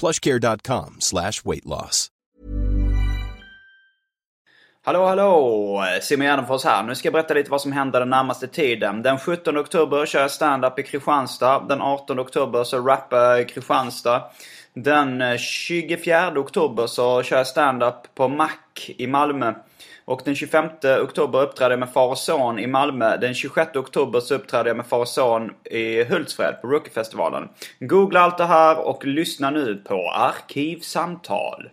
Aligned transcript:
plushcare.com 0.00 0.96
slash 1.00 1.44
weight 1.44 1.64
loss. 1.64 2.10
Hallå 4.86 5.06
hallå! 5.06 5.84
Simon 6.02 6.26
Gärdenfors 6.26 6.64
här. 6.64 6.82
Nu 6.82 6.94
ska 6.94 7.06
jag 7.06 7.12
berätta 7.12 7.34
lite 7.34 7.50
vad 7.50 7.60
som 7.60 7.72
händer 7.72 8.00
den 8.00 8.10
närmaste 8.10 8.46
tiden. 8.46 9.02
Den 9.02 9.18
17 9.18 9.58
oktober 9.58 10.06
kör 10.06 10.20
jag 10.20 10.30
stand-up 10.30 10.78
i 10.78 10.82
Kristianstad. 10.82 11.60
Den 11.68 11.80
18 11.80 12.20
oktober 12.20 12.64
så 12.64 12.78
rappar 12.86 13.18
jag 13.18 13.40
i 13.40 13.44
Kristianstad. 13.44 14.22
Den 14.74 15.38
24 15.38 16.38
oktober 16.38 16.86
så 16.86 17.22
kör 17.22 17.36
jag 17.36 17.46
stand-up 17.46 18.14
på 18.14 18.28
Mac 18.28 18.50
i 18.86 19.06
Malmö. 19.06 19.54
Och 20.06 20.20
den 20.24 20.34
25 20.34 20.68
oktober 21.02 21.42
uppträdde 21.42 21.72
jag 21.72 21.80
med 21.80 21.92
Far 21.92 22.08
och 22.08 22.18
Son 22.18 22.58
i 22.58 22.66
Malmö. 22.66 23.16
Den 23.16 23.34
26 23.34 23.76
oktober 23.76 24.20
så 24.20 24.34
uppträdde 24.34 24.70
jag 24.70 24.76
med 24.76 24.86
Far 24.86 24.98
och 24.98 25.08
Son 25.08 25.50
i 25.64 26.04
Hultsfred 26.04 26.54
på 26.62 26.68
Rookiefestivalen. 26.68 27.48
Googla 27.80 28.20
allt 28.20 28.38
det 28.38 28.44
här 28.44 28.78
och 28.78 29.04
lyssna 29.04 29.50
nu 29.50 29.76
på 29.76 30.10
Arkivsamtal. 30.10 31.70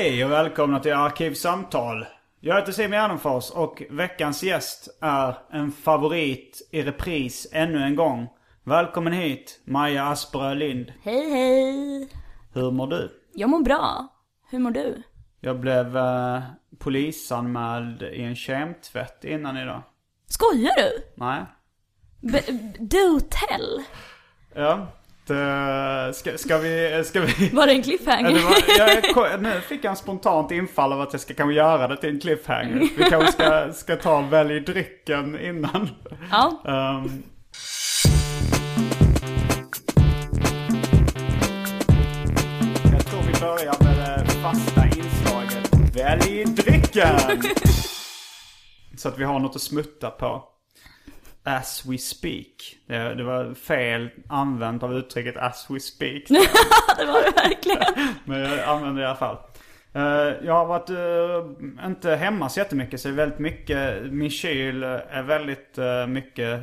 Hej 0.00 0.24
och 0.24 0.30
välkomna 0.30 0.80
till 0.80 0.92
Arkivsamtal. 0.92 2.06
Jag 2.40 2.56
heter 2.56 2.72
Simon 2.72 2.90
Gärdenfors 2.92 3.50
och 3.50 3.82
veckans 3.90 4.42
gäst 4.42 4.98
är 5.00 5.34
en 5.50 5.72
favorit 5.72 6.68
i 6.70 6.82
repris 6.82 7.48
ännu 7.52 7.82
en 7.82 7.96
gång. 7.96 8.28
Välkommen 8.64 9.12
hit, 9.12 9.60
Maja 9.64 10.04
Asperö 10.04 10.54
Lind. 10.54 10.92
Hej 11.02 11.30
hej! 11.30 12.08
Hur 12.52 12.70
mår 12.70 12.86
du? 12.86 13.10
Jag 13.34 13.50
mår 13.50 13.60
bra. 13.60 14.08
Hur 14.50 14.58
mår 14.58 14.70
du? 14.70 15.02
Jag 15.40 15.60
blev 15.60 15.96
eh, 15.96 16.42
polisanmäld 16.78 18.02
i 18.02 18.22
en 18.22 18.36
kemtvätt 18.36 19.24
innan 19.24 19.56
idag. 19.56 19.82
Skojar 20.26 20.72
du? 20.76 21.12
Nej. 21.14 21.44
B- 22.20 22.52
do 22.78 23.20
tell! 23.20 23.82
Ja. 24.54 24.86
Det, 25.30 26.14
ska, 26.14 26.38
ska 26.38 26.58
vi... 26.58 27.02
Ska 27.04 27.20
vi... 27.20 27.48
Var 27.48 27.66
det 27.66 27.72
en 27.72 27.82
cliffhanger? 27.82 28.30
Det 28.30 29.14
var, 29.14 29.28
jag, 29.28 29.42
nu 29.42 29.60
fick 29.60 29.84
jag 29.84 29.90
en 29.90 29.96
spontant 29.96 30.50
infall 30.50 30.92
av 30.92 31.00
att 31.00 31.12
jag 31.12 31.20
ska 31.20 31.34
kanske 31.34 31.54
göra 31.54 31.88
det 31.88 31.96
till 31.96 32.08
en 32.08 32.20
cliffhanger. 32.20 32.88
Vi 32.98 33.04
kanske 33.10 33.32
ska, 33.32 33.72
ska 33.72 33.96
ta 33.96 34.20
välj 34.20 34.60
drycken 34.60 35.40
innan. 35.40 35.88
Ja. 36.30 36.62
Um, 36.64 37.22
jag 42.92 43.06
tror 43.06 43.22
vi 43.22 43.40
börjar 43.40 43.76
med 43.84 44.24
det 44.26 44.30
fasta 44.30 44.86
inslaget. 44.86 45.96
Välj 45.96 46.44
drycken! 46.44 47.42
Så 48.96 49.08
att 49.08 49.18
vi 49.18 49.24
har 49.24 49.38
något 49.38 49.56
att 49.56 49.62
smutta 49.62 50.10
på. 50.10 50.44
As 51.44 51.86
we 51.86 51.98
speak. 51.98 52.78
Det, 52.86 53.14
det 53.14 53.24
var 53.24 53.54
fel 53.54 54.10
använt 54.28 54.82
av 54.82 54.94
uttrycket 54.94 55.36
as 55.36 55.66
we 55.70 55.80
speak. 55.80 56.22
det 56.28 57.04
var 57.06 57.24
det 57.24 57.48
verkligen. 57.48 58.14
Men 58.24 58.40
jag 58.40 58.68
använder 58.68 59.02
det 59.02 59.06
i 59.06 59.06
alla 59.06 59.16
fall. 59.16 59.38
Eh, 59.92 60.46
jag 60.46 60.52
har 60.54 60.66
varit 60.66 60.90
eh, 60.90 61.86
inte 61.86 62.10
hemma 62.10 62.48
så 62.48 62.60
jättemycket 62.60 63.00
så 63.00 63.08
det 63.08 63.14
är 63.14 63.16
väldigt 63.16 63.38
mycket, 63.38 64.12
min 64.12 64.30
kyl 64.30 64.82
är 64.82 65.22
väldigt 65.22 65.78
uh, 65.78 66.06
mycket 66.06 66.60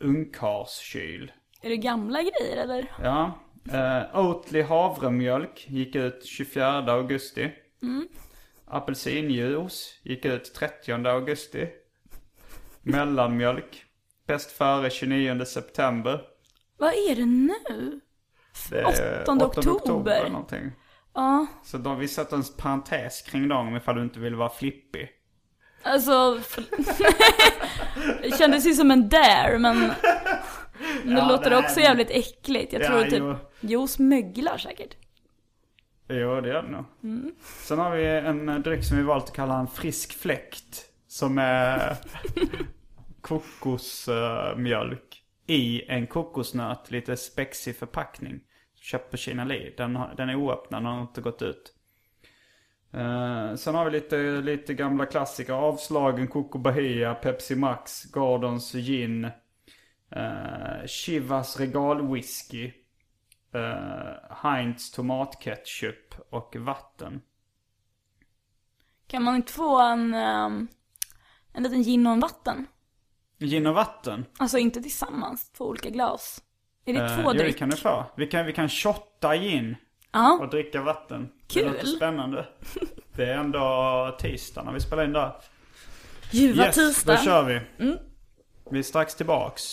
ungkarlskyl. 0.00 1.32
Är 1.62 1.68
det 1.68 1.76
gamla 1.76 2.22
grejer 2.22 2.56
eller? 2.56 2.92
Ja. 3.02 3.32
Uh, 3.72 4.20
Oatly 4.20 4.62
havremjölk 4.62 5.66
gick 5.68 5.94
ut 5.94 6.24
24 6.26 6.92
augusti. 6.92 7.50
Mm. 7.82 8.08
Apelsinjuice 8.66 10.00
gick 10.02 10.24
ut 10.24 10.54
30 10.54 10.92
augusti. 10.92 11.68
Mellanmjölk. 12.82 13.84
Bäst 14.30 14.50
före 14.52 14.90
29 14.90 15.44
september. 15.44 16.20
Vad 16.78 16.92
är 16.92 17.16
det 17.16 17.26
nu? 17.26 18.00
Det 18.70 18.80
är 18.80 19.22
8 19.22 19.32
oktober. 19.46 20.28
någonting. 20.30 20.72
Ja, 21.14 21.46
Så 21.64 21.78
då, 21.78 21.94
vi 21.94 22.08
sätter 22.08 22.36
en 22.36 22.42
parentes 22.58 23.22
kring 23.22 23.48
dem 23.48 23.76
ifall 23.76 23.94
du 23.96 24.02
inte 24.02 24.20
vill 24.20 24.34
vara 24.34 24.48
flippig. 24.48 25.08
alltså... 25.82 26.40
det 28.22 28.38
kändes 28.38 28.66
ju 28.66 28.74
som 28.74 28.90
en 28.90 29.08
dare 29.08 29.58
men... 29.58 29.80
Det 31.04 31.10
Ja, 31.12 31.28
låter 31.28 31.50
nej, 31.50 31.58
också 31.58 31.74
men- 31.76 31.84
jävligt 31.84 32.10
äckligt. 32.10 32.72
Jag 32.72 32.82
Ja, 32.82 32.86
tror 32.86 33.04
typ... 33.04 33.12
jo. 33.18 33.36
Juice 33.60 33.98
möglar 33.98 34.58
säkert. 34.58 34.96
Jo, 36.08 36.40
det 36.40 36.48
gör 36.48 36.62
det 36.62 36.70
nog. 36.70 36.84
Mm. 37.02 37.32
Sen 37.42 37.78
har 37.78 37.90
vi 37.96 38.06
en 38.06 38.62
dryck 38.62 38.84
som 38.84 38.96
vi 38.96 39.02
valt 39.02 39.24
att 39.24 39.32
kalla 39.36 39.58
en 39.58 39.66
frisk 39.66 40.12
fläkt. 40.20 40.84
Som 41.08 41.38
är 41.38 41.96
kokosmjölk 43.20 45.24
i 45.46 45.82
en 45.88 46.06
kokosnöt, 46.06 46.90
lite 46.90 47.16
spexig 47.16 47.76
förpackning. 47.76 48.40
Köpt 48.74 49.10
på 49.10 49.16
Kina 49.16 49.44
Li. 49.44 49.74
Den, 49.76 49.98
den 50.16 50.28
är 50.28 50.34
oöppnad, 50.34 50.82
den 50.82 50.92
har 50.92 51.02
inte 51.02 51.20
gått 51.20 51.42
ut. 51.42 51.74
Uh, 52.94 53.54
sen 53.54 53.74
har 53.74 53.84
vi 53.84 53.90
lite, 53.90 54.40
lite 54.40 54.74
gamla 54.74 55.06
klassiker. 55.06 55.52
Avslagen 55.52 56.28
Coco 56.28 56.58
Bahia, 56.58 57.14
Pepsi 57.14 57.56
Max, 57.56 58.04
Gordons 58.04 58.72
Gin. 58.72 59.24
Uh, 60.16 60.86
Chivas 60.86 61.60
Regal 61.60 62.12
Whisky. 62.12 62.72
Uh, 63.54 64.14
Heinz 64.30 64.90
tomatketchup 64.90 66.14
och 66.30 66.56
vatten. 66.56 67.22
Kan 69.06 69.22
man 69.22 69.36
inte 69.36 69.52
få 69.52 69.80
en... 69.80 70.14
um, 70.14 70.68
en 71.52 71.62
liten 71.62 71.82
gin 71.82 72.06
och 72.06 72.12
en 72.12 72.20
vatten? 72.20 72.66
Gin 73.40 73.66
och 73.66 73.74
vatten? 73.74 74.24
Alltså 74.38 74.58
inte 74.58 74.82
tillsammans, 74.82 75.50
två 75.50 75.64
olika 75.64 75.90
glas. 75.90 76.42
Är 76.84 76.92
det 76.94 77.00
Eh, 77.00 77.14
två 77.16 77.22
jo, 77.24 77.32
det 77.32 77.38
dryck? 77.38 77.58
kan 77.58 77.70
du 77.70 77.76
få. 77.76 78.04
Vi 78.16 78.26
kan, 78.26 78.46
vi 78.46 78.52
kan 78.52 78.68
shotta 78.68 79.36
gin 79.36 79.76
Ja. 80.12 80.38
och 80.40 80.50
dricka 80.50 80.80
vatten. 80.82 81.28
Kul. 81.48 81.64
Det 81.64 81.70
låter 81.70 81.86
spännande. 81.86 82.46
Det 83.16 83.24
är 83.24 83.36
ändå 83.38 84.16
tisdag 84.20 84.62
när 84.62 84.72
vi 84.72 84.80
spelar 84.80 85.04
in 85.04 85.12
där. 85.12 85.32
Ljuva 86.30 86.64
Yes, 86.66 86.74
tisdag. 86.74 87.12
då 87.12 87.18
kör 87.22 87.42
vi. 87.44 87.60
Vi 88.70 88.78
är 88.78 88.82
strax 88.82 89.14
tillbaks. 89.14 89.72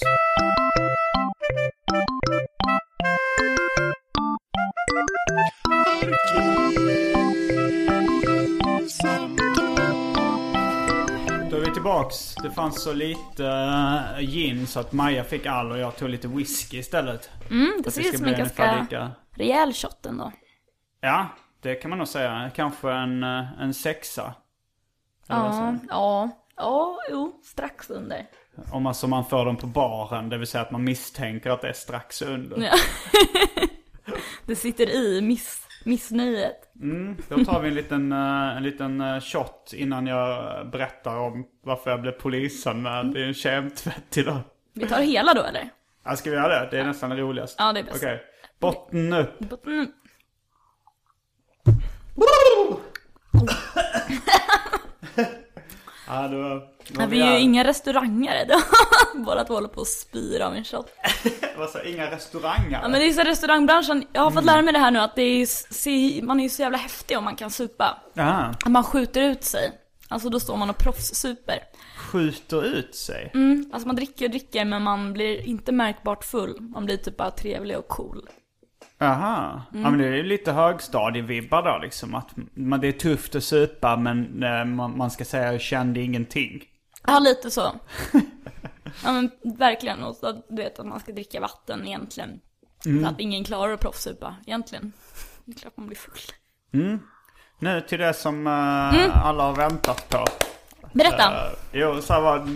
Tillbaks. 11.97 12.35
Det 12.35 12.51
fanns 12.51 12.83
så 12.83 12.93
lite 12.93 13.47
eh, 13.47 14.19
gin 14.19 14.67
så 14.67 14.79
att 14.79 14.91
Maja 14.91 15.23
fick 15.23 15.45
all 15.45 15.71
och 15.71 15.77
jag 15.77 15.95
tog 15.95 16.09
lite 16.09 16.27
whisky 16.27 16.77
istället. 16.77 17.29
Mm, 17.49 17.81
det 17.83 17.91
ser 17.91 18.01
ut 18.01 18.17
som 18.17 18.25
en 18.25 18.37
ganska 18.37 18.81
lika. 18.81 19.11
rejäl 19.35 19.73
shot 19.73 20.05
ändå. 20.05 20.31
Ja, 21.01 21.27
det 21.61 21.75
kan 21.75 21.89
man 21.89 21.97
nog 21.97 22.07
säga. 22.07 22.51
Kanske 22.55 22.91
en, 22.91 23.23
eh, 23.23 23.61
en 23.61 23.73
sexa. 23.73 24.33
Ja, 25.27 25.75
ja, 25.89 26.29
ja, 26.57 26.97
jo, 27.11 27.41
strax 27.43 27.89
under. 27.89 28.25
Om 28.71 28.83
man, 28.83 28.95
som 28.95 29.09
man 29.09 29.25
får 29.25 29.45
dem 29.45 29.57
på 29.57 29.67
baren, 29.67 30.29
det 30.29 30.37
vill 30.37 30.47
säga 30.47 30.61
att 30.61 30.71
man 30.71 30.83
misstänker 30.83 31.49
att 31.49 31.61
det 31.61 31.69
är 31.69 31.73
strax 31.73 32.21
under. 32.21 32.61
Ja. 32.63 32.73
det 34.45 34.55
sitter 34.55 34.89
i 34.89 35.21
miss, 35.21 35.66
missnöjet. 35.87 36.71
Då 37.29 37.45
tar 37.45 37.61
vi 37.61 37.67
en 37.67 37.73
liten, 37.73 38.11
eh, 38.11 38.57
en 38.57 38.63
liten 38.63 39.01
eh, 39.01 39.19
shot 39.19 39.73
innan 39.75 40.07
jag 40.07 40.69
berättar 40.69 41.17
om 41.17 41.45
varför 41.63 41.91
jag 41.91 42.01
blev 42.01 42.11
polisanmäld 42.11 43.17
i 43.17 43.23
en 43.23 43.33
kemtvätt 43.33 44.17
idag. 44.17 44.39
Vi 44.73 44.87
tar 44.87 45.01
hela 45.01 45.33
då 45.33 45.43
eller? 45.43 45.69
Ja, 46.05 46.15
ska 46.15 46.29
vi 46.29 46.35
göra 46.35 46.47
det? 46.47 46.67
Det 46.71 46.79
är 46.79 46.85
nästan 46.85 47.09
det 47.09 47.15
roligaste. 47.15 47.63
Ja, 47.63 47.73
det 47.73 47.79
är 47.79 47.83
bäst. 47.83 48.03
Okej. 48.03 48.21
Botten 48.59 49.13
upp. 49.13 49.67
Mm. 49.67 49.87
Ja, 56.07 56.27
då, 56.27 56.67
då 56.89 57.05
vi 57.05 57.21
är 57.21 57.33
ju 57.33 57.39
inga 57.39 57.63
restaurangare 57.63 58.45
då. 58.45 58.59
Båda 59.25 59.43
två 59.43 59.53
håller 59.53 59.67
på 59.67 59.81
att 59.81 59.87
spyr 59.87 60.41
av 60.41 60.55
en 60.55 60.63
shot. 60.63 60.87
Vad 61.57 61.69
sa, 61.69 61.83
inga 61.83 62.11
restauranger? 62.11 62.79
Ja 62.81 62.87
men 62.87 62.99
det 62.99 63.07
är 63.07 63.11
så 63.11 63.21
restaurangbranschen, 63.21 64.03
jag 64.13 64.21
har 64.21 64.31
fått 64.31 64.45
lära 64.45 64.61
mig 64.61 64.73
det 64.73 64.79
här 64.79 64.91
nu 64.91 64.99
att 64.99 65.15
det 65.15 65.21
är, 65.21 66.21
man 66.21 66.39
är 66.39 66.43
ju 66.43 66.49
så 66.49 66.61
jävla 66.61 66.77
häftig 66.77 67.17
om 67.17 67.23
man 67.23 67.35
kan 67.35 67.51
supa. 67.51 67.97
Aha. 68.19 68.53
Att 68.65 68.71
man 68.71 68.83
skjuter 68.83 69.21
ut 69.21 69.43
sig. 69.43 69.71
Alltså 70.09 70.29
då 70.29 70.39
står 70.39 70.57
man 70.57 70.69
och 70.69 70.77
proffssuper. 70.77 71.63
Skjuter 71.97 72.65
ut 72.65 72.95
sig? 72.95 73.31
Mm, 73.33 73.69
alltså 73.73 73.87
man 73.87 73.95
dricker 73.95 74.25
och 74.25 74.31
dricker 74.31 74.65
men 74.65 74.83
man 74.83 75.13
blir 75.13 75.47
inte 75.47 75.71
märkbart 75.71 76.23
full. 76.23 76.57
Man 76.59 76.85
blir 76.85 76.97
typ 76.97 77.17
bara 77.17 77.31
trevlig 77.31 77.77
och 77.77 77.87
cool. 77.87 78.29
Aha. 78.99 79.61
Mm. 79.71 79.83
Ja 79.83 79.89
men 79.89 79.99
det 79.99 80.07
är 80.07 80.15
ju 80.15 80.23
lite 80.23 80.51
högstadievibbar 80.51 81.63
då 81.63 81.77
liksom. 81.81 82.15
Att 82.15 82.29
man, 82.53 82.79
det 82.79 82.87
är 82.87 82.91
tufft 82.91 83.35
att 83.35 83.43
supa 83.43 83.97
men 83.97 84.43
eh, 84.43 84.65
man, 84.65 84.97
man 84.97 85.11
ska 85.11 85.25
säga 85.25 85.51
jag 85.51 85.61
kände 85.61 85.99
ingenting. 85.99 86.63
Ja 87.07 87.19
lite 87.19 87.51
så. 87.51 87.61
ja 89.03 89.11
men 89.11 89.31
verkligen. 89.57 90.03
Och 90.03 90.15
så, 90.15 90.31
du 90.49 90.55
vet 90.63 90.79
att 90.79 90.85
man 90.85 90.99
ska 90.99 91.11
dricka 91.11 91.39
vatten 91.39 91.87
egentligen. 91.87 92.39
Så 93.01 93.07
att 93.07 93.19
ingen 93.19 93.43
klarar 93.43 93.73
att 93.73 93.79
proffssupa 93.79 94.35
egentligen. 94.47 94.91
Det 95.45 95.51
är 95.51 95.59
klart 95.59 95.77
man 95.77 95.87
blir 95.87 95.97
full. 95.97 96.19
Nu 97.59 97.81
till 97.81 97.99
det 97.99 98.13
som 98.13 98.47
eh, 98.47 99.25
alla 99.27 99.43
har 99.43 99.55
väntat 99.55 100.09
på. 100.09 100.25
Berätta. 100.93 101.47
Eh, 101.47 101.53
jo, 101.73 102.01
så 102.01 102.21
var, 102.21 102.47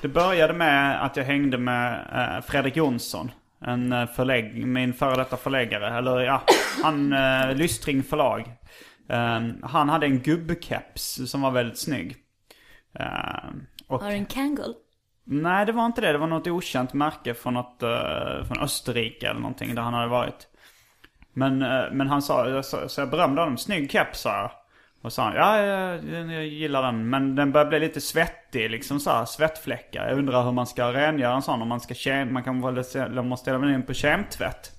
det 0.00 0.08
började 0.08 0.52
med 0.52 1.04
att 1.04 1.16
jag 1.16 1.24
hängde 1.24 1.58
med 1.58 1.92
eh, 2.12 2.44
Fredrik 2.44 2.76
Jonsson. 2.76 3.30
En 3.66 3.92
eh, 3.92 4.06
förlägg, 4.06 4.66
min 4.66 4.92
före 4.94 5.16
detta 5.16 5.36
förläggare. 5.36 5.98
Eller 5.98 6.20
ja, 6.20 6.42
han, 6.82 7.12
uh, 7.12 7.54
Lystring 7.56 8.02
förlag. 8.02 8.40
Eh, 9.08 9.40
han 9.62 9.88
hade 9.88 10.06
en 10.06 10.18
gubbkeps 10.20 11.30
som 11.30 11.40
var 11.42 11.50
väldigt 11.50 11.78
snygg. 11.78 12.16
Eh, 12.98 13.50
och, 13.88 14.02
Har 14.02 14.08
du 14.10 14.14
en 14.16 14.26
Kangol? 14.26 14.74
nej, 15.24 15.66
det 15.66 15.72
var 15.72 15.86
inte 15.86 16.00
det. 16.00 16.12
Det 16.12 16.18
var 16.18 16.26
något 16.26 16.46
okänt 16.46 16.92
märke 16.92 17.34
från, 17.34 17.54
något, 17.54 17.82
eh, 17.82 18.44
från 18.48 18.58
Österrike 18.60 19.28
eller 19.28 19.40
någonting 19.40 19.74
där 19.74 19.82
han 19.82 19.94
hade 19.94 20.08
varit. 20.08 20.46
Men, 21.32 21.62
eh, 21.62 21.84
men 21.92 22.08
han 22.08 22.22
sa, 22.22 22.62
sa- 22.62 22.88
så 22.88 23.00
jag 23.00 23.10
berömde 23.10 23.40
honom, 23.40 23.58
snygg 23.58 23.90
keps 23.90 24.20
sa 24.20 24.30
jag. 24.36 24.50
Och 25.04 25.12
sa 25.12 25.22
han, 25.22 25.34
ja 25.34 25.58
jag, 25.58 26.32
jag 26.32 26.46
gillar 26.46 26.82
den. 26.82 27.10
Men 27.10 27.34
den 27.34 27.52
börjar 27.52 27.66
bli 27.66 27.80
lite 27.80 28.00
svettig 28.00 28.70
liksom 28.70 29.00
så 29.00 29.10
här, 29.10 29.24
svettfläckar. 29.24 30.08
Jag 30.08 30.18
undrar 30.18 30.44
hur 30.44 30.52
man 30.52 30.66
ska 30.66 30.92
rengöra 30.92 31.34
en 31.34 31.42
sån 31.42 31.62
om 31.62 31.68
man 31.68 31.80
ska 31.80 31.94
kem, 31.94 32.32
man 32.32 32.42
kan 32.42 32.74
väl 32.74 32.84
ställa 32.84 33.58
den 33.58 33.74
in 33.74 33.82
på 33.82 33.94
kemtvätt. 33.94 34.72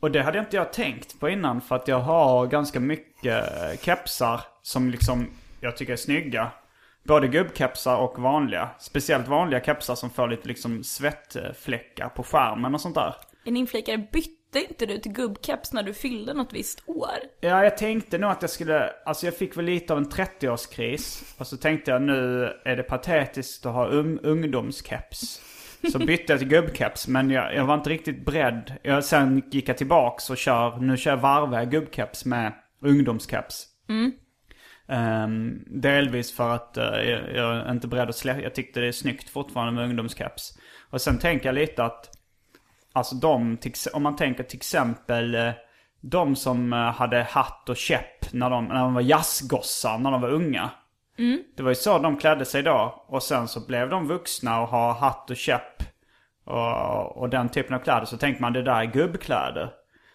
Och 0.00 0.10
det 0.10 0.22
hade 0.22 0.38
inte 0.38 0.56
jag 0.56 0.72
tänkt 0.72 1.20
på 1.20 1.28
innan 1.28 1.60
för 1.60 1.76
att 1.76 1.88
jag 1.88 2.00
har 2.00 2.46
ganska 2.46 2.80
mycket 2.80 3.62
eh, 3.62 3.78
kepsar 3.80 4.40
som 4.62 4.90
liksom 4.90 5.26
jag 5.60 5.76
tycker 5.76 5.92
är 5.92 5.96
snygga. 5.96 6.50
Både 7.02 7.28
gubbkepsar 7.28 7.96
och 7.96 8.18
vanliga. 8.18 8.68
Speciellt 8.78 9.28
vanliga 9.28 9.60
kepsar 9.60 9.94
som 9.94 10.10
får 10.10 10.28
lite 10.28 10.48
liksom 10.48 10.84
svettfläckar 10.84 12.08
på 12.08 12.22
skärmen 12.22 12.74
och 12.74 12.80
sånt 12.80 12.94
där. 12.94 13.14
En 13.44 13.56
inflikare, 13.56 13.98
bytte 13.98 14.43
inte 14.60 14.86
du 14.86 14.98
till 14.98 15.12
gubbkeps 15.12 15.72
när 15.72 15.82
du 15.82 15.94
fyllde 15.94 16.34
något 16.34 16.52
visst 16.52 16.82
år? 16.86 17.16
Ja, 17.40 17.64
jag 17.64 17.78
tänkte 17.78 18.18
nog 18.18 18.30
att 18.30 18.42
jag 18.42 18.50
skulle, 18.50 18.90
alltså 19.04 19.26
jag 19.26 19.36
fick 19.36 19.56
väl 19.56 19.64
lite 19.64 19.92
av 19.92 19.98
en 19.98 20.10
30-årskris. 20.10 21.34
Och 21.38 21.46
så 21.46 21.56
tänkte 21.56 21.90
jag 21.90 22.02
nu 22.02 22.52
är 22.64 22.76
det 22.76 22.82
patetiskt 22.82 23.66
att 23.66 23.72
ha 23.72 23.88
um, 23.88 24.20
ungdomskeps. 24.22 25.40
Så 25.92 25.98
bytte 25.98 26.32
jag 26.32 26.38
till 26.38 26.48
gubbkeps, 26.48 27.08
men 27.08 27.30
jag, 27.30 27.54
jag 27.54 27.64
var 27.64 27.74
inte 27.74 27.90
riktigt 27.90 28.24
beredd. 28.24 28.74
Jag, 28.82 29.04
sen 29.04 29.42
gick 29.50 29.68
jag 29.68 29.78
tillbaks 29.78 30.30
och 30.30 30.36
kör, 30.36 30.76
nu 30.76 30.96
kör 30.96 31.10
jag 31.10 31.18
varvar 31.18 31.58
jag 31.58 31.70
gubbkeps 31.70 32.24
med 32.24 32.52
ungdomskeps. 32.82 33.66
Ehm, 34.88 35.64
delvis 35.66 36.36
för 36.36 36.54
att 36.54 36.76
eh, 36.76 36.84
jag, 36.84 37.34
jag 37.34 37.56
är 37.56 37.70
inte 37.70 37.88
beredd 37.88 38.08
att 38.08 38.16
släppa, 38.16 38.40
jag 38.40 38.54
tyckte 38.54 38.80
det 38.80 38.88
är 38.88 38.92
snyggt 38.92 39.30
fortfarande 39.30 39.72
med 39.72 39.84
ungdomskeps. 39.84 40.58
Och 40.90 41.00
sen 41.00 41.18
tänker 41.18 41.46
jag 41.46 41.54
lite 41.54 41.84
att 41.84 42.13
Alltså 42.94 43.14
de, 43.14 43.58
om 43.92 44.02
man 44.02 44.16
tänker 44.16 44.42
till 44.42 44.56
exempel 44.56 45.34
eh, 45.34 45.50
de 46.00 46.36
som 46.36 46.72
eh, 46.72 46.78
hade 46.78 47.22
hatt 47.22 47.68
och 47.68 47.76
käpp 47.76 48.32
när 48.32 48.50
de, 48.50 48.64
när 48.64 48.80
de 48.80 48.94
var 48.94 49.00
jazzgossar 49.00 49.98
när 49.98 50.10
de 50.10 50.20
var 50.20 50.28
unga. 50.28 50.70
Det 51.56 51.62
var 51.62 51.70
ju 51.70 51.74
så 51.74 51.98
de 51.98 52.16
klädde 52.16 52.44
sig 52.44 52.62
då. 52.62 53.04
Och 53.06 53.22
sen 53.22 53.48
så 53.48 53.66
blev 53.66 53.88
de 53.88 54.06
vuxna 54.06 54.60
och 54.60 54.68
har 54.68 54.92
hatt 54.94 55.30
och 55.30 55.36
käpp 55.36 55.82
och, 56.44 57.16
och 57.16 57.28
den 57.28 57.48
typen 57.48 57.74
av 57.74 57.78
kläder. 57.78 58.04
Så 58.04 58.16
tänkte 58.16 58.42
man 58.42 58.52
det 58.52 58.62
där 58.62 58.80
är 58.80 58.84
gubbkläder. 58.84 59.70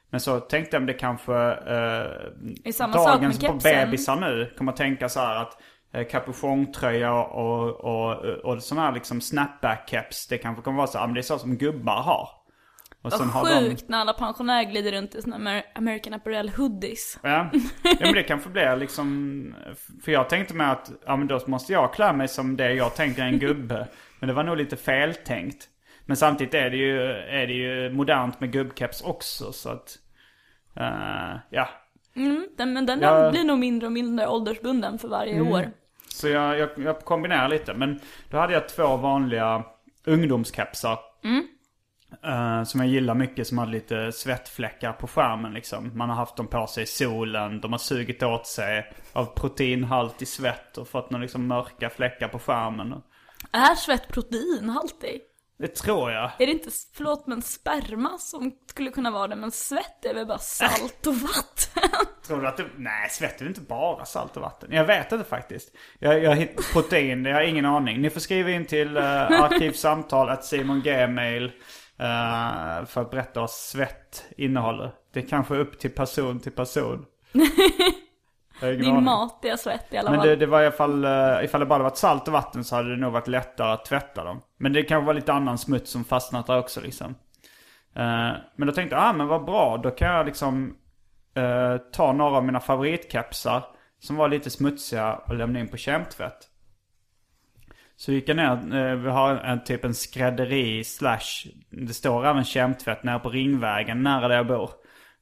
Men 0.10 0.20
så 0.20 0.40
tänkte 0.40 0.76
jag 0.76 0.82
om 0.82 0.88
det 0.88 0.94
kanske 0.94 1.34
eh, 1.52 2.92
dagens 2.94 3.42
kepsen. 3.42 3.58
bebisar 3.58 4.16
nu 4.16 4.54
kommer 4.58 4.72
att 4.72 4.78
tänka 4.78 5.10
så 5.10 5.20
här 5.20 5.36
att 5.36 5.58
eh, 5.94 6.08
kapuschongtröja 6.08 7.14
och, 7.14 7.70
och, 7.70 8.12
och, 8.12 8.26
och 8.26 8.64
sån 8.64 8.78
här 8.78 8.92
liksom 8.92 9.20
snapback-keps. 9.20 10.30
Det 10.30 10.38
kanske 10.38 10.64
kommer 10.64 10.78
vara 10.78 10.88
så, 10.88 10.98
ja, 10.98 11.06
men 11.06 11.14
det 11.14 11.20
är 11.20 11.22
så 11.22 11.40
som 11.40 11.58
gubbar 11.58 12.02
har. 12.02 12.39
Och 13.02 13.12
Vad 13.12 13.22
har 13.22 13.50
de- 13.62 13.70
sjukt 13.70 13.90
när 13.90 13.98
alla 14.00 14.14
pensionärer 14.14 14.70
glider 14.70 14.92
runt 14.92 15.16
i 15.16 15.22
såna 15.22 15.38
Amer- 15.38 15.64
American 15.76 16.14
Apparel 16.14 16.50
hoodies. 16.50 17.20
Ja. 17.24 17.50
ja, 17.84 17.96
men 18.00 18.14
det 18.14 18.24
kanske 18.24 18.50
blir 18.50 18.76
liksom... 18.76 19.56
För 20.04 20.12
jag 20.12 20.30
tänkte 20.30 20.54
med 20.54 20.72
att, 20.72 20.92
ja 21.06 21.16
men 21.16 21.28
då 21.28 21.40
måste 21.48 21.74
jag 21.74 21.94
klä 21.94 22.14
mig 22.14 22.28
som 22.28 22.58
det 22.58 22.74
jag 22.74 22.96
tänker 22.96 23.24
en 23.24 23.40
gubbe. 23.40 23.88
Men 24.20 24.28
det 24.28 24.34
var 24.34 24.44
nog 24.44 24.58
lite 24.58 24.76
feltänkt. 24.78 25.68
Men 26.06 26.18
samtidigt 26.18 26.54
är 26.54 26.70
det 26.70 26.78
ju, 26.78 27.02
är 27.12 27.48
det 27.48 27.54
ju 27.54 27.90
modernt 27.94 28.40
med 28.40 28.52
gubbkeps 28.52 29.02
också 29.02 29.52
så 29.52 29.70
att... 29.70 29.98
eh, 30.76 31.40
ja. 31.50 31.70
Mm, 32.16 32.48
den, 32.58 32.74
men 32.74 32.86
den 32.86 33.00
Ja. 33.02 33.32
blir 33.32 33.44
nog 33.44 33.60
mindre 33.60 33.86
och 33.88 33.92
mindre 33.94 34.28
åldersbunden 34.28 35.00
för 35.00 35.08
varje 35.08 35.34
Mm. 35.36 35.48
år. 35.48 35.72
Så 36.10 36.28
jag, 36.28 36.60
jag, 36.60 36.70
jag 36.78 37.00
kombinerar 37.00 37.48
lite. 37.50 37.74
Men 37.74 38.00
då 38.30 38.38
hade 38.38 38.54
jag 38.54 38.70
två 38.70 38.98
vanliga 38.98 39.64
ungdomskepsar. 40.06 41.00
Eh, 42.24 42.64
som 42.64 42.80
jag 42.80 42.90
gillar 42.90 43.16
mycket 43.16 43.48
som 43.48 43.58
hade 43.58 43.72
lite 43.72 44.12
svettfläckar 44.12 44.94
på 44.94 45.08
skärmen 45.08 45.54
liksom. 45.54 45.92
Man 45.98 46.10
har 46.10 46.16
haft 46.16 46.36
dem 46.36 46.48
på 46.48 46.68
sig 46.68 46.84
i 46.84 46.88
solen. 46.88 47.62
De 47.62 47.72
har 47.72 47.80
sugit 47.80 48.24
åt 48.24 48.48
sig 48.48 48.94
av 49.14 49.26
proteinhalt 49.26 50.22
i 50.22 50.26
svett 50.26 50.78
och 50.78 50.88
fått 50.88 51.10
några 51.10 51.22
liksom 51.22 51.48
mörka 51.48 51.90
fläckar 51.90 52.28
på 52.28 52.40
skärmen. 52.40 53.02
Är 53.52 53.76
svett 53.76 54.08
proteinhaltig? 54.08 55.22
Det 55.60 55.76
tror 55.76 56.12
jag. 56.12 56.32
Är 56.40 56.46
det 56.46 56.52
inte, 56.52 56.70
förlåt 56.94 57.28
men 57.28 57.42
sperma 57.42 58.18
som 58.18 58.52
skulle 58.70 58.92
kunna 58.92 59.12
vara 59.12 59.28
det, 59.28 59.36
men 59.36 59.52
svett 59.52 60.06
är 60.06 60.14
väl 60.14 60.26
bara 60.26 60.38
salt 60.38 61.08
och 61.08 61.16
vatten? 61.16 61.90
Tror 62.28 62.42
du 62.42 62.48
att 62.48 62.58
det... 62.58 62.66
Nej, 62.78 63.10
svett 63.10 63.42
är 63.42 63.48
inte 63.48 63.62
bara 63.62 64.06
salt 64.06 64.38
och 64.38 64.42
vatten? 64.42 64.70
Jag 64.72 64.86
vet 64.86 65.12
inte 65.12 65.26
faktiskt. 65.26 65.76
Jag, 66.00 66.24
jag 66.24 66.36
hittar 66.36 66.74
protein, 66.74 67.26
jag 67.26 67.36
har 67.36 67.42
ingen 67.42 67.66
aning. 67.66 68.02
Ni 68.02 68.10
får 68.10 68.20
skriva 68.20 68.52
in 68.52 68.66
till 68.66 68.98
uh, 68.98 69.04
arkivsamtal 69.42 70.30
att 70.30 70.46
Simon 70.46 70.82
Gmail 70.82 71.52
uh, 72.02 72.86
för 72.86 73.02
att 73.02 73.12
berätta 73.12 73.40
vad 73.40 73.50
svett 73.50 74.26
innehåller. 74.38 74.92
Det 75.14 75.20
är 75.20 75.28
kanske 75.28 75.56
upp 75.56 75.80
till 75.80 75.92
person 75.92 76.40
till 76.40 76.52
person. 76.52 77.06
Din 78.62 79.04
matiga 79.04 79.58
svett 79.58 79.86
i 79.90 79.98
alla 79.98 80.10
Men 80.10 80.20
fall. 80.20 80.28
det, 80.28 80.36
det 80.36 80.46
var 80.46 80.62
i 80.62 80.66
alla 80.66 80.76
fall, 80.76 81.06
uh, 81.06 81.44
ifall 81.44 81.60
det 81.60 81.66
bara 81.66 81.84
varit 81.84 81.98
salt 81.98 82.28
och 82.28 82.34
vatten 82.34 82.64
så 82.64 82.76
hade 82.76 82.90
det 82.90 83.02
nog 83.02 83.14
varit 83.14 83.28
lättare 83.28 83.72
att 83.72 83.86
tvätta 83.86 84.24
dem. 84.24 84.42
Men 84.58 84.74
det 84.74 84.84
kanske 84.84 85.06
var 85.06 85.14
lite 85.14 85.34
annan 85.34 85.58
smuts 85.58 85.92
som 85.92 86.04
fastnat 86.04 86.48
där 86.48 86.60
också 86.60 86.82
liksom. 86.82 87.16
Eh, 87.96 88.32
men 88.56 88.68
då 88.68 88.72
tänkte 88.72 88.96
jag, 88.96 89.04
ah 89.06 89.14
men 89.14 89.28
vad 89.28 89.46
bra, 89.46 89.78
då 89.78 89.92
kan 89.92 90.08
jag 90.08 90.26
liksom 90.26 90.76
eh, 91.34 91.78
ta 91.78 92.12
några 92.12 92.38
av 92.38 92.46
mina 92.46 92.60
favoritkepsar 92.60 93.64
som 94.00 94.16
var 94.16 94.30
lite 94.30 94.50
smutsiga 94.50 95.16
och 95.16 95.36
lämna 95.36 95.60
in 95.60 95.68
på 95.68 95.78
kemtvätt. 95.78 96.49
Så 98.00 98.12
gick 98.12 98.30
jag 98.30 98.38
ner, 98.38 98.52
eh, 98.52 98.96
vi 98.96 99.10
har 99.10 99.36
en 99.36 99.64
typ 99.64 99.86
en 99.86 99.94
skrädderi 99.94 100.84
slash, 100.84 101.50
det 101.70 101.94
står 101.94 102.26
även 102.26 102.44
kemtvätt 102.44 103.04
nere 103.04 103.20
på 103.20 103.30
Ringvägen 103.30 104.04
nära 104.04 104.28
där 104.28 104.36
jag 104.36 104.48
bor. 104.48 104.70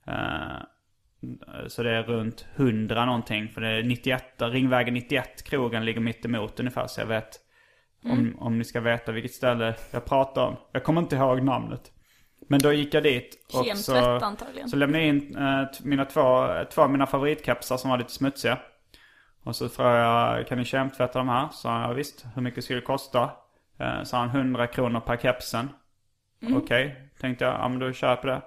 Eh, 0.08 1.68
så 1.68 1.84
det 1.84 1.92
är 1.92 2.04
runt 2.04 2.46
100 2.56 3.06
någonting. 3.06 3.50
För 3.50 3.62
det 3.62 3.68
är 3.68 3.84
91, 3.84 4.24
Ringvägen 4.40 4.94
91, 4.94 5.44
krogen 5.44 5.86
ligger 5.86 6.02
mitt 6.02 6.26
emot 6.26 6.60
ungefär. 6.60 6.88
Så 6.88 7.02
jag 7.02 7.08
vet 7.08 7.40
om, 8.04 8.36
om 8.40 8.58
ni 8.58 8.64
ska 8.64 8.80
veta 8.80 9.12
vilket 9.12 9.34
ställe 9.34 9.76
jag 9.92 10.06
pratar 10.06 10.48
om. 10.48 10.56
Jag 10.72 10.84
kommer 10.84 11.02
inte 11.02 11.16
ihåg 11.16 11.44
namnet. 11.44 11.92
Men 12.48 12.60
då 12.60 12.74
gick 12.74 12.94
jag 12.94 13.04
dit 13.04 13.46
och 13.54 13.66
Kemtvätt 13.66 13.86
så, 13.86 14.26
antagligen. 14.26 14.70
så 14.70 14.76
lämnade 14.76 15.04
jag 15.04 15.16
in 15.16 15.38
eh, 15.38 15.64
mina 15.84 16.06
två, 16.06 16.48
två 16.74 16.82
av 16.82 16.92
mina 16.92 17.06
favoritkepsar 17.06 17.78
som 17.78 17.90
var 17.90 17.98
lite 17.98 18.12
smutsiga. 18.12 18.58
Och 19.48 19.56
så 19.56 19.70
frågade 19.70 19.98
jag, 19.98 20.48
kan 20.48 20.58
ni 20.58 20.66
kemtvätta 20.66 21.20
de 21.20 21.30
här? 21.30 21.50
Så 21.51 21.68
ja 21.68 21.94
visst, 21.94 22.25
hur 22.36 22.42
mycket 22.42 22.63
skulle 22.63 22.80
det 22.80 22.86
kosta? 22.86 23.32
Eh, 23.77 24.04
sa 24.04 24.18
han 24.18 24.30
100 24.30 24.68
kronor 24.68 25.00
per 25.00 25.18
kepsen. 25.18 25.70
Okej, 26.56 27.10
tänkte 27.20 27.46
jag. 27.46 27.54
Ja 27.54 27.68
men 27.68 27.80
då 27.80 28.16
på 28.16 28.27
det. 28.27 28.42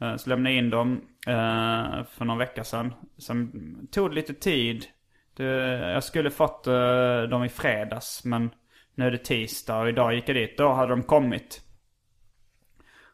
Eh, 0.00 0.16
så 0.16 0.30
lämnade 0.30 0.54
jag 0.54 0.64
in 0.64 0.70
dem 0.70 1.00
eh, 1.26 2.04
för 2.04 2.24
någon 2.24 2.38
vecka 2.38 2.64
sedan. 2.64 2.94
Sen 3.18 3.52
tog 3.90 4.10
det 4.10 4.14
lite 4.14 4.34
tid. 4.34 4.86
Det, 5.36 5.44
jag 5.92 6.04
skulle 6.04 6.30
fått 6.30 6.66
eh, 6.66 7.22
dem 7.22 7.44
i 7.44 7.48
fredags 7.48 8.24
men 8.24 8.50
nu 8.94 9.06
är 9.06 9.10
det 9.10 9.24
tisdag 9.24 9.78
och 9.78 9.88
idag 9.88 10.14
gick 10.14 10.28
jag 10.28 10.36
dit. 10.36 10.58
Då 10.58 10.72
hade 10.72 10.90
de 10.90 11.02
kommit. 11.02 11.60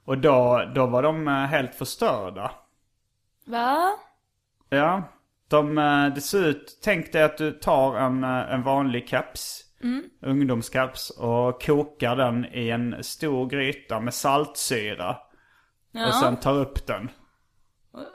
Och 0.05 0.19
då, 0.19 0.71
då 0.75 0.87
var 0.87 1.03
de 1.03 1.27
helt 1.27 1.75
förstörda. 1.75 2.51
Va? 3.47 3.93
Ja, 4.69 5.03
de, 5.49 5.79
eh, 5.79 6.15
det 6.15 6.21
ser 6.21 6.47
ut, 6.47 6.79
tänk 6.85 7.13
dig 7.13 7.23
att 7.23 7.39
du 7.39 7.53
tar 7.53 7.97
en, 7.97 8.25
eh, 8.25 8.55
en 8.55 8.63
vanlig 8.63 9.09
keps, 9.09 9.63
ungdomskeps 10.27 11.11
och 11.11 11.63
kokar 11.63 12.17
den 12.17 12.45
i 12.53 12.69
en 12.71 13.05
stor 13.05 13.49
gryta 13.49 14.01
med 14.01 14.15
saltsyra. 14.15 15.17
Ja. 15.93 16.07
Och 16.09 16.15
sen 16.15 16.37
tar 16.37 16.55
upp 16.55 16.87
den. 16.87 17.11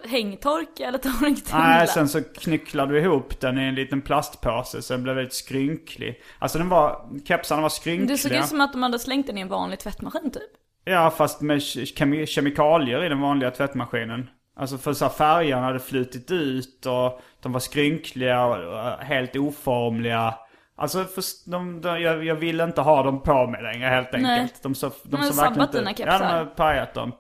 Hängtorka 0.06 0.88
eller 0.88 0.98
torktumla? 0.98 1.68
Nej, 1.68 1.88
sen 1.88 2.10
så 2.10 2.24
knycklar 2.24 2.88
du 2.88 3.00
ihop 3.00 3.40
den 3.40 3.60
i 3.60 3.64
en 3.64 3.76
liten 3.76 4.02
plastpåse 4.02 4.82
så 4.82 4.94
den 4.94 5.04
blev 5.04 5.16
väldigt 5.16 5.34
skrynklig. 5.34 6.22
Alltså 6.40 6.58
den 6.58 6.70
var, 6.70 7.10
kepsarna 7.28 7.62
var 7.62 7.70
skrynkliga. 7.70 8.08
Det 8.12 8.18
såg 8.18 8.32
ut 8.32 8.46
som 8.46 8.62
att 8.62 8.74
de 8.74 8.84
hade 8.84 9.00
slängt 9.00 9.28
den 9.28 9.38
i 9.38 9.42
en 9.42 9.48
vanlig 9.48 9.80
tvättmaskin 9.80 10.32
typ. 10.32 10.52
Ja, 10.86 11.14
fast 11.18 11.42
med 11.42 11.58
kemi- 11.60 12.26
kemikalier 12.26 13.04
i 13.04 13.10
den 13.10 13.22
vanliga 13.22 13.52
tvättmaskinen. 13.52 14.30
Alltså 14.56 14.78
för 14.78 14.94
så 14.94 15.06
här, 15.06 15.12
färgerna 15.12 15.62
hade 15.62 15.80
flutit 15.80 16.32
ut 16.32 16.86
och 16.86 17.22
de 17.42 17.52
var 17.52 17.60
skrynkliga 17.60 18.46
och 18.46 18.58
och 18.58 19.06
helt 19.06 19.36
oformliga. 19.36 20.36
Alltså 20.76 21.04
för, 21.04 21.24
de, 21.52 21.82
de, 21.82 22.02
jag, 22.02 22.26
jag 22.26 22.36
ville 22.36 22.64
inte 22.64 22.82
ha 22.82 23.04
dem 23.04 23.24
på 23.24 23.48
mig 23.48 23.64
längre 23.64 23.88
helt 23.88 24.12
Nej. 24.12 24.40
enkelt. 24.40 24.64
De, 24.64 24.76
så, 24.76 24.90
de, 25.04 25.12
De 25.12 25.24
sabbat 25.24 25.58
verkligen 25.58 25.72
dina 25.72 25.90
inte, 25.90 26.04
kepsar. 26.04 26.26
Ja, 26.26 26.32
de 26.32 26.38
har 26.38 26.46
pajat 26.46 26.94
dem. 26.94 27.12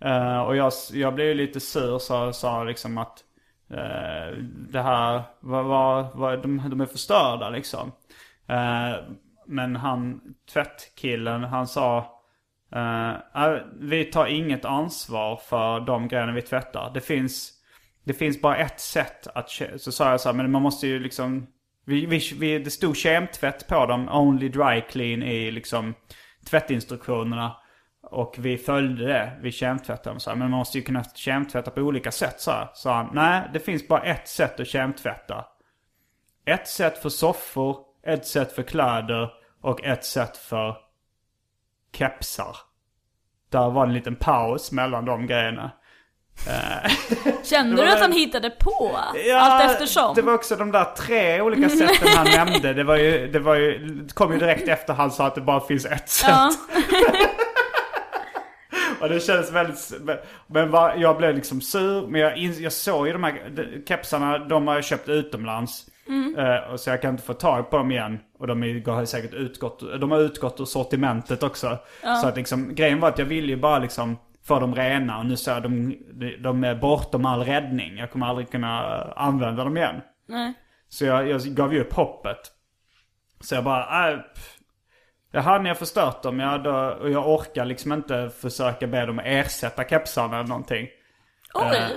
Eh, 0.00 0.40
och 0.40 0.56
jag, 0.56 0.72
jag 0.92 1.14
blev 1.14 1.26
ju 1.26 1.34
lite 1.34 1.60
sur 1.60 1.98
så 1.98 2.32
sa 2.32 2.64
liksom 2.64 2.98
att 2.98 3.24
eh, 3.70 4.36
det 4.70 4.82
här, 4.82 5.22
var, 5.40 5.62
var, 5.62 6.10
var, 6.14 6.36
de, 6.36 6.70
de 6.70 6.80
är 6.80 6.86
förstörda 6.86 7.50
liksom. 7.50 7.92
Eh, 8.48 8.94
men 9.46 9.76
han, 9.76 10.20
tvättkillen, 10.52 11.44
han 11.44 11.66
sa 11.66 12.19
Uh, 12.76 13.56
vi 13.80 14.04
tar 14.04 14.26
inget 14.26 14.64
ansvar 14.64 15.36
för 15.36 15.80
de 15.80 16.08
grejerna 16.08 16.32
vi 16.32 16.42
tvättar. 16.42 16.90
Det 16.94 17.00
finns, 17.00 17.52
det 18.04 18.14
finns 18.14 18.40
bara 18.40 18.56
ett 18.56 18.80
sätt 18.80 19.26
att, 19.34 19.50
så 19.76 19.92
sa 19.92 20.10
jag 20.10 20.20
så 20.20 20.28
här, 20.28 20.36
men 20.36 20.50
man 20.50 20.62
måste 20.62 20.86
ju 20.86 20.98
liksom, 20.98 21.46
vi, 21.86 22.06
vi, 22.06 22.20
vi, 22.38 22.58
det 22.58 22.70
stod 22.70 22.96
kemtvätt 22.96 23.68
på 23.68 23.86
dem, 23.86 24.08
only 24.08 24.48
dry 24.48 24.80
clean 24.80 25.22
i 25.22 25.50
liksom 25.50 25.94
tvättinstruktionerna. 26.50 27.56
Och 28.02 28.36
vi 28.38 28.58
följde 28.58 29.06
det, 29.06 29.38
vi 29.42 29.52
kemtvättade 29.52 30.10
dem 30.10 30.20
så 30.20 30.30
här, 30.30 30.36
men 30.36 30.50
man 30.50 30.58
måste 30.58 30.78
ju 30.78 30.84
kunna 30.84 31.04
kemtvätta 31.04 31.70
på 31.70 31.80
olika 31.80 32.10
sätt 32.10 32.40
så 32.40 32.50
här. 32.50 32.68
Så 32.74 32.90
han, 32.90 33.10
nej 33.12 33.50
det 33.52 33.60
finns 33.60 33.88
bara 33.88 34.02
ett 34.02 34.28
sätt 34.28 34.60
att 34.60 34.66
kemtvätta. 34.66 35.44
Ett 36.44 36.68
sätt 36.68 36.98
för 36.98 37.08
soffor, 37.08 37.76
ett 38.06 38.26
sätt 38.26 38.52
för 38.52 38.62
kläder 38.62 39.30
och 39.62 39.84
ett 39.84 40.04
sätt 40.04 40.36
för 40.36 40.76
kepsar. 41.92 42.56
Där 43.50 43.70
var 43.70 43.86
en 43.86 43.92
liten 43.92 44.16
paus 44.16 44.72
mellan 44.72 45.04
de 45.04 45.26
grejerna. 45.26 45.70
Kände 47.44 47.76
Det 47.76 47.82
du 47.82 47.92
att 47.92 48.00
han 48.00 48.12
hittade 48.12 48.50
på? 48.50 48.98
Allt 49.34 49.70
eftersom? 49.70 50.14
det 50.14 50.22
var 50.22 50.34
också 50.34 50.56
de 50.56 50.72
där 50.72 50.84
tre 50.84 51.40
olika 51.40 51.68
sätten 51.68 52.08
han 52.16 52.26
nämnde. 52.46 52.74
Det 52.74 52.84
var 52.84 52.96
ju, 52.96 53.28
det 53.32 53.38
var 53.38 53.54
ju, 53.54 53.78
det 53.78 54.14
kom 54.14 54.32
ju 54.32 54.38
direkt 54.38 54.68
efter 54.68 54.94
han 54.94 55.10
sa 55.10 55.26
att 55.26 55.34
det 55.34 55.40
bara 55.40 55.60
finns 55.60 55.86
ett 55.86 56.08
sätt. 56.08 56.30
Ja. 56.30 56.52
Och 59.00 59.08
det 59.08 59.20
kändes 59.20 59.52
väldigt... 59.52 59.92
Men 60.46 60.72
jag 61.00 61.16
blev 61.16 61.34
liksom 61.34 61.60
sur. 61.60 62.06
Men 62.06 62.20
jag, 62.20 62.38
jag 62.38 62.72
såg 62.72 63.06
ju 63.06 63.12
de 63.12 63.24
här 63.24 63.82
kepsarna, 63.88 64.38
de 64.38 64.66
har 64.66 64.74
jag 64.74 64.84
köpt 64.84 65.08
utomlands. 65.08 65.86
Eh, 66.38 66.72
och 66.72 66.80
så 66.80 66.90
jag 66.90 67.02
kan 67.02 67.10
inte 67.10 67.22
få 67.22 67.34
tag 67.34 67.70
på 67.70 67.76
dem 67.76 67.90
igen. 67.90 68.20
Och 68.38 68.46
de 68.46 68.82
har 68.86 69.04
säkert 69.04 69.34
utgått, 69.34 70.00
de 70.00 70.10
har 70.10 70.20
utgått 70.20 70.60
ur 70.60 70.64
sortimentet 70.64 71.42
också. 71.42 71.78
Så 72.22 72.28
att 72.28 72.36
liksom, 72.36 72.74
grejen 72.74 73.00
var 73.00 73.08
att 73.08 73.18
jag 73.18 73.26
ville 73.26 73.48
ju 73.48 73.56
bara 73.56 73.78
liksom 73.78 74.18
få 74.42 74.58
dem 74.58 74.74
rena. 74.74 75.18
Och 75.18 75.26
nu 75.26 75.36
så 75.36 75.50
är 75.50 75.60
de, 75.60 75.96
de 76.42 76.64
är 76.64 76.74
bortom 76.74 77.26
all 77.26 77.44
räddning. 77.44 77.96
Jag 77.96 78.10
kommer 78.10 78.26
aldrig 78.26 78.50
kunna 78.50 79.02
använda 79.16 79.64
dem 79.64 79.76
igen. 79.76 80.00
Nej. 80.26 80.54
Så 80.88 81.04
jag, 81.04 81.28
jag 81.28 81.40
gav 81.40 81.74
ju 81.74 81.80
upp 81.80 81.92
hoppet. 81.92 82.38
Så 83.40 83.54
jag 83.54 83.64
bara, 83.64 84.12
äh. 84.12 84.18
Jaha, 85.32 85.58
ni 85.58 85.68
har 85.68 85.76
förstört 85.76 86.22
dem. 86.22 86.40
Ja, 86.40 86.58
då, 86.58 86.72
och 86.74 87.10
jag 87.10 87.28
orkar 87.28 87.64
liksom 87.64 87.92
inte 87.92 88.30
försöka 88.40 88.86
be 88.86 89.06
dem 89.06 89.18
ersätta 89.18 89.84
kepsarna 89.84 90.38
eller 90.38 90.48
någonting. 90.48 90.88
Oj! 91.54 91.76
Eh. 91.76 91.88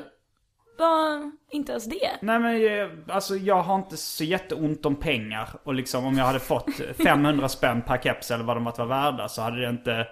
Var 0.78 1.32
inte 1.52 1.72
ens 1.72 1.86
det? 1.86 2.10
Nej 2.22 2.40
men 2.40 2.62
jag- 2.62 2.92
alltså 3.08 3.36
jag 3.36 3.62
har 3.62 3.76
inte 3.76 3.98
så 3.98 4.24
jätteont 4.24 4.86
om 4.86 4.96
pengar. 4.96 5.50
Och 5.64 5.74
liksom 5.74 6.06
om 6.06 6.18
jag 6.18 6.26
hade 6.26 6.40
fått 6.40 6.70
500 7.04 7.50
spänn 7.50 7.82
per 7.82 7.98
keps 7.98 8.32
eller 8.32 8.44
vad 8.44 8.58
de 8.58 8.64
var 8.64 8.86
värda 8.86 9.28
så 9.30 9.42
hade 9.42 9.62
det 9.62 9.70
inte... 9.70 10.08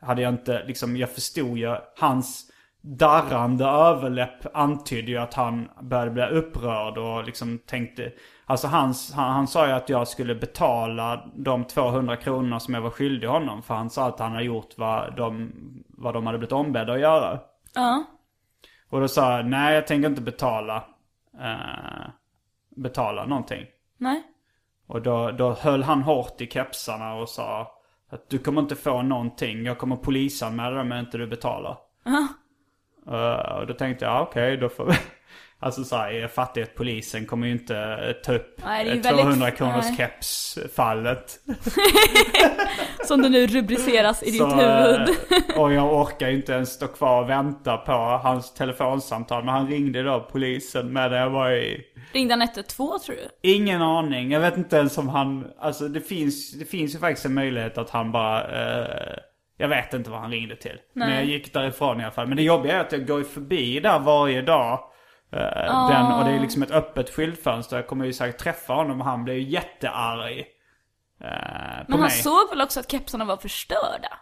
Hade 0.00 0.22
jag 0.22 0.32
inte 0.34 0.64
liksom, 0.66 0.96
jag 0.96 1.10
förstod 1.10 1.58
ju 1.58 1.76
hans 2.00 2.50
darrande 2.80 3.64
överläpp 3.64 4.56
antydde 4.56 5.10
ju 5.10 5.18
att 5.18 5.34
han 5.34 5.68
började 5.82 6.10
bli 6.10 6.22
upprörd 6.26 6.98
och 6.98 7.24
liksom 7.24 7.58
tänkte... 7.58 8.12
Alltså 8.46 8.66
hans, 8.66 9.12
han, 9.12 9.32
han 9.32 9.46
sa 9.46 9.66
ju 9.66 9.72
att 9.72 9.88
jag 9.88 10.08
skulle 10.08 10.34
betala 10.34 11.24
de 11.34 11.64
200 11.64 12.16
kronorna 12.16 12.60
som 12.60 12.74
jag 12.74 12.80
var 12.80 12.90
skyldig 12.90 13.26
honom. 13.28 13.62
För 13.62 13.74
han 13.74 13.90
sa 13.90 14.06
att 14.08 14.18
han 14.20 14.32
hade 14.32 14.44
gjort 14.44 14.68
vad 14.76 15.16
de, 15.16 15.52
vad 15.88 16.14
de 16.14 16.26
hade 16.26 16.38
blivit 16.38 16.52
ombedda 16.52 16.92
att 16.92 17.00
göra. 17.00 17.38
Ja. 17.74 18.04
Och 18.94 19.00
då 19.00 19.08
sa 19.08 19.36
jag, 19.36 19.46
nej 19.46 19.74
jag 19.74 19.86
tänker 19.86 20.08
inte 20.08 20.20
betala, 20.20 20.84
eh, 21.40 22.10
betala 22.76 23.26
någonting. 23.26 23.66
Nej. 23.98 24.22
Och 24.86 25.02
då, 25.02 25.30
då 25.30 25.52
höll 25.52 25.82
han 25.82 26.02
hårt 26.02 26.40
i 26.40 26.46
kepsarna 26.46 27.14
och 27.14 27.28
sa 27.28 27.72
att 28.08 28.30
du 28.30 28.38
kommer 28.38 28.60
inte 28.60 28.76
få 28.76 29.02
någonting. 29.02 29.64
Jag 29.64 29.78
kommer 29.78 29.96
polisanmäla 29.96 30.70
dig 30.70 30.80
om 30.80 30.92
inte 30.92 31.18
du 31.18 31.26
betalar. 31.26 31.76
Eh, 33.06 33.56
och 33.60 33.66
då 33.66 33.74
tänkte 33.74 34.04
jag, 34.04 34.22
okej 34.22 34.56
då 34.56 34.68
får 34.68 34.86
vi... 34.86 34.92
Alltså 35.60 35.84
så 35.84 35.96
här, 35.96 36.76
polisen 36.76 37.26
kommer 37.26 37.46
ju 37.46 37.52
inte 37.52 37.76
eh, 37.78 38.12
ta 38.24 38.32
upp 38.34 38.60
Nej, 38.64 38.84
det 38.84 38.90
är 38.90 38.94
ju 38.94 39.00
eh, 39.00 39.08
200 39.10 39.36
väldigt- 39.44 39.58
kronors 39.58 39.96
keps-fallet. 39.96 41.38
Som 43.04 43.22
det 43.22 43.28
nu 43.28 43.46
rubriceras 43.46 44.22
i 44.22 44.30
ditt 44.30 44.40
Så, 44.40 44.46
huvud. 44.46 45.08
eh, 45.54 45.56
och 45.60 45.72
jag 45.72 45.94
orkar 45.94 46.28
ju 46.28 46.36
inte 46.36 46.52
ens 46.52 46.72
stå 46.72 46.86
kvar 46.88 47.22
och 47.22 47.30
vänta 47.30 47.76
på 47.76 47.92
hans 48.22 48.54
telefonsamtal. 48.54 49.44
Men 49.44 49.54
han 49.54 49.68
ringde 49.68 50.02
då 50.02 50.28
polisen 50.32 50.92
med 50.92 51.10
det 51.10 51.16
jag 51.18 51.30
var 51.30 51.50
i... 51.50 51.80
Ringde 52.12 52.32
han 52.34 52.42
112 52.42 52.98
tror 52.98 53.16
du? 53.16 53.50
Ingen 53.54 53.82
aning. 53.82 54.30
Jag 54.32 54.40
vet 54.40 54.56
inte 54.56 54.76
ens 54.76 54.98
om 54.98 55.08
han... 55.08 55.46
Alltså 55.58 55.88
det 55.88 56.00
finns, 56.00 56.52
det 56.58 56.64
finns 56.64 56.94
ju 56.94 56.98
faktiskt 56.98 57.26
en 57.26 57.34
möjlighet 57.34 57.78
att 57.78 57.90
han 57.90 58.12
bara... 58.12 58.42
Eh, 58.42 59.16
jag 59.58 59.68
vet 59.68 59.94
inte 59.94 60.10
vad 60.10 60.20
han 60.20 60.30
ringde 60.30 60.56
till. 60.56 60.78
Men 60.92 61.08
Nej. 61.08 61.18
jag 61.18 61.26
gick 61.26 61.52
därifrån 61.52 62.00
i 62.00 62.04
alla 62.04 62.12
fall. 62.12 62.26
Men 62.26 62.36
det 62.36 62.42
jobbiga 62.42 62.76
är 62.76 62.80
att 62.80 62.92
jag 62.92 63.06
går 63.06 63.22
förbi 63.22 63.80
där 63.80 63.98
varje 63.98 64.42
dag. 64.42 64.80
Eh, 65.34 65.88
den, 65.88 66.12
och 66.12 66.24
det 66.24 66.30
är 66.30 66.40
liksom 66.40 66.62
ett 66.62 66.70
öppet 66.70 67.10
skyltfönster. 67.10 67.76
Jag 67.76 67.86
kommer 67.86 68.04
ju 68.04 68.12
säkert 68.12 68.38
träffa 68.40 68.72
honom 68.72 69.00
och 69.00 69.06
han 69.06 69.24
blir 69.24 69.34
ju 69.34 69.42
jättearg. 69.42 70.38
Eh, 71.20 71.26
Men 71.88 71.92
han 71.92 72.00
mig. 72.00 72.10
såg 72.10 72.50
väl 72.50 72.60
också 72.60 72.80
att 72.80 72.90
kepsarna 72.90 73.24
var 73.24 73.36
förstörda? 73.36 74.18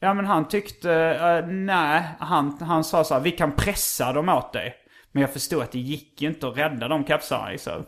Ja 0.00 0.14
men 0.14 0.26
han 0.26 0.48
tyckte, 0.48 0.92
eh, 0.92 1.46
nej, 1.46 2.04
han, 2.18 2.58
han 2.60 2.84
sa 2.84 3.04
så 3.04 3.14
här, 3.14 3.20
vi 3.20 3.30
kan 3.30 3.52
pressa 3.52 4.12
dem 4.12 4.28
åt 4.28 4.52
dig. 4.52 4.74
Men 5.12 5.20
jag 5.20 5.32
förstod 5.32 5.62
att 5.62 5.72
det 5.72 5.78
gick 5.78 6.22
ju 6.22 6.28
inte 6.28 6.48
att 6.48 6.56
rädda 6.56 6.88
de 6.88 7.06
kepsarna 7.06 7.48
liksom. 7.48 7.84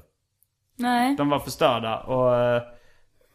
Nej. 0.76 1.17
De 1.17 1.29
var 1.29 1.38
förstörda 1.38 1.99
och, 1.99 2.37
eh, 2.37 2.62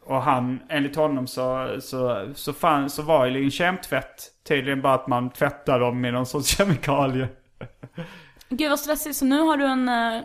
och 0.06 0.22
han, 0.22 0.60
enligt 0.68 0.96
honom 0.96 1.26
så, 1.26 1.76
så, 1.80 2.28
så, 2.34 2.52
fan, 2.52 2.90
så 2.90 3.02
var 3.02 3.26
ju 3.26 3.44
en 3.44 3.50
kemtvätt 3.50 4.22
tydligen 4.48 4.82
bara 4.82 4.94
att 4.94 5.06
man 5.06 5.30
tvättar 5.30 5.80
dem 5.80 6.00
med 6.00 6.12
någon 6.12 6.26
sorts 6.26 6.56
kemikalie. 6.56 7.28
Gud 8.48 8.70
vad 8.70 8.80
stressigt, 8.80 9.16
så 9.16 9.24
nu 9.24 9.40
har 9.40 9.56
du 9.56 9.64
en... 9.64 9.88
eh, 9.88 10.22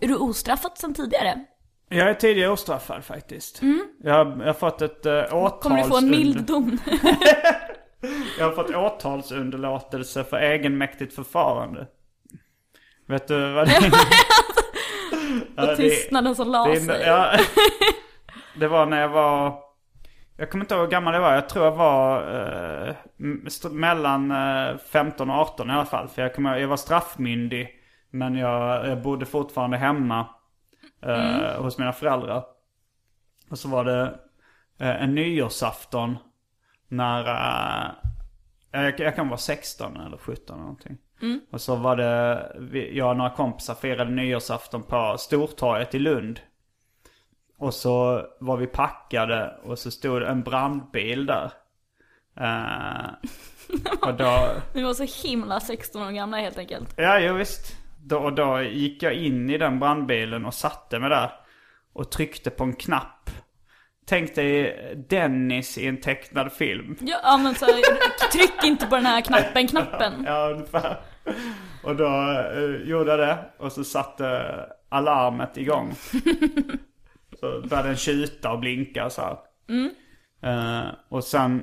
är 0.00 0.08
du 0.08 0.16
ostraffad 0.16 0.72
sen 0.78 0.94
tidigare? 0.94 1.44
Jag 1.88 2.10
är 2.10 2.14
tidigare 2.14 2.50
ostraffad 2.50 3.04
faktiskt. 3.04 3.60
Jag, 4.02 4.14
har, 4.14 4.36
jag 4.38 4.46
har 4.46 4.52
fått 4.52 4.82
ett 4.82 5.06
uh, 5.06 5.34
åtals... 5.34 5.62
Kommer 5.62 5.82
du 5.82 5.88
få 5.88 5.98
en 5.98 6.10
mild 6.10 6.44
dom? 6.44 6.78
Jag 8.38 8.44
har 8.44 8.52
fått 8.52 8.74
åtalsunderlåtelse 8.74 10.24
för 10.24 10.36
egenmäktigt 10.36 11.14
förfarande. 11.14 11.86
Vet 13.06 13.28
du 13.28 13.52
vad 13.52 13.66
det 13.68 13.72
är? 15.56 15.70
Och 15.70 15.76
tystnaden 15.76 16.36
som 16.36 16.48
la 16.48 16.66
det, 16.66 16.80
sig. 16.80 17.02
ja, 17.06 17.38
det 18.56 18.68
var 18.68 18.86
när 18.86 19.00
jag 19.00 19.08
var... 19.08 19.67
Jag 20.40 20.50
kommer 20.50 20.64
inte 20.64 20.74
ihåg 20.74 20.84
hur 20.84 20.90
gammal 20.90 21.14
jag 21.14 21.20
var. 21.20 21.34
Jag 21.34 21.48
tror 21.48 21.64
jag 21.64 21.72
var 21.72 22.20
eh, 22.88 22.94
mellan 23.70 24.30
eh, 24.30 24.76
15 24.78 25.30
och 25.30 25.36
18 25.36 25.70
i 25.70 25.72
alla 25.72 25.84
fall. 25.84 26.08
För 26.08 26.22
jag, 26.22 26.34
kommer, 26.34 26.56
jag 26.56 26.68
var 26.68 26.76
straffmyndig. 26.76 27.68
Men 28.10 28.34
jag, 28.34 28.88
jag 28.88 29.02
bodde 29.02 29.26
fortfarande 29.26 29.76
hemma 29.76 30.26
eh, 31.02 31.62
hos 31.62 31.78
mina 31.78 31.92
föräldrar. 31.92 32.44
Och 33.50 33.58
så 33.58 33.68
var 33.68 33.84
det 33.84 34.02
eh, 34.78 35.02
en 35.02 35.14
nyårsafton 35.14 36.18
när... 36.88 37.24
jag, 38.70 39.00
jag 39.00 39.16
kan 39.16 39.28
vara 39.28 39.38
16 39.38 39.96
eller 39.96 40.16
17 40.16 40.54
eller 40.54 40.62
någonting. 40.62 40.98
Och 41.50 41.60
så 41.60 41.76
var 41.76 41.96
det, 41.96 42.90
jag 42.92 43.10
och 43.10 43.16
några 43.16 43.30
kompisar 43.30 43.74
firade 43.74 44.10
nyårsafton 44.10 44.82
på 44.82 45.16
Stortorget 45.18 45.94
i 45.94 45.98
Lund. 45.98 46.40
Och 47.58 47.74
så 47.74 48.26
var 48.40 48.56
vi 48.56 48.66
packade 48.66 49.58
och 49.62 49.78
så 49.78 49.90
stod 49.90 50.22
en 50.22 50.42
brandbil 50.42 51.26
där. 51.26 51.52
Eh, 52.40 53.10
och 54.00 54.14
då... 54.14 54.50
Vi 54.72 54.82
var 54.82 54.94
så 54.94 55.28
himla 55.28 55.60
16 55.60 56.02
år 56.02 56.10
gamla 56.10 56.36
helt 56.36 56.58
enkelt. 56.58 56.94
Ja, 56.96 57.20
jo, 57.20 57.34
visst. 57.34 57.76
Då, 58.04 58.18
och 58.18 58.32
då 58.32 58.62
gick 58.62 59.02
jag 59.02 59.12
in 59.12 59.50
i 59.50 59.58
den 59.58 59.78
brandbilen 59.78 60.44
och 60.44 60.54
satte 60.54 60.98
mig 60.98 61.10
där. 61.10 61.30
Och 61.92 62.10
tryckte 62.10 62.50
på 62.50 62.64
en 62.64 62.76
knapp. 62.76 63.30
Tänk 64.06 64.34
dig 64.34 65.06
Dennis 65.08 65.78
i 65.78 65.86
en 65.86 66.00
tecknad 66.00 66.52
film. 66.52 66.96
Ja, 67.00 67.20
ja 67.22 67.36
men 67.36 67.54
så 67.54 67.66
tryck 68.32 68.64
inte 68.64 68.86
på 68.86 68.96
den 68.96 69.06
här 69.06 69.20
knappen, 69.20 69.66
knappen. 69.68 70.24
Ja, 70.26 70.50
ungefär. 70.50 71.00
Och 71.84 71.96
då 71.96 72.06
eh, 72.54 72.88
gjorde 72.88 73.10
jag 73.10 73.18
det. 73.18 73.38
Och 73.58 73.72
så 73.72 73.84
satte 73.84 74.54
alarmet 74.88 75.56
igång. 75.56 75.94
så 77.40 77.60
började 77.68 77.88
den 77.88 77.96
tjuta 77.96 78.52
och 78.52 78.58
blinka 78.58 79.10
så 79.10 79.22
här. 79.22 79.36
Eh, 80.42 80.88
och 81.08 81.24
sen 81.24 81.62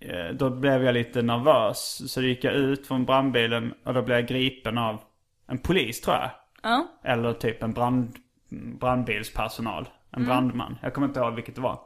eh, 0.00 0.34
då 0.34 0.50
blev 0.50 0.84
jag 0.84 0.92
lite 0.94 1.22
nervös. 1.22 2.12
Så 2.12 2.22
gick 2.22 2.44
jag 2.44 2.54
ut 2.54 2.86
från 2.86 3.04
brandbilen 3.04 3.74
och 3.84 3.94
då 3.94 4.02
blev 4.02 4.18
jag 4.18 4.26
gripen 4.28 4.78
av 4.78 5.00
en 5.48 5.58
polis 5.58 6.00
tror 6.00 6.16
jag. 6.16 6.30
Ja. 6.62 6.86
Eller 7.04 7.32
typ 7.32 7.62
en 7.62 7.72
brand, 7.72 8.14
brandbilspersonal. 8.80 9.88
En 10.10 10.24
brandman. 10.24 10.78
Jag 10.82 10.94
kommer 10.94 11.06
inte 11.06 11.20
ihåg 11.20 11.34
vilket 11.34 11.54
det 11.54 11.60
var. 11.60 11.78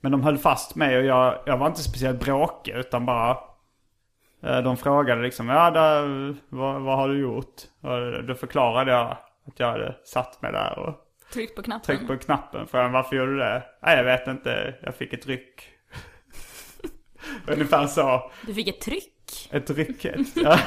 Men 0.00 0.12
de 0.12 0.22
höll 0.22 0.38
fast 0.38 0.74
mig 0.74 0.98
och 0.98 1.04
jag, 1.04 1.38
jag 1.46 1.58
var 1.58 1.66
inte 1.66 1.82
speciellt 1.82 2.20
bråkig 2.24 2.72
utan 2.74 3.06
bara... 3.06 3.30
eh, 4.42 4.58
De 4.62 4.76
frågade 4.76 5.22
liksom, 5.22 5.48
ja 5.48 5.70
där, 5.70 6.36
vad, 6.48 6.82
vad 6.82 6.96
har 6.96 7.08
du 7.08 7.18
gjort? 7.20 7.54
Och 7.80 8.24
då 8.24 8.34
förklarade 8.34 8.90
jag 8.92 9.16
att 9.46 9.60
jag 9.60 9.66
hade 9.72 9.96
satt 10.04 10.42
mig 10.42 10.52
där 10.52 10.78
och 10.78 10.94
Tryck 11.32 11.56
på 11.56 11.62
knappen. 11.62 11.84
tryckt 11.96 12.06
på 12.06 12.16
knappen. 12.18 12.66
Frågade 12.66 12.90
varför 12.92 13.16
gjorde 13.16 13.32
du 13.32 13.38
det? 13.38 13.62
Nej 13.82 13.96
jag 13.96 14.04
vet 14.04 14.26
inte, 14.26 14.74
jag 14.82 14.94
fick 14.94 15.12
ett 15.12 15.26
ryck. 15.26 15.68
Ungefär 17.46 17.86
så. 17.86 18.30
Du 18.46 18.54
fick 18.54 18.68
ett 18.68 18.80
tryck. 18.80 19.48
Ett 19.50 19.70
rycket. 19.70 20.20
ja. 20.34 20.58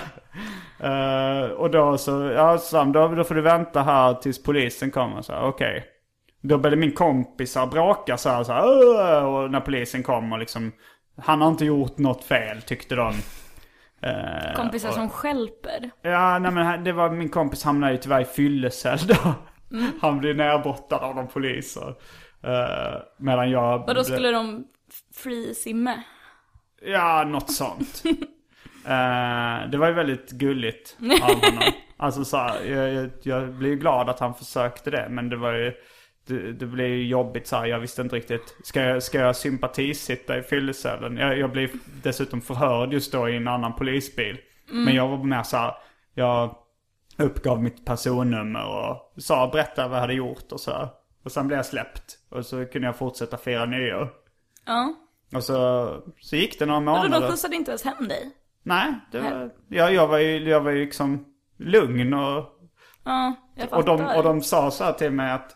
Eh, 0.87 1.49
och 1.51 1.71
då 1.71 1.97
så, 1.97 2.11
ja 2.35 2.57
Sam, 2.57 2.91
då, 2.91 3.07
då 3.07 3.23
får 3.23 3.35
du 3.35 3.41
vänta 3.41 3.81
här 3.81 4.13
tills 4.13 4.43
polisen 4.43 4.91
kommer. 4.91 5.21
Så 5.21 5.33
okej. 5.35 5.85
Då 6.41 6.57
började 6.57 6.77
min 6.81 6.91
kompisar 6.91 7.67
bråka 7.67 8.17
så 8.17 8.29
här, 8.29 8.43
så 8.43 8.53
här 8.53 9.23
och 9.25 9.51
när 9.51 9.59
polisen 9.59 10.03
kom 10.03 10.33
och 10.33 10.39
liksom, 10.39 10.71
han 11.17 11.41
har 11.41 11.47
inte 11.47 11.65
gjort 11.65 11.97
något 11.97 12.23
fel 12.23 12.61
tyckte 12.61 12.95
de. 12.95 13.15
Eh, 14.01 14.55
Kompisar 14.55 14.89
och- 14.89 14.95
som 14.95 15.09
skälper. 15.09 15.91
Ja, 16.01 16.39
nej 16.39 16.51
men 16.51 16.83
det 16.83 16.91
var 16.91 17.09
min 17.09 17.29
kompis 17.29 17.63
hamnade 17.63 17.91
ju 17.93 17.97
tyvärr 17.97 18.21
i 18.21 18.25
fyllecell 18.25 18.99
då. 19.07 19.33
Mm. 19.71 19.91
Han 20.01 20.19
blev 20.19 20.35
nerbrottad 20.35 20.99
av 21.01 21.15
de 21.15 21.27
poliser. 21.27 21.87
Uh, 22.47 23.01
medan 23.19 23.51
jag... 23.51 23.81
Och 23.81 23.87
då 23.87 23.93
blev- 23.93 24.03
skulle 24.03 24.31
de 24.31 24.63
free 25.15 25.55
simma. 25.55 25.93
Ja, 26.81 27.23
något 27.23 27.51
sånt. 27.51 28.03
Eh, 28.85 29.69
det 29.69 29.77
var 29.77 29.87
ju 29.87 29.93
väldigt 29.93 30.31
gulligt 30.31 30.97
av 31.21 31.27
honom. 31.41 31.63
Alltså 31.97 32.25
så 32.25 32.37
här, 32.37 32.63
jag, 32.65 32.93
jag, 32.93 33.09
jag 33.23 33.53
blev 33.53 33.75
glad 33.75 34.09
att 34.09 34.19
han 34.19 34.33
försökte 34.35 34.91
det. 34.91 35.07
Men 35.09 35.29
det 35.29 35.35
var 35.35 35.53
ju, 35.53 35.73
det, 36.27 36.51
det 36.53 36.65
blev 36.65 36.87
ju 36.87 37.07
jobbigt 37.07 37.47
så 37.47 37.55
här. 37.55 37.65
Jag 37.65 37.79
visste 37.79 38.01
inte 38.01 38.15
riktigt. 38.15 38.55
Ska 38.63 38.81
jag, 38.81 39.03
ska 39.03 39.19
jag 39.19 39.35
sympatisitta 39.35 40.37
i 40.37 40.41
fyllecellen? 40.43 41.17
Jag, 41.17 41.37
jag 41.37 41.51
blev 41.51 41.69
dessutom 42.03 42.41
förhörd 42.41 42.93
just 42.93 43.11
då 43.11 43.29
i 43.29 43.35
en 43.37 43.47
annan 43.47 43.75
polisbil. 43.75 44.37
Men 44.71 44.95
jag 44.95 45.07
var 45.07 45.23
mer 45.23 45.43
så 45.43 45.57
här, 45.57 45.73
jag 46.13 46.55
uppgav 47.17 47.63
mitt 47.63 47.85
personnummer 47.85 48.65
och 48.65 49.13
sa, 49.23 49.47
berätta 49.47 49.87
vad 49.87 49.97
jag 49.97 50.01
hade 50.01 50.13
gjort 50.13 50.51
och 50.51 50.59
så. 50.59 50.71
här. 50.71 50.87
Och 51.23 51.31
sen 51.31 51.47
blev 51.47 51.57
jag 51.59 51.65
släppt. 51.65 52.17
Och 52.29 52.45
så 52.45 52.65
kunde 52.65 52.87
jag 52.87 52.95
fortsätta 52.95 53.37
fira 53.37 53.65
nyår. 53.65 54.09
Ja. 54.65 54.93
Och 55.35 55.43
så, 55.43 55.89
så 56.19 56.35
gick 56.35 56.59
det 56.59 56.65
några 56.65 56.79
månader. 56.79 57.21
de 57.21 57.31
skjutsade 57.31 57.55
inte 57.55 57.71
ens 57.71 57.83
hem 57.83 58.07
dig? 58.07 58.31
Nej, 58.63 58.93
det 59.11 59.19
var, 59.19 59.51
jag, 59.67 59.93
jag, 59.93 60.07
var 60.07 60.17
ju, 60.17 60.49
jag 60.49 60.61
var 60.61 60.71
ju 60.71 60.85
liksom 60.85 61.25
lugn 61.57 62.13
och, 62.13 62.45
Ja, 63.03 63.33
jag 63.55 63.69
fattar. 63.69 63.91
och, 63.91 63.97
de, 63.97 64.15
och 64.17 64.23
de 64.23 64.41
sa 64.41 64.71
så 64.71 64.83
här 64.83 64.93
till 64.93 65.11
mig 65.11 65.31
att 65.31 65.55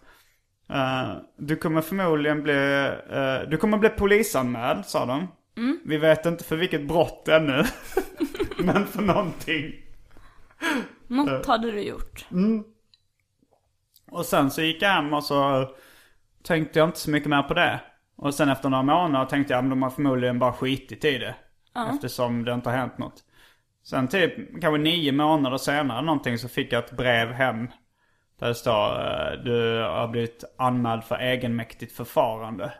eh, 0.69 1.15
du 1.37 1.55
kommer 1.55 1.81
förmodligen 1.81 2.43
bli, 2.43 2.85
eh, 3.11 3.49
du 3.49 3.57
kommer 3.57 3.77
bli 3.77 3.89
polisanmäld, 3.89 4.85
sa 4.85 5.05
de. 5.05 5.27
Vi 5.85 5.97
vet 5.97 6.25
inte 6.25 6.43
för 6.43 6.55
vilket 6.55 6.87
brott 6.87 7.27
ännu. 7.27 7.63
Men 8.57 8.87
för 8.87 9.01
någonting. 9.01 9.73
Något 11.07 11.45
hade 11.45 11.71
du 11.71 11.81
gjort. 11.81 12.25
Och 14.11 14.25
sen 14.25 14.51
så 14.51 14.61
gick 14.61 14.81
jag 14.81 14.89
hem 14.89 15.13
och 15.13 15.23
så 15.23 15.69
tänkte 16.43 16.79
jag 16.79 16.87
inte 16.87 16.99
så 16.99 17.11
mycket 17.11 17.29
mer 17.29 17.43
på 17.43 17.53
det. 17.53 17.81
Och 18.15 18.33
sen 18.33 18.49
efter 18.49 18.69
några 18.69 18.83
månader 18.83 19.25
tänkte 19.25 19.53
jag 19.53 19.63
att 19.63 19.69
de 19.69 19.81
har 19.83 19.89
förmodligen 19.89 20.39
bara 20.39 20.53
skitit 20.53 21.05
i 21.05 21.17
det. 21.17 21.35
Eftersom 21.93 22.45
det 22.45 22.53
inte 22.53 22.69
har 22.69 22.77
hänt 22.77 22.97
något. 22.97 23.23
Sen 23.83 24.07
typ 24.07 24.61
kanske 24.61 24.77
nio 24.77 25.11
månader 25.11 25.57
senare 25.57 26.01
någonting 26.01 26.37
så 26.37 26.47
fick 26.49 26.73
jag 26.73 26.83
ett 26.83 26.97
brev 26.97 27.31
hem. 27.31 27.67
Där 28.39 28.47
det 28.47 28.55
står 28.55 28.99
eh, 28.99 29.43
du 29.43 29.81
har 29.81 30.07
blivit 30.07 30.43
anmäld 30.57 31.03
för 31.03 31.15
egenmäktigt 31.15 31.95
förfarande. 31.95 32.73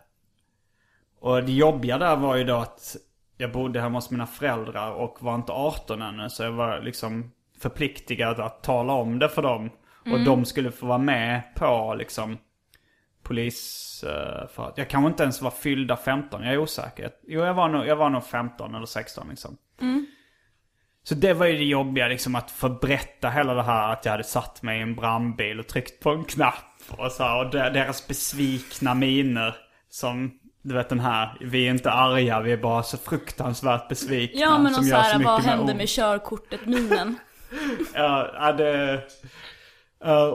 Och 1.20 1.44
det 1.44 1.52
jobbiga 1.52 1.98
där 1.98 2.16
var 2.16 2.36
ju 2.36 2.44
då 2.44 2.56
att 2.56 2.96
jag 3.38 3.52
bodde 3.52 3.82
hemma 3.82 3.98
hos 3.98 4.12
mina 4.12 4.28
föräldrar 4.28 4.92
och 4.92 5.18
var 5.22 5.36
inte 5.36 5.52
18 5.52 6.02
ännu. 6.02 6.30
Så 6.30 6.44
jag 6.44 6.52
var 6.52 6.82
liksom 6.82 7.32
förpliktigad 7.60 8.40
att 8.40 8.64
tala 8.64 8.94
om 8.94 9.20
det 9.20 9.30
för 9.30 9.42
dem. 9.42 9.70
Och 10.12 10.20
de 10.26 10.46
skulle 10.46 10.72
få 10.72 10.86
vara 10.86 10.98
med 10.98 11.42
på 11.56 11.96
liksom 11.98 12.38
polis... 13.24 14.04
eh, 14.08 14.48
För 14.48 14.68
att 14.68 14.78
jag 14.78 14.90
kanske 14.90 15.08
inte 15.08 15.24
ens 15.24 15.42
var 15.42 15.52
fyllda 15.52 15.98
15, 15.98 16.44
jag 16.44 16.54
är 16.54 16.58
osäker. 16.58 17.10
Jo, 17.28 17.42
jag 17.42 17.54
var 17.54 17.70
nog, 17.70 17.88
jag 17.88 17.96
var 17.96 18.10
nog 18.10 18.24
15 18.24 18.76
eller 18.76 18.86
16 18.86 19.28
liksom. 19.30 19.58
Så 21.04 21.16
det 21.16 21.34
var 21.34 21.46
ju 21.46 21.58
det 21.58 21.64
jobbiga 21.64 22.08
liksom 22.08 22.36
att 22.36 22.52
få 22.52 22.70
berätta 22.70 23.30
hela 23.30 23.54
det 23.54 23.64
här 23.64 23.94
att 23.94 24.06
jag 24.06 24.12
hade 24.12 24.24
satt 24.24 24.62
mig 24.62 24.80
i 24.80 24.82
en 24.82 24.96
brandbil 24.96 25.60
och 25.60 25.68
tryckt 25.68 26.04
på 26.04 26.10
en 26.10 26.24
knapp. 26.24 26.56
Och 26.90 27.12
så 27.12 27.24
här, 27.24 27.46
och 27.46 27.52
de- 27.52 27.58
deras 27.74 28.08
besvikna 28.08 28.94
miner. 28.94 29.56
Som, 29.90 30.40
du 30.62 30.74
vet 30.74 30.90
den 30.90 31.00
här, 31.00 31.38
vi 31.42 31.68
är 31.68 31.72
inte 31.72 31.92
arga, 31.92 32.40
vi 32.42 32.52
är 32.52 32.58
bara 32.58 32.84
så 32.84 32.98
fruktansvärt 32.98 33.90
besvikna. 33.90 34.40
Ja 34.42 34.58
men 34.58 34.74
som 34.74 34.84
och 34.84 34.88
gör 34.90 34.98
såhär, 34.98 35.18
mycket 35.18 35.26
vad 35.32 35.42
hände 35.42 35.76
med 35.76 35.88
körkortet 35.90 36.66
minen? 36.66 37.18
Ja, 37.94 38.52
det... 38.58 39.02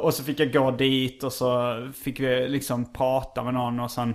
och 0.03 0.15
så 0.15 0.25
fick 0.25 0.41
jag 0.41 0.53
gå 0.53 0.71
dit 0.71 1.25
och 1.25 1.33
så 1.33 1.77
fick 2.05 2.21
vi 2.21 2.49
liksom 2.49 2.93
prata 2.93 3.43
med 3.45 3.55
någon 3.55 3.81
och 3.81 3.91
sen 3.91 4.15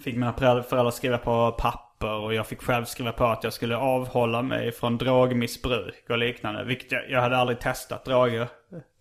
fick 0.00 0.14
mina 0.14 0.32
föräldrar 0.32 0.90
skriva 0.90 1.18
på 1.18 1.52
papper 1.58 2.12
och 2.14 2.34
jag 2.34 2.46
fick 2.46 2.62
själv 2.62 2.84
skriva 2.84 3.12
på 3.12 3.24
att 3.24 3.44
jag 3.44 3.52
skulle 3.52 3.76
avhålla 3.76 4.42
mig 4.42 4.72
från 4.72 4.98
drogmissbruk 4.98 6.04
och 6.10 6.18
liknande. 6.18 6.64
Vilket 6.64 6.92
jag, 6.92 7.10
jag 7.10 7.20
hade 7.20 7.36
aldrig 7.36 7.60
testat 7.60 8.04
droger 8.04 8.48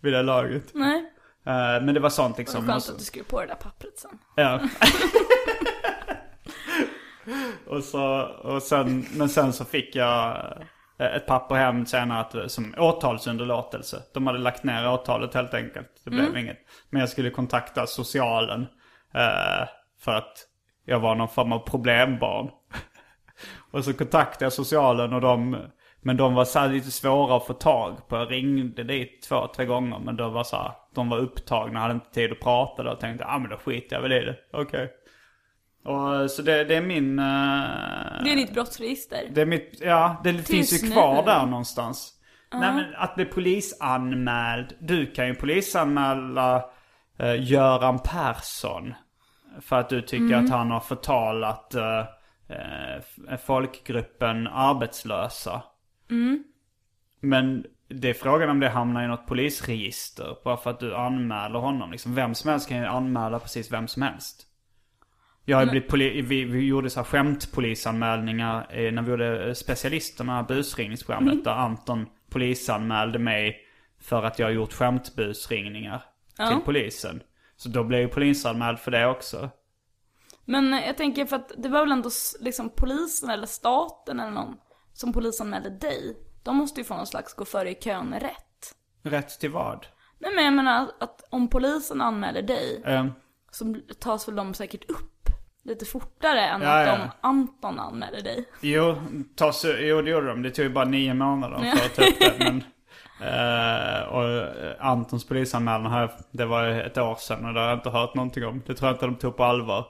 vid 0.02 0.14
det 0.14 0.22
laget. 0.22 0.64
Nej. 0.74 0.98
Eh, 1.46 1.82
men 1.86 1.94
det 1.94 2.00
var 2.00 2.10
sånt 2.10 2.38
liksom. 2.38 2.66
skönt 2.66 2.76
Och 2.76 2.84
så- 2.84 2.92
att 2.92 3.00
du 3.00 3.06
skrev 3.06 3.24
på 3.24 3.42
det 3.42 3.48
där 3.48 3.56
pappret 3.56 4.00
sen. 4.00 4.20
Ja. 4.36 4.60
och 7.68 7.84
så, 7.84 8.22
och 8.44 8.64
sen, 8.64 9.06
men 9.16 9.30
sen 9.30 9.54
så 9.54 9.66
fick 9.66 9.96
jag 9.96 10.38
ett 11.00 11.26
papper 11.26 11.56
hem 11.56 11.86
senare 11.86 12.20
att, 12.20 12.52
som 12.52 12.76
åtalsunderlåtelse. 12.78 14.04
De 14.14 14.28
hade 14.28 14.40
lagt 14.40 14.64
ner 14.64 14.94
åtalet 14.94 15.34
helt 15.34 15.54
enkelt. 15.54 16.02
Det 16.04 16.10
blev 16.10 16.38
inget. 16.38 16.58
Men 16.90 17.00
jag 17.00 17.10
skulle 17.10 17.30
kontakta 17.30 17.88
socialen. 17.88 18.62
Eh, 19.14 19.68
för 20.00 20.12
att 20.12 20.38
jag 20.86 21.00
var 21.00 21.16
någon 21.16 21.30
form 21.30 21.52
av 21.52 21.60
problembarn. 21.60 22.50
och 23.72 23.86
så 23.86 23.94
kontaktade 23.94 24.46
jag 24.46 24.54
socialen 24.54 25.14
och 25.14 25.22
de, 25.22 25.58
men 26.02 26.18
de 26.18 26.34
var 26.34 26.46
så 26.46 26.68
lite 26.68 26.92
svåra 26.92 27.38
att 27.38 27.46
få 27.46 27.54
tag 27.54 28.08
på. 28.08 28.16
Jag 28.16 28.32
ringde 28.32 28.84
dit 28.84 29.22
två, 29.22 29.48
tre 29.56 29.66
gånger 29.66 30.00
men 30.00 30.16
då 30.16 30.30
var 30.30 30.44
så 30.44 30.56
här, 30.56 30.72
de 30.96 31.10
var 31.10 31.18
upptagna, 31.18 31.80
hade 31.80 31.94
inte 31.94 32.12
tid 32.14 32.32
att 32.32 32.40
prata 32.40 32.84
då. 32.84 32.92
Och 32.92 33.00
tänkte, 33.00 33.26
ja 33.28 33.36
ah, 33.36 33.40
men 33.40 33.50
då 33.50 33.58
skiter 33.58 33.96
jag 33.96 34.02
väl 34.02 34.12
i 34.12 34.20
det. 34.20 34.36
Okej. 34.54 34.94
Och 35.84 36.32
så 36.32 36.42
det, 36.42 36.64
det 36.64 36.76
är 36.76 36.82
min... 36.82 37.20
eh, 37.20 37.26
Det 38.24 38.32
är 38.32 38.36
ditt 38.36 38.54
brottsregister. 38.54 39.30
det 39.32 39.42
är 39.42 39.46
mitt, 39.46 39.78
ja 39.82 40.22
det 40.24 40.34
finns 40.34 40.84
ju 40.84 40.88
nu. 40.88 40.94
kvar 40.94 41.26
där 41.26 41.46
någonstans. 41.46 42.14
Nej 42.54 42.74
men 42.74 42.96
att 42.96 43.16
bli 43.16 43.26
polisanmäld. 43.26 44.74
Du 44.80 45.06
kan 45.06 45.28
ju 45.28 45.36
polisanmäla 45.36 46.66
uh, 47.24 47.44
Göran 47.44 48.00
Persson. 48.00 48.94
För 49.62 49.80
att 49.80 49.90
du 49.90 50.02
tycker 50.02 50.36
att 50.36 50.50
han 50.50 50.72
har 50.72 50.80
förtalat 50.80 51.76
uh, 51.76 51.82
uh, 53.32 53.38
folkgruppen 53.46 54.48
arbetslösa. 54.48 55.64
Men 57.20 57.66
det 57.88 58.10
är 58.10 58.14
frågan 58.14 58.50
om 58.50 58.60
det 58.60 58.70
hamnar 58.70 59.04
i 59.04 59.08
något 59.08 59.28
polisregister. 59.28 60.38
Bara 60.44 60.58
för 60.58 60.70
att 60.70 60.80
du 60.80 60.96
anmäler 60.96 61.60
honom. 61.60 61.92
Liksom, 61.92 62.16
vem 62.16 62.36
som 62.36 62.50
helst 62.50 62.70
kan 62.70 62.78
ju 62.78 62.86
anmäla 62.86 63.40
precis 63.40 63.72
vem 63.72 63.88
som 63.88 64.02
helst. 64.02 64.46
Jag 65.50 65.58
har 65.58 65.66
blivit 65.66 65.90
poli- 65.92 66.22
vi, 66.22 66.44
vi 66.46 66.66
gjorde 66.66 66.90
så 66.90 67.00
här 67.00 67.06
skämtpolisanmälningar 67.06 68.68
eh, 68.70 68.92
när 68.92 69.02
vi 69.02 69.12
gjorde 69.12 69.48
eh, 69.48 69.54
specialisterna, 69.54 70.44
busringningsprogrammet. 70.44 71.44
Där 71.44 71.52
Anton 71.52 72.06
polisanmälde 72.30 73.20
mig 73.20 73.58
för 74.02 74.24
att 74.24 74.40
jag 74.40 74.48
har 74.48 74.52
gjort 74.52 74.74
skämtbusringningar 74.74 76.02
till 76.38 76.60
polisen. 76.66 77.24
Så 77.58 77.70
då 77.70 77.84
blev 77.84 78.02
jag 78.02 78.12
polisanmäld 78.12 78.80
för 78.80 78.92
det 78.92 79.08
också. 79.08 79.50
Men 80.46 80.74
jag 80.74 80.98
tänker 80.98 81.26
för 81.26 81.36
att 81.36 81.52
det 81.58 81.70
var 81.70 81.80
väl 81.80 81.92
ändå 81.92 82.10
liksom 82.40 82.70
polisen 82.70 83.30
eller 83.30 83.48
staten 83.48 84.20
eller 84.20 84.32
någon 84.32 84.58
som 84.94 85.14
polisanmälde 85.14 85.70
dig. 85.70 86.18
De 86.44 86.56
måste 86.56 86.82
ju 86.82 86.86
få 86.86 86.96
någon 86.96 87.08
slags 87.08 87.34
gå 87.34 87.46
före 87.46 87.72
i 87.72 87.76
kön 87.76 88.14
rätt. 88.20 88.76
Rätt 89.04 89.40
till 89.40 89.52
vad? 89.52 89.88
Nej 90.20 90.32
men 90.36 90.46
jag 90.46 90.54
menar 90.54 90.92
att 91.00 91.24
om 91.30 91.48
polisen 91.48 92.02
anmäler 92.02 92.42
dig 92.42 92.82
Eh, 92.86 93.06
så 93.52 93.76
tas 94.00 94.28
väl 94.28 94.36
de 94.36 94.54
säkert 94.54 94.90
upp 94.90 95.19
lite 95.64 95.86
fortare 95.86 96.42
än 96.42 96.62
Ja, 96.62 96.80
att 96.80 96.88
ja. 96.88 96.94
om 96.94 97.10
Anton 97.22 97.80
anmäler 97.80 98.22
dig. 98.22 98.46
jo, 98.62 98.96
tas, 99.36 99.66
jo, 99.80 100.02
det 100.02 100.10
gjorde 100.12 100.28
de. 100.28 100.42
Det 100.42 100.52
tog 100.52 100.66
ju 100.66 100.72
bara 100.72 100.86
nio 100.86 101.14
månader 101.14 101.58
för 101.58 101.86
att 101.86 101.96
ta 101.96 102.06
upp 102.06 102.20
det. 102.20 102.34
Men, 102.40 102.64
eh, 103.22 104.02
och 104.08 104.30
eh, 104.30 104.76
Antons 104.80 105.28
polisanmälan 105.28 105.92
här, 105.92 106.12
det 106.32 106.46
var 106.46 106.68
ett 106.68 106.98
år 106.98 107.16
sedan 107.16 107.46
och 107.46 107.54
det 107.54 107.60
har 107.60 107.68
jag 107.68 107.78
inte 107.78 107.90
hört 107.90 108.16
någonting 108.16 108.46
om. 108.46 108.62
Det 108.66 108.76
tror 108.76 108.88
jag 108.88 108.96
inte 108.96 109.06
de 109.06 109.16
tog 109.16 109.38
på 109.38 109.44
allvar 109.44 109.86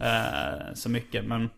eh, 0.00 0.74
så 0.74 0.90
mycket. 0.90 1.24
Men, 1.24 1.50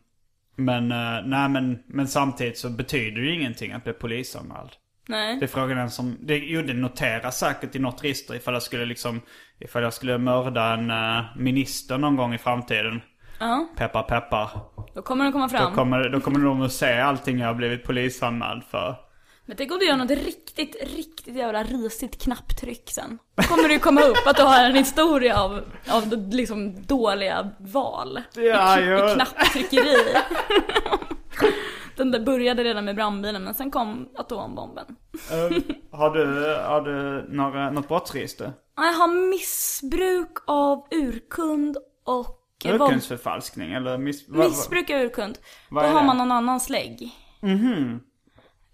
men, 0.57 0.93
eh, 0.93 1.23
nej, 1.25 1.49
men, 1.49 1.83
men 1.87 2.09
samtidigt 2.09 2.59
så 2.59 2.71
betyder 2.71 3.23
det 3.23 3.31
ingenting 3.31 3.73
att 3.73 3.85
bli 3.85 3.93
polisanmäld. 3.93 4.71
Nej. 5.09 5.39
Det 5.39 5.45
är 5.45 5.49
frågan 5.49 5.79
är 5.79 5.89
som, 5.89 6.17
det, 6.21 6.37
jo 6.37 6.63
det 6.63 6.75
noteras 6.75 7.39
säkert 7.39 7.75
i 7.75 7.79
något 7.79 8.05
register 8.05 8.35
ifall 8.35 8.55
jag 8.55 8.63
skulle 8.63 8.85
liksom, 8.85 9.21
ifall 9.59 9.83
jag 9.83 9.95
skulle 9.95 10.19
mörda 10.19 10.73
en 10.73 10.91
eh, 10.91 11.25
minister 11.37 11.99
någon 11.99 12.17
gång 12.17 12.35
i 12.35 12.39
framtiden. 12.39 13.01
Ja, 13.41 13.67
Peppar 13.77 14.03
peppar. 14.03 14.51
då 14.95 15.03
kommer 15.03 15.25
det 15.25 15.33
komma 15.33 15.49
fram. 15.49 15.71
Då 15.71 15.77
kommer, 15.77 16.09
då 16.09 16.21
kommer 16.21 16.39
de 16.45 16.63
att 16.63 16.73
se 16.73 17.01
allting 17.01 17.39
jag 17.39 17.47
har 17.47 17.55
blivit 17.55 17.85
polisanmäld 17.85 18.65
för. 18.65 18.97
Men 19.47 19.57
tänk 19.57 19.73
om 19.73 19.79
du 19.79 19.87
gör 19.87 19.97
något 19.97 20.11
riktigt, 20.11 20.77
riktigt 20.97 21.35
jävla 21.37 21.63
risigt 21.63 22.23
knapptryck 22.23 22.91
sen. 22.91 23.19
Då 23.35 23.43
kommer 23.43 23.69
det 23.69 23.75
ju 23.75 23.81
komma 23.81 24.01
upp 24.01 24.27
att 24.27 24.37
du 24.37 24.43
har 24.43 24.65
en 24.65 24.75
historia 24.77 25.41
av, 25.41 25.61
av 25.91 26.13
liksom 26.31 26.83
dåliga 26.83 27.51
val. 27.59 28.23
Ja, 28.35 28.81
I, 28.81 28.89
ja. 28.89 29.11
I 29.11 29.15
knapptryckeri. 29.15 29.97
Den 31.97 32.11
där 32.11 32.21
började 32.21 32.65
redan 32.65 32.85
med 32.85 32.97
brandbilen 32.97 33.45
men 33.45 33.55
sen 33.55 33.71
kom 33.71 34.09
atombomben. 34.17 34.97
Eh, 35.31 35.63
har 35.99 36.11
du, 36.11 36.55
har 36.69 36.81
du 36.81 37.27
några, 37.37 37.71
något 37.71 37.89
brottsregister? 37.89 38.53
Jag 38.77 38.93
har 38.93 39.31
missbruk 39.31 40.37
av 40.47 40.87
urkund 40.91 41.77
och 42.05 42.40
Urkundsförfalskning 42.65 43.73
eller 43.73 43.99
miss, 43.99 44.29
Missbruk 44.29 44.91
av 44.91 44.97
urkund. 44.97 45.39
Då 45.71 45.81
har 45.81 46.03
man 46.05 46.17
någon 46.19 46.33
annans 46.33 46.71
lägg. 46.71 47.11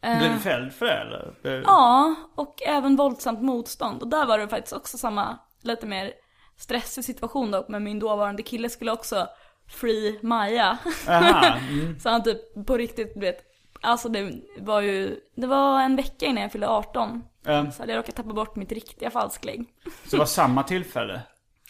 Blev 0.01 0.33
du 0.33 0.39
fälld 0.39 0.73
för 0.73 0.87
det 0.87 0.93
eller? 0.93 1.35
Ja, 1.67 2.15
och 2.35 2.63
även 2.67 2.97
våldsamt 2.97 3.41
motstånd. 3.43 4.03
Och 4.03 4.09
där 4.09 4.27
var 4.27 4.39
det 4.39 4.49
faktiskt 4.49 4.73
också 4.77 4.99
samma, 4.99 5.39
lite 5.63 5.87
mer 5.87 6.13
stressig 6.57 7.05
situation 7.05 7.51
dock. 7.51 7.69
Men 7.69 7.85
min 7.85 7.99
dåvarande 7.99 8.43
kille 8.43 8.71
skulle 8.71 8.93
också 8.93 9.27
free 9.69 10.19
Maja. 10.23 10.79
Mm. 11.09 11.99
Så 12.01 12.09
han 12.11 12.23
typ 12.23 12.67
på 12.67 12.77
riktigt, 12.77 13.15
du 13.15 13.21
vet. 13.21 13.39
Alltså 13.81 14.09
det 14.09 14.33
var 14.59 14.81
ju, 14.81 15.21
det 15.37 15.47
var 15.47 15.81
en 15.83 15.97
vecka 15.97 16.27
innan 16.27 16.43
jag 16.43 16.53
fyllde 16.53 16.69
18. 16.69 17.23
Eh, 17.47 17.71
Så 17.71 17.83
hade 17.83 17.93
jag 17.93 17.99
råkat 17.99 18.15
tappa 18.17 18.33
bort 18.33 18.57
mitt 18.57 18.73
riktiga 18.73 19.11
falsklägg. 19.11 19.65
så 20.05 20.11
det 20.11 20.17
var 20.19 20.27
samma 20.27 20.63
tillfälle? 20.63 21.21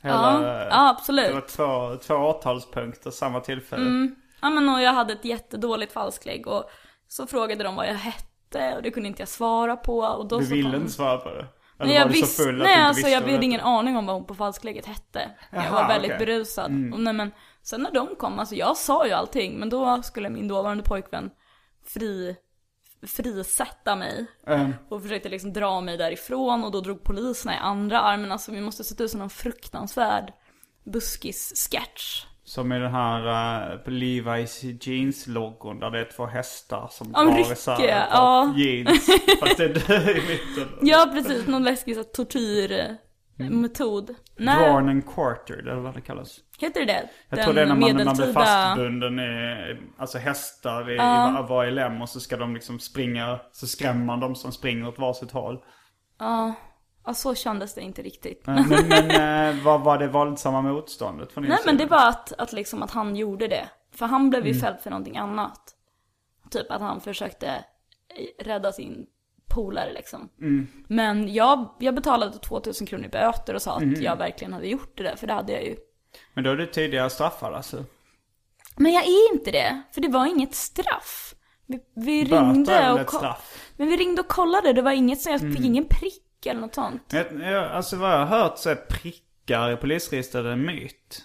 Ja, 0.07 0.13
Hela- 0.13 0.43
ja 0.43 0.65
Det 0.65 0.71
var 0.77 0.91
absolut. 0.91 1.49
två, 1.49 1.97
två 2.03 2.15
åtalspunkter 2.15 3.11
samma 3.11 3.41
tillfälle. 3.41 4.09
Ja 4.43 4.51
men 4.51 4.69
och 4.69 4.81
jag 4.83 4.93
hade 4.93 5.13
ett 5.13 5.25
jättedåligt 5.25 5.93
falsklägg 5.93 6.47
och 6.47 6.65
så 7.09 7.27
frågade 7.27 7.65
de 7.65 7.77
vad 7.77 7.87
jag 7.87 7.95
hette 7.95 8.75
och 8.77 8.83
det 8.83 8.91
kunde 8.91 9.09
inte 9.09 9.23
jag 9.23 9.29
svara 9.29 9.77
på 9.77 9.99
och 9.99 10.29
då 10.29 10.39
Du 10.39 10.45
ville 10.47 10.77
inte 10.77 10.93
svara 10.93 11.19
på 11.19 11.29
det? 11.29 11.47
Eller 11.79 11.87
Nej, 11.87 11.95
jag 11.95 12.07
att 12.07 12.13
nej 12.67 12.77
du 12.77 12.83
alltså 12.83 13.09
jag 13.09 13.21
hade 13.21 13.45
ingen 13.45 13.61
aning 13.61 13.97
om 13.97 14.07
vad 14.07 14.17
hon 14.17 14.25
på 14.27 14.35
falsklägget 14.35 14.87
hette. 14.87 15.31
jag 15.53 15.65
Jaha, 15.65 15.73
var 15.73 15.89
väldigt. 15.89 16.11
Mm. 16.11 16.19
berusad. 16.19 16.65
Och 16.95 17.01
nej, 17.01 17.13
men 17.13 17.33
sen 17.63 17.83
när 17.83 17.91
de 17.91 18.17
kom, 18.17 18.39
alltså 18.39 18.55
jag 18.55 18.77
sa 18.77 19.07
ju 19.07 19.13
allting, 19.13 19.59
men 19.59 19.69
då 19.69 20.03
skulle 20.03 20.31
min 20.31 20.49
dåvarande 20.49 20.83
pojkvän 20.83 21.31
fri, 21.87 22.37
frisätta 23.03 23.97
mig. 23.97 24.27
Eh, 24.47 24.69
Och 24.89 25.03
försökte 25.03 25.29
liksom 25.29 25.53
dra 25.53 25.81
mig 25.81 25.97
därifrån 25.97 26.65
och 26.65 26.71
då 26.73 26.81
drog 26.81 27.05
poliserna 27.05 27.55
i 27.55 27.59
andra 27.59 28.01
armen. 28.01 28.33
Alltså 28.33 28.53
vi 28.53 28.61
måste 28.61 28.85
sett 28.85 29.01
ut 29.01 29.11
som 29.11 29.21
någon 29.21 29.31
fruktansvärd 29.31 30.33
buskis-sketch. 30.85 32.25
Som 32.45 32.73
i 32.73 32.79
den 32.79 32.93
här 32.93 33.21
uh, 33.21 33.79
Levi's 33.87 34.79
jeans-loggon 34.81 35.79
där 35.81 35.91
det 35.91 36.01
är 36.01 36.11
två 36.17 36.27
hästar 36.27 36.89
som 36.91 37.11
Ja, 37.15 37.23
drar 37.25 37.53
isär 37.53 38.07
ja. 38.11 38.55
jeans. 38.57 39.07
Fast 39.41 39.57
det 39.57 39.65
är 39.65 39.69
du 39.69 39.81
i 40.11 40.15
mitten. 40.15 40.69
Ja 40.89 41.11
precis, 41.13 41.47
någon 41.47 41.65
läskig 41.65 42.13
tortyrmetod. 42.13 44.15
Nej, 44.37 44.59
Drawn 44.71 44.89
and 44.89 45.07
quartered 45.15 45.69
eller 45.69 45.81
vad 45.81 45.95
det 45.95 46.01
kallas. 46.01 46.39
Heter 46.59 46.81
det 46.81 46.87
det? 46.87 47.09
Jag 47.29 47.43
tror 47.43 47.55
det 47.55 47.63
är 47.63 47.67
när 47.67 47.75
man, 47.75 48.05
man 48.05 48.17
blir 48.17 48.33
fastbunden 48.33 49.19
i, 49.21 49.77
alltså 49.99 50.19
hästar 50.19 50.91
i, 50.91 50.95
i 50.95 50.97
var- 50.99 51.49
varje 51.49 51.71
lem 51.71 52.03
och 52.03 52.09
så 52.09 52.21
ska 52.21 52.37
de 52.37 52.55
liksom 52.55 52.79
springa, 52.79 53.39
så 53.53 53.67
skrämmer 53.67 54.05
man 54.05 54.21
dem 54.21 54.35
som 54.35 54.53
springer 54.53 54.89
åt 54.89 54.99
varsitt 54.99 55.31
håll. 55.33 55.59
Ja, 56.19 56.55
ja, 57.07 57.15
så 57.15 57.35
kändes 57.35 57.75
det 57.75 57.81
inte 57.81 58.03
riktigt. 58.03 58.47
Men, 58.47 58.69
men, 58.69 58.89
men 58.89 59.55
eh, 59.57 59.65
vad 59.65 59.81
var 59.85 59.99
det 59.99 60.09
våldsamma 60.09 60.63
motståndet 60.63 61.33
från 61.33 61.43
din 61.43 61.49
Nej 61.51 61.59
men 61.65 61.75
sida? 61.79 61.85
det 61.85 61.91
var 61.91 62.09
att, 62.09 62.33
att 62.33 62.53
liksom 62.53 62.83
att 62.83 62.91
han 62.91 63.17
gjorde 63.17 63.49
det. 63.49 63.69
För 63.95 64.07
han 64.07 64.31
blev 64.31 64.47
ju 64.47 64.51
Mm. 64.51 64.61
fälld 64.63 64.81
för 64.81 64.91
någonting 64.91 65.17
annat. 65.17 65.73
Typ 66.51 66.71
att 66.71 66.81
han 66.81 67.01
försökte 67.01 67.47
eh, 67.49 68.45
rädda 68.45 68.73
sin 68.73 69.07
polare 69.55 69.93
liksom. 69.93 70.29
Mm. 70.41 70.67
Men 70.89 71.35
jag, 71.35 71.69
jag 71.79 71.95
betalade 71.95 72.39
2000 72.39 72.87
kronor 72.87 73.05
i 73.05 73.09
böter 73.09 73.55
och 73.55 73.63
sa 73.63 73.77
att 73.77 73.83
Mm. 73.83 74.03
jag 74.03 74.17
verkligen 74.17 74.53
hade 74.53 74.67
gjort 74.69 74.97
det 74.97 75.03
där, 75.03 75.17
för 75.17 75.27
det 75.27 75.33
hade 75.33 75.53
jag 75.53 75.65
ju. 75.65 75.77
Men 76.37 76.45
då 76.45 76.51
är 76.51 76.57
du 76.57 76.67
tidigare 76.67 77.11
straffad 77.11 77.55
alltså? 77.55 77.85
Men 78.77 78.93
jag 78.93 79.05
är 79.05 79.33
inte 79.35 79.51
det, 79.51 79.83
för 79.95 80.01
det 80.01 80.09
var 80.09 80.27
inget 80.27 80.55
straff. 80.55 81.35
Vi, 81.67 81.79
vi 81.97 82.25
ringde 82.25 82.93
och 82.93 83.11
straff? 83.11 83.73
Men 83.77 83.89
vi 83.89 83.97
ringde 83.97 84.21
och 84.21 84.29
kollade, 84.29 84.73
det 84.73 84.83
var 84.83 84.93
inget 84.93 85.21
så 85.21 85.31
jag 85.31 85.41
Mm. 85.41 85.55
fick 85.57 85.65
ingen 85.65 85.85
prick 85.85 86.47
eller 86.47 86.61
något 86.61 86.75
sånt. 86.75 87.03
Jag, 87.13 87.41
jag, 87.53 87.65
alltså 87.71 87.97
vad 87.97 88.13
jag 88.13 88.27
har 88.27 88.39
hört 88.39 88.59
så 88.59 88.71
är 88.71 88.75
prickar 88.75 89.71
i 89.73 89.77
polisregistret 89.77 90.47
en 90.47 90.63
myt. 90.67 91.23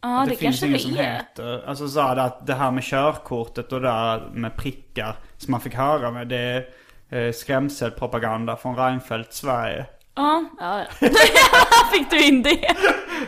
Ja, 0.00 0.20
Att 0.20 0.28
det, 0.28 0.34
det, 0.34 0.36
finns 0.36 0.60
kanske 0.60 0.66
ingen 0.66 0.78
det 0.78 0.82
som 0.82 1.04
är. 1.04 1.16
heter, 1.16 1.68
alltså 1.68 1.88
så 1.88 2.00
här, 2.00 2.16
att 2.16 2.46
det 2.46 2.54
här 2.54 2.70
med 2.70 2.84
körkortet 2.84 3.72
och 3.72 3.80
det 3.80 3.90
här 3.90 4.30
med 4.34 4.56
prickar 4.56 5.16
som 5.36 5.50
man 5.50 5.60
fick 5.60 5.74
höra 5.74 6.10
med 6.10 6.28
det 6.28 6.66
är 7.10 7.26
eh, 7.26 7.32
skrämselpropaganda 7.32 8.56
från 8.56 8.76
Reinfeldt 8.76 9.32
Sverige. 9.32 9.86
Ja, 10.16 10.44
ja, 10.60 10.78
ja. 11.00 11.08
fick 11.92 12.10
du 12.10 12.24
in 12.26 12.42
det? 12.42 12.74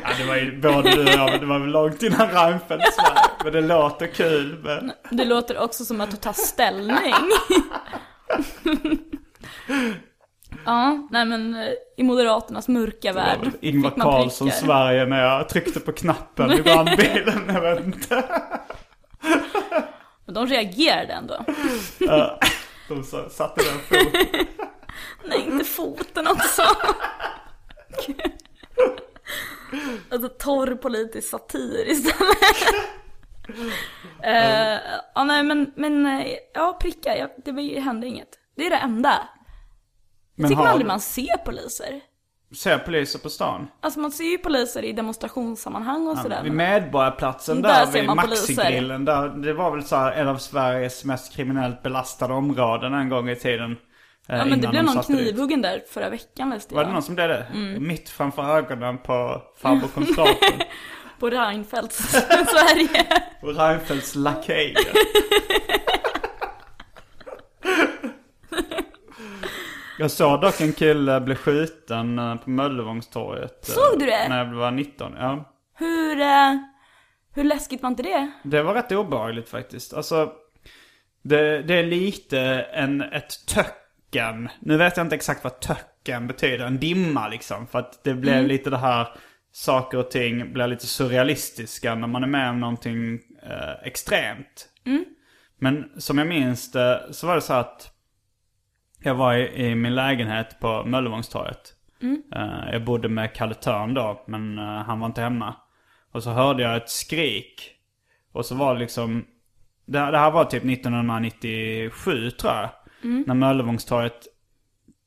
Ja 0.02 0.08
det 0.18 0.24
var 0.28 0.36
ju 0.36 0.60
både 0.60 0.90
du 0.94 1.02
och 1.02 1.08
jag, 1.08 1.30
men 1.30 1.40
det 1.40 1.46
var 1.46 1.58
väl 1.58 1.70
långt 1.70 2.02
innan 2.02 2.28
Reinfeldt 2.30 2.94
Sverige. 2.94 3.20
Men 3.44 3.52
det 3.52 3.60
låter 3.60 4.06
kul 4.06 4.58
med... 4.62 4.92
Det 5.10 5.24
låter 5.24 5.58
också 5.58 5.84
som 5.84 6.00
att 6.00 6.10
du 6.10 6.16
tar 6.16 6.32
ställning. 6.32 6.96
ja, 10.64 11.08
nej 11.10 11.24
men 11.24 11.54
eh, 11.54 11.68
i 11.96 12.02
Moderaternas 12.02 12.68
mörka 12.68 13.12
värld 13.12 13.50
Ingvar 13.60 13.90
fick 13.90 13.96
man 13.98 14.12
Carlsson. 14.12 14.50
Sverige 14.50 15.06
när 15.06 15.22
jag 15.24 15.48
tryckte 15.48 15.80
på 15.80 15.92
knappen 15.92 16.52
i 16.52 16.62
brandbilen. 16.62 17.42
Jag 17.54 17.60
vet 17.60 17.84
inte. 17.86 18.24
Men 20.24 20.34
de 20.34 20.46
reagerade 20.46 21.12
ändå. 21.12 21.44
Ja, 21.98 22.38
De 22.88 23.04
sa- 23.04 23.28
satte 23.28 23.62
den 23.64 23.78
foten. 24.02 24.46
Nej, 25.24 25.46
inte 25.46 25.64
foten 25.64 26.26
också. 26.26 26.62
alltså 30.10 30.28
torr 30.28 30.74
politisk 30.74 31.28
satir 31.28 31.88
istället. 31.88 32.84
uh, 34.26 34.80
ja, 35.14 35.24
nej 35.24 35.42
men, 35.42 35.72
men 35.76 36.24
ja, 36.54 36.78
prickar, 36.80 37.16
ja, 37.16 37.28
det 37.44 37.52
var- 37.52 37.80
hände 37.80 38.06
inget. 38.06 38.28
Det 38.56 38.66
är 38.66 38.70
det 38.70 38.76
enda. 38.76 39.28
Jag 40.34 40.42
Men 40.42 40.50
tycker 40.50 40.62
har 40.62 40.68
aldrig 40.68 40.86
man 40.86 41.00
ser 41.00 41.36
poliser. 41.44 42.00
Ser 42.56 42.78
poliser 42.78 43.18
på 43.18 43.30
stan? 43.30 43.68
Alltså 43.80 44.00
man 44.00 44.10
ser 44.12 44.24
ju 44.24 44.38
poliser 44.38 44.82
i 44.84 44.92
demonstrationssammanhang 44.92 46.06
och 46.08 46.18
sådär. 46.18 46.42
Vid 46.42 46.52
Medborgarplatsen 46.52 47.62
Där 47.62 47.86
där, 47.86 47.92
vid. 47.92 48.06
Maxigrillen. 48.06 49.04
Där, 49.04 49.28
det 49.28 49.52
var 49.52 49.70
väl 49.70 49.84
så 49.84 49.96
en 49.96 50.28
av 50.28 50.36
Sveriges 50.36 51.04
mest 51.04 51.36
kriminellt 51.36 51.82
belastade 51.82 52.34
områden 52.34 52.94
en 52.94 53.08
gång 53.08 53.30
i 53.30 53.36
tiden. 53.36 53.76
Eh, 54.28 54.38
Ja 54.38 54.44
men 54.44 54.60
det 54.60 54.68
blev 54.68 54.84
någon 54.84 55.02
knivhuggen 55.02 55.62
där 55.62 55.82
förra 55.88 56.10
veckan 56.10 56.50
läste 56.50 56.74
Var 56.74 56.82
jag. 56.82 56.88
det 56.88 56.92
någon 56.92 57.02
som 57.02 57.14
blev 57.14 57.28
det? 57.28 57.46
Mm. 57.54 57.86
Mitt 57.86 58.08
framför 58.08 58.56
ögonen 58.56 58.98
på 58.98 59.42
farbror 59.56 59.88
konstapeln. 59.88 60.60
På 61.18 61.30
Reinfeldts 61.30 61.96
Sverige. 62.48 63.06
och 63.42 63.56
Reinfeldts 63.56 64.14
lakejer. 64.14 64.76
Jag 69.98 70.10
såg 70.10 70.40
dock 70.40 70.60
en 70.60 70.72
kille 70.72 71.20
bli 71.20 71.34
skjuten 71.34 72.18
eh, 72.18 72.36
på 72.36 72.50
Möllevångstorget. 72.50 73.68
eh, 73.68 73.74
Såg 73.74 73.98
du 73.98 74.06
det? 74.06 74.28
När 74.28 74.38
jag 74.44 74.54
var 74.54 74.70
19, 74.70 75.12
ja. 75.18 75.52
Hur, 75.78 76.16
Hur 77.34 77.44
läskigt 77.44 77.82
var 77.82 77.88
inte 77.90 78.02
det? 78.02 78.30
Det 78.42 78.62
var 78.62 78.74
rätt 78.74 78.92
obehagligt 78.92 79.48
faktiskt. 79.48 79.94
Alltså, 79.94 80.32
det, 81.22 81.62
det 81.62 81.74
är 81.74 81.82
lite 81.82 82.40
en, 82.72 83.02
ett 83.02 83.46
töcken. 84.10 84.48
Nu 84.60 84.76
vet 84.76 84.96
jag 84.96 85.06
inte 85.06 85.16
exakt 85.16 85.44
vad 85.44 85.60
töcken 85.60 86.26
betyder. 86.26 86.66
En 86.66 86.78
dimma 86.78 87.28
liksom. 87.28 87.66
För 87.66 87.78
att 87.78 88.04
det 88.04 88.14
blev 88.14 88.46
lite 88.46 88.70
det 88.70 88.78
här, 88.78 89.08
saker 89.52 89.98
och 89.98 90.10
ting 90.10 90.52
blir 90.52 90.66
lite 90.66 90.86
surrealistiska 90.86 91.94
när 91.94 92.08
man 92.08 92.22
är 92.22 92.28
med 92.28 92.50
om 92.50 92.60
någonting 92.60 93.20
eh, 93.42 93.86
extremt. 93.86 94.68
Men 95.58 96.00
som 96.00 96.18
jag 96.18 96.26
minns 96.26 96.72
det 96.72 97.08
så 97.10 97.26
var 97.26 97.34
det 97.34 97.40
så 97.40 97.52
att 97.52 97.94
jag 99.02 99.14
var 99.14 99.34
i, 99.34 99.66
i 99.66 99.74
min 99.74 99.94
lägenhet 99.94 100.60
på 100.60 100.84
Möllevångstorget. 100.84 101.74
Eh, 102.34 102.72
jag 102.72 102.84
bodde 102.84 103.08
med 103.08 103.34
Kalle 103.34 103.54
Törn 103.54 103.94
då, 103.94 104.24
men 104.26 104.58
eh, 104.58 104.64
han 104.64 105.00
var 105.00 105.06
inte 105.06 105.20
hemma. 105.20 105.54
Och 106.12 106.22
så 106.22 106.30
hörde 106.30 106.62
jag 106.62 106.76
ett 106.76 106.90
skrik. 106.90 107.74
Och 108.32 108.46
så 108.46 108.54
var 108.54 108.74
det 108.74 108.80
liksom... 108.80 109.24
Det, 109.86 109.98
det 109.98 110.18
här 110.18 110.30
var 110.30 110.44
typ 110.44 110.64
1997 110.64 112.30
tror 112.30 112.52
jag. 112.52 112.70
När 113.26 113.34
Möllevångstorget 113.34 114.26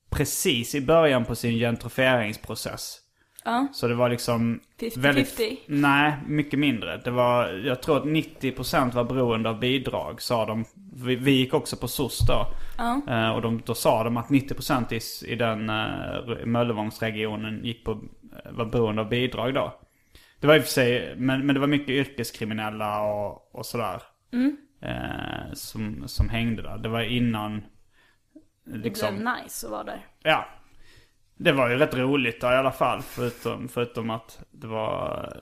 precis 0.10 0.76
i 0.76 0.82
början 0.82 1.26
på 1.26 1.36
sin 1.36 1.60
gentrifieringsprocess. 1.60 2.98
Ja. 3.46 3.68
Så 3.74 3.88
det 3.88 3.96
var 3.96 4.10
liksom 4.10 4.60
50-50? 4.80 5.00
väldigt... 5.00 5.40
Nej, 5.68 6.14
mycket 6.28 6.60
mindre. 6.60 6.98
Det 6.98 7.12
var, 7.12 7.48
jag 7.48 7.82
tror 7.82 7.98
att 7.98 8.04
90% 8.04 8.94
var 8.94 9.04
beroende 9.04 9.50
av 9.50 9.60
bidrag, 9.60 10.22
sa 10.22 10.46
de. 10.46 10.66
Vi, 10.94 11.16
vi 11.16 11.32
gick 11.32 11.54
också 11.54 11.76
på 11.78 11.88
SOS 11.88 12.20
då. 12.28 12.48
Eh, 13.12 13.30
och 13.30 13.42
de, 13.42 13.62
då 13.66 13.74
sa 13.74 14.04
de 14.04 14.18
att 14.18 14.28
90% 14.28 14.94
i, 14.94 15.32
i 15.34 15.36
den 15.36 15.70
uh, 15.70 16.46
Möllevångsregionen 16.46 17.66
gick 17.66 17.86
på, 17.86 17.92
eh, 17.92 18.52
var 18.52 18.66
beroende 18.66 19.02
av 19.02 19.10
bidrag 19.10 19.54
då. 19.54 19.80
Det 20.40 20.48
var 20.48 20.56
i 20.56 20.60
och 20.60 20.64
för 20.64 20.72
sig, 20.72 21.16
men, 21.18 21.46
men 21.46 21.56
det 21.56 21.60
var 21.60 21.68
mycket 21.68 21.90
yrkeskriminella 21.90 23.02
och, 23.02 23.56
och 23.56 23.66
sådär. 23.66 24.02
Eh, 24.82 25.54
som, 25.54 26.04
som 26.08 26.30
hängde 26.30 26.62
där. 26.62 26.78
Det 26.78 26.90
var 26.90 27.02
innan... 27.02 27.62
Liksom, 28.78 29.16
Det 29.16 29.22
blev 29.24 29.36
nice 29.44 29.66
att 29.66 29.72
vara 29.72 29.84
där. 29.84 30.06
Ja. 30.24 30.46
Det 31.38 31.52
var 31.52 31.70
ju 31.70 31.76
rätt 31.78 31.94
roligt 31.96 32.42
där 32.42 32.54
i 32.54 32.56
alla 32.58 32.72
fall. 32.72 33.02
Förutom, 33.02 33.68
förutom 33.68 34.10
att 34.10 34.40
det 34.52 34.68
var... 34.68 35.34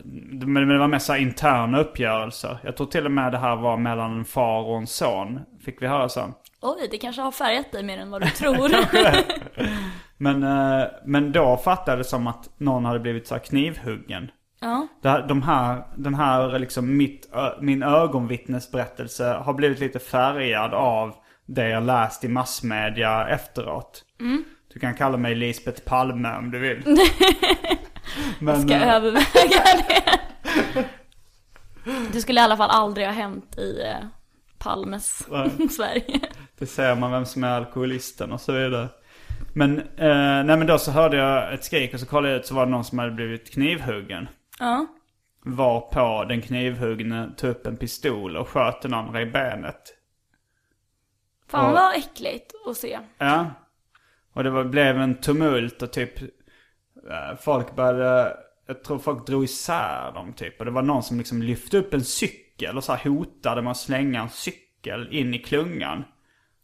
Men 0.46 0.68
det 0.70 0.78
var 0.78 0.88
mest 0.88 1.06
så 1.06 1.16
interna 1.16 1.80
uppgörelser. 1.80 2.58
Jag 2.64 2.78
tror 2.78 2.88
till 2.88 3.06
och 3.06 3.12
med 3.12 3.32
det 3.32 3.38
här 3.38 3.56
var 3.56 3.78
mellan 3.78 4.18
en 4.18 4.26
far 4.26 4.62
och 4.64 4.78
en 4.78 4.88
son. 4.88 5.40
Fick 5.66 5.82
vi 5.82 5.88
höra 5.88 6.10
sen. 6.10 6.34
Oj, 6.62 6.88
det 6.92 6.98
kanske 6.98 7.22
har 7.22 7.32
färgat 7.32 7.72
dig 7.72 7.84
mer 7.84 7.98
än 7.98 8.12
vad 8.12 8.22
du 8.22 8.30
tror. 8.36 8.70
Men, 10.18 10.44
eh, 10.44 10.88
men 11.06 11.32
då 11.32 11.58
fattade 11.58 11.98
det 11.98 12.04
som 12.04 12.28
att 12.28 12.50
någon 12.58 12.86
hade 12.86 13.00
blivit 13.00 13.28
så 13.28 13.40
knivhuggen. 13.40 14.32
ja. 14.60 14.88
Det 15.02 15.26
de 15.28 15.42
här, 15.42 15.84
den 15.96 16.16
här 16.16 16.60
liksom 16.60 16.98
mitt, 16.98 17.30
min 17.62 17.84
ögonvittnesberättelse 17.84 19.34
har 19.34 19.54
blivit 19.54 19.80
lite 19.80 20.00
färgad 20.00 20.74
av 20.74 21.16
det 21.56 21.70
jag 21.70 21.84
läst 21.84 22.24
i 22.24 22.28
massmedia 22.28 23.28
efteråt. 23.28 24.04
Du 24.74 24.80
kan 24.80 24.94
kalla 24.94 25.18
mig 25.18 25.36
Lisbeth 25.36 25.82
Palme 25.82 26.36
om 26.38 26.52
du 26.52 26.60
vill. 26.60 26.84
Men, 28.40 28.62
Ska 28.62 28.74
eh, 28.74 28.96
överväga 28.96 29.64
det. 29.88 30.86
Det 32.12 32.22
skulle 32.22 32.40
i 32.40 32.44
alla 32.44 32.58
fall 32.58 32.70
aldrig 32.70 33.08
ha 33.08 33.14
hänt 33.14 33.58
i 33.58 33.82
eh, 33.82 34.08
Palmes 34.58 35.28
Sverige. 35.76 36.20
Det 36.58 36.66
ser 36.66 36.96
man 36.96 37.12
vem 37.12 37.26
som 37.26 37.44
är 37.44 37.52
alkoholisten 37.52 38.32
och 38.32 38.42
så 38.42 38.52
vidare. 38.52 38.88
Men, 39.54 39.80
eh, 39.80 40.44
nej 40.44 40.58
men 40.58 40.68
då 40.68 40.78
så 40.78 40.92
hörde 40.92 41.18
jag 41.18 41.54
ett 41.54 41.64
skrik 41.64 41.94
och 41.94 42.00
så 42.00 42.06
kollade 42.06 42.34
jag 42.34 42.40
ut 42.40 42.46
så 42.46 42.56
var 42.56 42.66
det 42.66 42.72
någon 42.72 42.84
som 42.84 43.00
hade 43.00 43.12
blivit 43.12 43.54
knivhuggen. 43.54 44.28
Ja. 44.60 44.86
Var 45.44 45.82
på 45.82 46.26
den 46.30 46.42
knivhuggne 46.42 47.30
tog 47.38 47.50
upp 47.50 47.68
en 47.68 47.78
pistol 47.78 48.38
och 48.38 48.50
sköt 48.50 48.82
den 48.82 48.94
andra 48.94 49.22
i 49.22 49.26
benet. 49.26 49.96
Fan 51.50 51.74
vad 51.74 51.96
äckligt 51.96 52.54
att 52.68 52.78
se. 52.78 53.00
Ja. 53.18 53.46
Och 54.34 54.44
det 54.44 54.50
var, 54.50 54.64
blev 54.64 54.98
en 55.02 55.16
tumult 55.16 55.82
och 55.82 55.92
typ 55.92 56.22
eh, 56.22 57.38
folk 57.42 57.76
började, 57.76 58.38
jag 58.68 58.84
tror 58.84 59.00
folk 59.00 59.28
drog 59.28 59.44
isär 59.44 60.12
dem 60.14 60.34
typ. 60.34 60.60
Och 60.60 60.66
det 60.66 60.72
var 60.72 60.82
någon 60.82 61.04
som 61.04 61.18
liksom 61.18 61.42
lyfte 61.42 61.78
upp 61.78 61.94
en 61.94 62.04
cykel 62.04 62.78
och 62.78 62.84
så 62.84 62.94
här 62.94 63.10
hotade 63.10 63.62
med 63.62 63.72
att 63.72 63.78
slänga 63.78 64.22
en 64.22 64.30
cykel 64.30 65.08
in 65.12 65.34
i 65.34 65.40
klungan. 65.40 66.04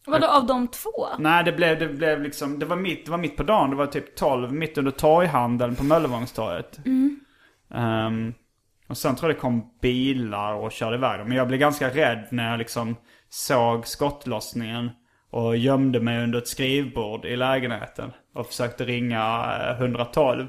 Vadå 0.07 0.27
av 0.27 0.45
de 0.45 0.67
två? 0.67 1.07
Nej, 1.19 1.43
det 1.43 1.51
blev, 1.51 1.79
det 1.79 1.87
blev 1.87 2.21
liksom, 2.21 2.59
det 2.59 2.65
var 2.65 2.75
mitt, 2.75 3.05
det 3.05 3.11
var 3.11 3.17
mitt 3.17 3.37
på 3.37 3.43
dagen. 3.43 3.69
Det 3.69 3.75
var 3.75 3.87
typ 3.87 4.15
12, 4.15 4.53
mitt 4.53 4.77
under 4.77 4.91
torghandeln 4.91 5.75
på 5.75 5.83
Möllevångstorget. 5.83 6.79
Ehm, 7.73 8.33
och 8.87 8.97
sen 8.97 9.15
tror 9.15 9.29
jag 9.29 9.37
det 9.37 9.41
kom 9.41 9.69
bilar 9.81 10.53
och 10.53 10.71
körde 10.71 10.95
iväg 10.95 11.19
dem. 11.19 11.27
Men 11.27 11.37
jag 11.37 11.47
blev 11.47 11.59
ganska 11.59 11.89
rädd 11.89 12.27
när 12.31 12.49
jag 12.51 12.57
liksom 12.57 12.95
såg 13.29 13.87
skottlossningen. 13.87 14.89
Och 15.29 15.57
gömde 15.57 15.99
mig 15.99 16.23
under 16.23 16.39
ett 16.39 16.47
skrivbord 16.47 17.25
i 17.25 17.35
lägenheten. 17.35 18.11
Och 18.33 18.47
försökte 18.47 18.85
ringa 18.85 19.55
eh, 19.59 19.81
112. 19.81 20.47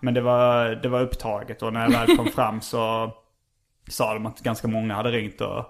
Men 0.00 0.14
det 0.14 0.20
var, 0.20 0.68
det 0.68 0.88
var 0.88 1.00
upptaget 1.00 1.62
och 1.62 1.72
när 1.72 1.80
jag 1.80 1.90
väl 1.90 2.16
kom 2.16 2.26
fram 2.34 2.60
så 2.60 3.12
sa 3.88 4.14
de 4.14 4.26
att 4.26 4.40
ganska 4.40 4.68
många 4.68 4.94
hade 4.94 5.10
ringt 5.10 5.40
och 5.40 5.66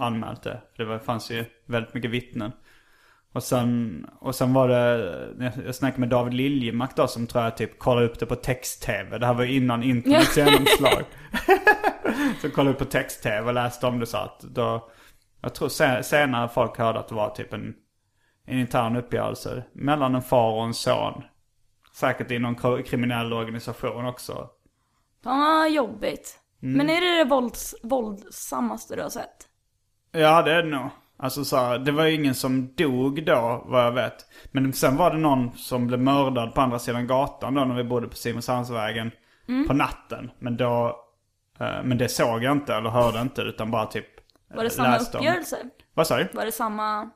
anmält 0.00 0.42
det. 0.42 0.60
Det 0.76 0.84
var, 0.84 0.98
fanns 0.98 1.30
ju 1.30 1.44
väldigt 1.66 1.94
mycket 1.94 2.10
vittnen. 2.10 2.52
Och 3.32 3.42
sen, 3.42 4.06
och 4.20 4.34
sen 4.34 4.52
var 4.54 4.68
det, 4.68 5.52
jag 5.66 5.74
snackade 5.74 6.00
med 6.00 6.08
David 6.08 6.34
Liljemark 6.34 6.96
då 6.96 7.06
som 7.06 7.26
tror 7.26 7.44
jag 7.44 7.56
typ 7.56 7.78
kollade 7.78 8.06
upp 8.06 8.18
det 8.18 8.26
på 8.26 8.36
text-tv. 8.36 9.18
Det 9.18 9.26
här 9.26 9.34
var 9.34 9.44
innan 9.44 9.82
internets 9.82 10.36
genomslag. 10.36 11.04
så 12.40 12.50
kollade 12.50 12.70
upp 12.70 12.78
på 12.78 12.84
text-tv 12.84 13.40
och 13.40 13.54
läste 13.54 13.86
om 13.86 14.00
det 14.00 14.06
så 14.06 14.16
att 14.16 14.40
då, 14.40 14.90
jag 15.44 15.54
tror 15.54 15.68
se- 15.68 16.02
senare 16.02 16.48
folk 16.48 16.78
hörde 16.78 16.98
att 16.98 17.08
det 17.08 17.14
var 17.14 17.30
typ 17.30 17.52
en, 17.52 17.74
en 18.46 18.58
intern 18.58 18.96
uppgörelse 18.96 19.64
mellan 19.72 20.14
en 20.14 20.22
far 20.22 20.52
och 20.52 20.64
en 20.64 20.74
son. 20.74 21.22
Säkert 21.92 22.30
i 22.30 22.38
någon 22.38 22.56
kr- 22.56 22.82
kriminell 22.82 23.32
organisation 23.32 24.06
också. 24.06 24.48
Fan 25.24 25.38
vad 25.40 25.70
jobbigt. 25.70 26.38
Mm. 26.62 26.76
Men 26.76 26.90
är 26.90 27.00
det 27.00 27.18
det 27.18 27.30
vålds, 27.30 27.74
våldsammaste 27.82 28.96
du 28.96 29.02
har 29.02 29.08
sett? 29.08 29.48
Ja 30.12 30.42
det 30.42 30.52
är 30.52 30.62
det 30.62 30.68
nog. 30.68 30.90
Alltså 31.16 31.44
så 31.44 31.56
här, 31.56 31.78
det 31.78 31.92
var 31.92 32.04
ju 32.04 32.14
ingen 32.14 32.34
som 32.34 32.74
dog 32.74 33.26
då 33.26 33.64
vad 33.66 33.84
jag 33.84 33.92
vet. 33.92 34.26
Men 34.52 34.72
sen 34.72 34.96
var 34.96 35.10
det 35.10 35.16
någon 35.18 35.52
som 35.52 35.86
blev 35.86 36.00
mördad 36.00 36.54
på 36.54 36.60
andra 36.60 36.78
sidan 36.78 37.06
gatan 37.06 37.54
då 37.54 37.64
när 37.64 37.74
vi 37.74 37.84
bodde 37.84 38.08
på 38.08 38.16
Simrishamnsvägen. 38.16 39.10
På 39.66 39.72
natten. 39.74 40.30
Men 40.38 40.56
då, 40.56 40.86
eh, 41.60 41.82
men 41.84 41.98
det 41.98 42.08
såg 42.08 42.42
jag 42.42 42.52
inte 42.52 42.74
eller 42.74 42.90
hörde 42.90 43.20
inte 43.20 43.42
utan 43.42 43.70
bara 43.70 43.86
typ 43.86 44.06
Var 44.56 44.64
det 44.64 44.70
samma 44.70 44.90
läste 44.90 45.18
om. 45.18 45.24
uppgörelse? 45.24 45.56
Vad 45.94 46.06
sa 46.06 46.16
du? 46.16 46.28
Var 46.32 46.44
det 46.44 46.52
samma... 46.52 47.10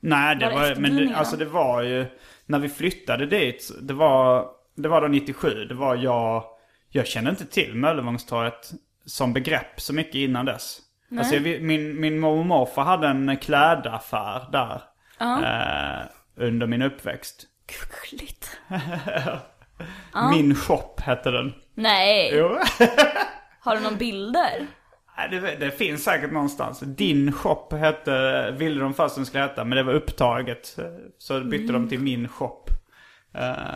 Nej, 0.00 0.36
det 0.36 0.46
Var 0.46 0.62
det 0.62 0.74
var, 0.74 0.80
men 0.80 0.96
det, 0.96 1.14
alltså 1.14 1.36
det 1.36 1.44
var 1.44 1.82
ju, 1.82 2.06
när 2.46 2.58
vi 2.58 2.68
flyttade 2.68 3.26
dit, 3.26 3.70
det 3.82 3.94
var, 3.94 4.48
det 4.74 4.88
var 4.88 5.00
då 5.00 5.08
97, 5.08 5.64
det 5.64 5.74
var 5.74 5.96
jag, 5.96 6.44
jag 6.90 7.06
kände 7.06 7.30
inte 7.30 7.46
till 7.46 7.74
Möllevångstorget 7.74 8.70
som 9.06 9.32
begrepp 9.32 9.80
så 9.80 9.94
mycket 9.94 10.14
innan 10.14 10.46
dess. 10.46 10.78
Alltså 11.18 11.34
jag, 11.34 11.62
min, 11.62 12.00
min 12.00 12.18
mormor 12.18 12.40
och 12.40 12.46
morfar 12.46 12.82
hade 12.82 13.08
en 13.08 13.36
klädaffär 13.36 14.48
där. 14.52 14.82
Eh, 15.20 16.06
under 16.36 16.66
min 16.66 16.82
uppväxt. 16.82 17.46
Gulligt. 17.66 18.58
Min 20.30 20.54
shop 20.54 20.94
hette 21.00 21.30
den. 21.30 21.54
Nej. 21.74 22.30
Jo. 22.34 22.58
Har 23.60 23.76
du 23.76 23.82
någon 23.82 23.96
bilder? 23.96 24.66
Det, 25.30 25.56
det 25.60 25.70
finns 25.70 26.04
säkert 26.04 26.32
någonstans. 26.32 26.80
Din 26.80 27.32
shop 27.32 27.68
hette, 27.70 28.50
ville 28.50 28.80
de 28.80 28.94
först 28.94 29.14
den 29.14 29.26
skulle 29.26 29.42
heta, 29.42 29.64
men 29.64 29.76
det 29.76 29.82
var 29.82 29.92
upptaget. 29.92 30.78
Så 31.18 31.40
bytte 31.40 31.72
de 31.72 31.88
till 31.88 32.00
min 32.00 32.28
shop. 32.28 32.64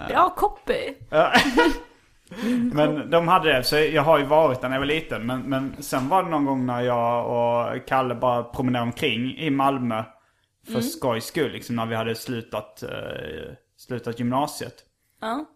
Bra 0.08 0.34
copy. 0.36 0.94
Men 2.72 3.10
de 3.10 3.28
hade 3.28 3.52
det, 3.52 3.64
så 3.64 3.76
jag 3.76 4.02
har 4.02 4.18
ju 4.18 4.24
varit 4.24 4.60
där 4.60 4.68
när 4.68 4.76
jag 4.76 4.80
var 4.80 4.86
liten. 4.86 5.26
Men, 5.26 5.40
men 5.40 5.82
sen 5.82 6.08
var 6.08 6.22
det 6.22 6.28
någon 6.30 6.44
gång 6.44 6.66
när 6.66 6.80
jag 6.80 7.26
och 7.26 7.86
Kalle 7.86 8.14
bara 8.14 8.42
promenerade 8.42 8.86
omkring 8.86 9.36
i 9.38 9.50
Malmö. 9.50 10.04
För 10.72 10.80
skojs 10.80 11.24
skull, 11.24 11.52
liksom 11.52 11.76
när 11.76 11.86
vi 11.86 11.94
hade 11.94 12.14
slutat, 12.14 12.82
eh, 12.82 13.54
slutat 13.76 14.18
gymnasiet. 14.18 14.74
Ja. 15.20 15.46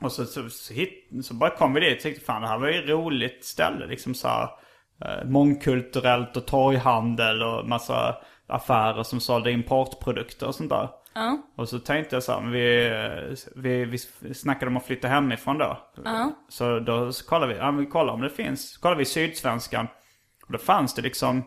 Och 0.00 0.12
så, 0.12 0.24
så, 0.24 0.50
så, 0.50 0.74
hit, 0.74 1.10
så 1.22 1.34
bara 1.34 1.50
kom 1.50 1.74
vi 1.74 1.80
dit 1.80 1.96
och 1.96 2.02
tänkte 2.02 2.24
fan 2.24 2.42
det 2.42 2.48
här 2.48 2.58
var 2.58 2.68
ju 2.68 2.82
ett 2.82 2.88
roligt 2.88 3.44
ställe. 3.44 3.86
Liksom 3.86 4.14
så 4.14 4.28
här, 4.28 4.42
eh, 4.42 4.48
mångkulturellt 5.24 6.36
och 6.36 6.46
torghandel 6.46 7.42
och 7.42 7.68
massa 7.68 8.16
affärer 8.46 9.02
som 9.02 9.20
sålde 9.20 9.52
importprodukter 9.52 10.46
och 10.46 10.54
sånt 10.54 10.70
där. 10.70 10.88
Ja. 11.14 11.38
Och 11.56 11.68
så 11.68 11.78
tänkte 11.78 12.16
jag 12.16 12.22
så 12.22 12.32
här, 12.32 12.40
men 12.40 12.52
vi, 12.52 12.90
vi, 13.56 13.84
vi 14.18 14.34
snackade 14.34 14.70
om 14.70 14.76
att 14.76 14.86
flytta 14.86 15.08
hemifrån 15.08 15.58
då. 15.58 15.78
Så 16.48 16.78
då 16.78 17.12
så 17.12 17.26
kollade 17.26 17.52
vi, 17.52 17.58
ja 17.58 17.70
vi 17.70 17.86
kollar 17.86 18.12
om 18.12 18.20
det 18.20 18.30
finns. 18.30 18.72
Så 18.72 18.80
kollade 18.80 18.98
vi 18.98 19.04
Sydsvenskan. 19.04 19.88
Och 20.46 20.52
då 20.52 20.58
fanns 20.58 20.94
det 20.94 21.02
liksom 21.02 21.44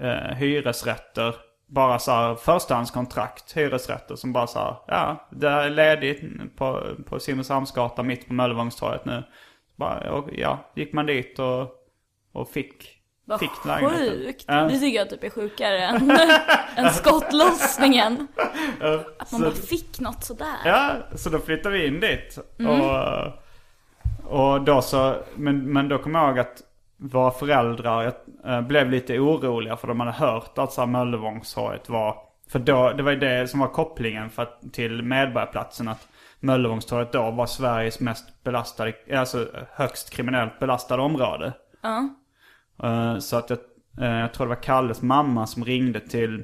eh, 0.00 0.36
hyresrätter. 0.36 1.34
Bara 1.66 1.98
så 1.98 2.12
här 2.12 2.34
förstahandskontrakt, 2.34 3.56
hyresrätter 3.56 4.16
som 4.16 4.32
bara 4.32 4.46
så 4.46 4.58
här, 4.58 4.76
ja 4.86 5.28
det 5.30 5.48
är 5.48 5.70
ledigt 5.70 6.22
på, 6.56 6.82
på 7.06 7.18
Simrishamnsgatan 7.20 8.06
mitt 8.06 8.28
på 8.28 8.34
Möllevångstorget 8.34 9.04
nu. 9.04 9.22
Bara, 9.76 10.12
och, 10.12 10.28
ja, 10.32 10.72
gick 10.74 10.92
man 10.92 11.06
dit 11.06 11.38
och, 11.38 11.83
och 12.34 12.48
fick 12.48 13.00
Vad 13.24 13.40
fick 13.40 13.50
sjukt. 13.50 14.44
Ja. 14.48 14.54
Det 14.54 14.78
tycker 14.78 14.98
jag 14.98 15.10
typ 15.10 15.24
är 15.24 15.30
sjukare 15.30 15.78
än, 15.78 16.10
än 16.76 16.92
skottlossningen. 16.92 18.28
Att 19.18 19.32
man 19.32 19.40
så- 19.40 19.46
bara 19.46 19.50
fick 19.54 20.00
något 20.00 20.24
sådär. 20.24 20.56
Ja, 20.64 20.92
så 21.14 21.30
då 21.30 21.38
flyttade 21.38 21.78
vi 21.78 21.86
in 21.86 22.00
dit. 22.00 22.38
Och, 22.58 24.42
och 24.52 24.60
då 24.64 24.82
så, 24.82 25.16
men, 25.34 25.72
men 25.72 25.88
då 25.88 25.98
kom 25.98 26.14
jag 26.14 26.28
ihåg 26.28 26.38
att 26.38 26.62
våra 26.96 27.30
föräldrar 27.30 28.12
eh, 28.46 28.60
blev 28.60 28.90
lite 28.90 29.18
oroliga 29.18 29.76
för 29.76 29.88
de 29.88 30.00
hade 30.00 30.12
hört 30.12 30.58
att 30.58 30.72
så 30.72 30.86
Möllevångstorget 30.86 31.88
var... 31.88 32.16
För 32.50 32.58
då, 32.58 32.92
det 32.92 33.02
var 33.02 33.10
ju 33.12 33.18
det 33.18 33.48
som 33.48 33.60
var 33.60 33.68
kopplingen 33.68 34.30
för 34.30 34.48
till 34.72 35.02
Medborgarplatsen. 35.02 35.88
Att 35.88 36.08
Möllevångstorget 36.40 37.12
då 37.12 37.30
var 37.30 37.46
Sveriges 37.46 38.00
mest 38.00 38.44
belastade, 38.44 38.92
alltså 39.16 39.46
högst 39.72 40.10
kriminellt 40.10 40.58
belastade 40.58 41.02
område. 41.02 41.52
Ja. 41.82 42.08
Eh, 42.82 43.18
Så 43.18 43.36
att 43.36 43.50
jag, 43.50 43.58
eh, 44.00 44.20
jag 44.20 44.34
tror 44.34 44.46
det 44.46 44.54
var 44.54 44.62
Kalles 44.62 45.02
mamma 45.02 45.46
som 45.46 45.64
ringde 45.64 46.00
till 46.00 46.42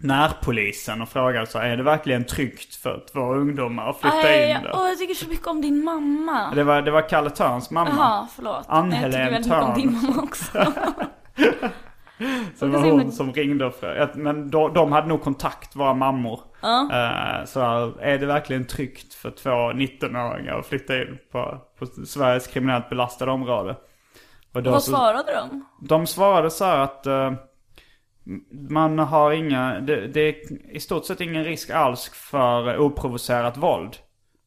närpolisen 0.00 1.02
och 1.02 1.08
frågade 1.08 1.46
så 1.46 1.58
är 1.58 1.76
det 1.76 1.82
verkligen 1.82 2.24
tryggt 2.24 2.74
för 2.74 3.04
två 3.12 3.20
ungdomar 3.34 3.90
att 3.90 4.00
flytta 4.00 4.16
Aj, 4.16 4.50
in 4.50 4.62
där? 4.62 4.70
åh, 4.74 4.88
jag 4.88 4.98
tycker 4.98 5.14
så 5.14 5.28
mycket 5.28 5.46
om 5.46 5.60
din 5.60 5.84
mamma. 5.84 6.50
Det 6.54 6.64
var, 6.64 6.82
det 6.82 6.90
var 6.90 7.08
Kalle 7.08 7.30
Törns 7.30 7.70
mamma. 7.70 7.90
Jaha, 7.96 8.26
förlåt. 8.36 8.64
Ann-Helén 8.68 9.10
Nej, 9.10 9.32
jag 9.32 9.42
tycker 9.42 9.56
väldigt 9.56 9.82
mycket 9.82 9.92
om 9.92 10.00
Törn. 10.00 10.02
din 10.02 10.10
mamma 10.16 10.22
också. 10.22 10.52
Så 12.56 12.66
det 12.66 12.72
var 12.72 12.90
hon 12.90 13.12
som 13.12 13.32
ringde 13.32 13.66
och 13.66 13.74
frågade. 13.74 14.10
Men 14.14 14.50
de, 14.50 14.72
de 14.74 14.92
hade 14.92 15.06
nog 15.08 15.22
kontakt, 15.22 15.76
våra 15.76 15.94
mammor. 15.94 16.40
Eh, 16.62 17.44
Så 17.44 17.60
är 18.00 18.18
det 18.18 18.26
verkligen 18.26 18.66
tryggt 18.66 19.14
för 19.14 19.30
två 19.30 19.50
19-åringar 19.50 20.58
att 20.58 20.66
flytta 20.66 20.96
in 21.02 21.18
på, 21.32 21.58
på 21.78 21.86
Sveriges 21.86 22.46
kriminellt 22.46 22.88
belastade 22.88 23.30
område? 23.30 23.76
Och 24.52 24.62
då 24.62 24.70
Vad 24.70 24.82
svarade 24.82 25.34
de? 25.34 25.64
De 25.88 26.06
svarade 26.06 26.50
så 26.50 26.64
här 26.64 26.78
att 26.78 27.06
eh, 27.06 27.32
man 28.68 28.98
har 28.98 29.32
inga, 29.32 29.80
det, 29.80 30.06
det 30.06 30.20
är 30.20 30.34
i 30.76 30.80
stort 30.80 31.04
sett 31.04 31.20
ingen 31.20 31.44
risk 31.44 31.70
alls 31.70 32.10
för 32.14 32.78
oprovocerat 32.78 33.56
våld. 33.56 33.96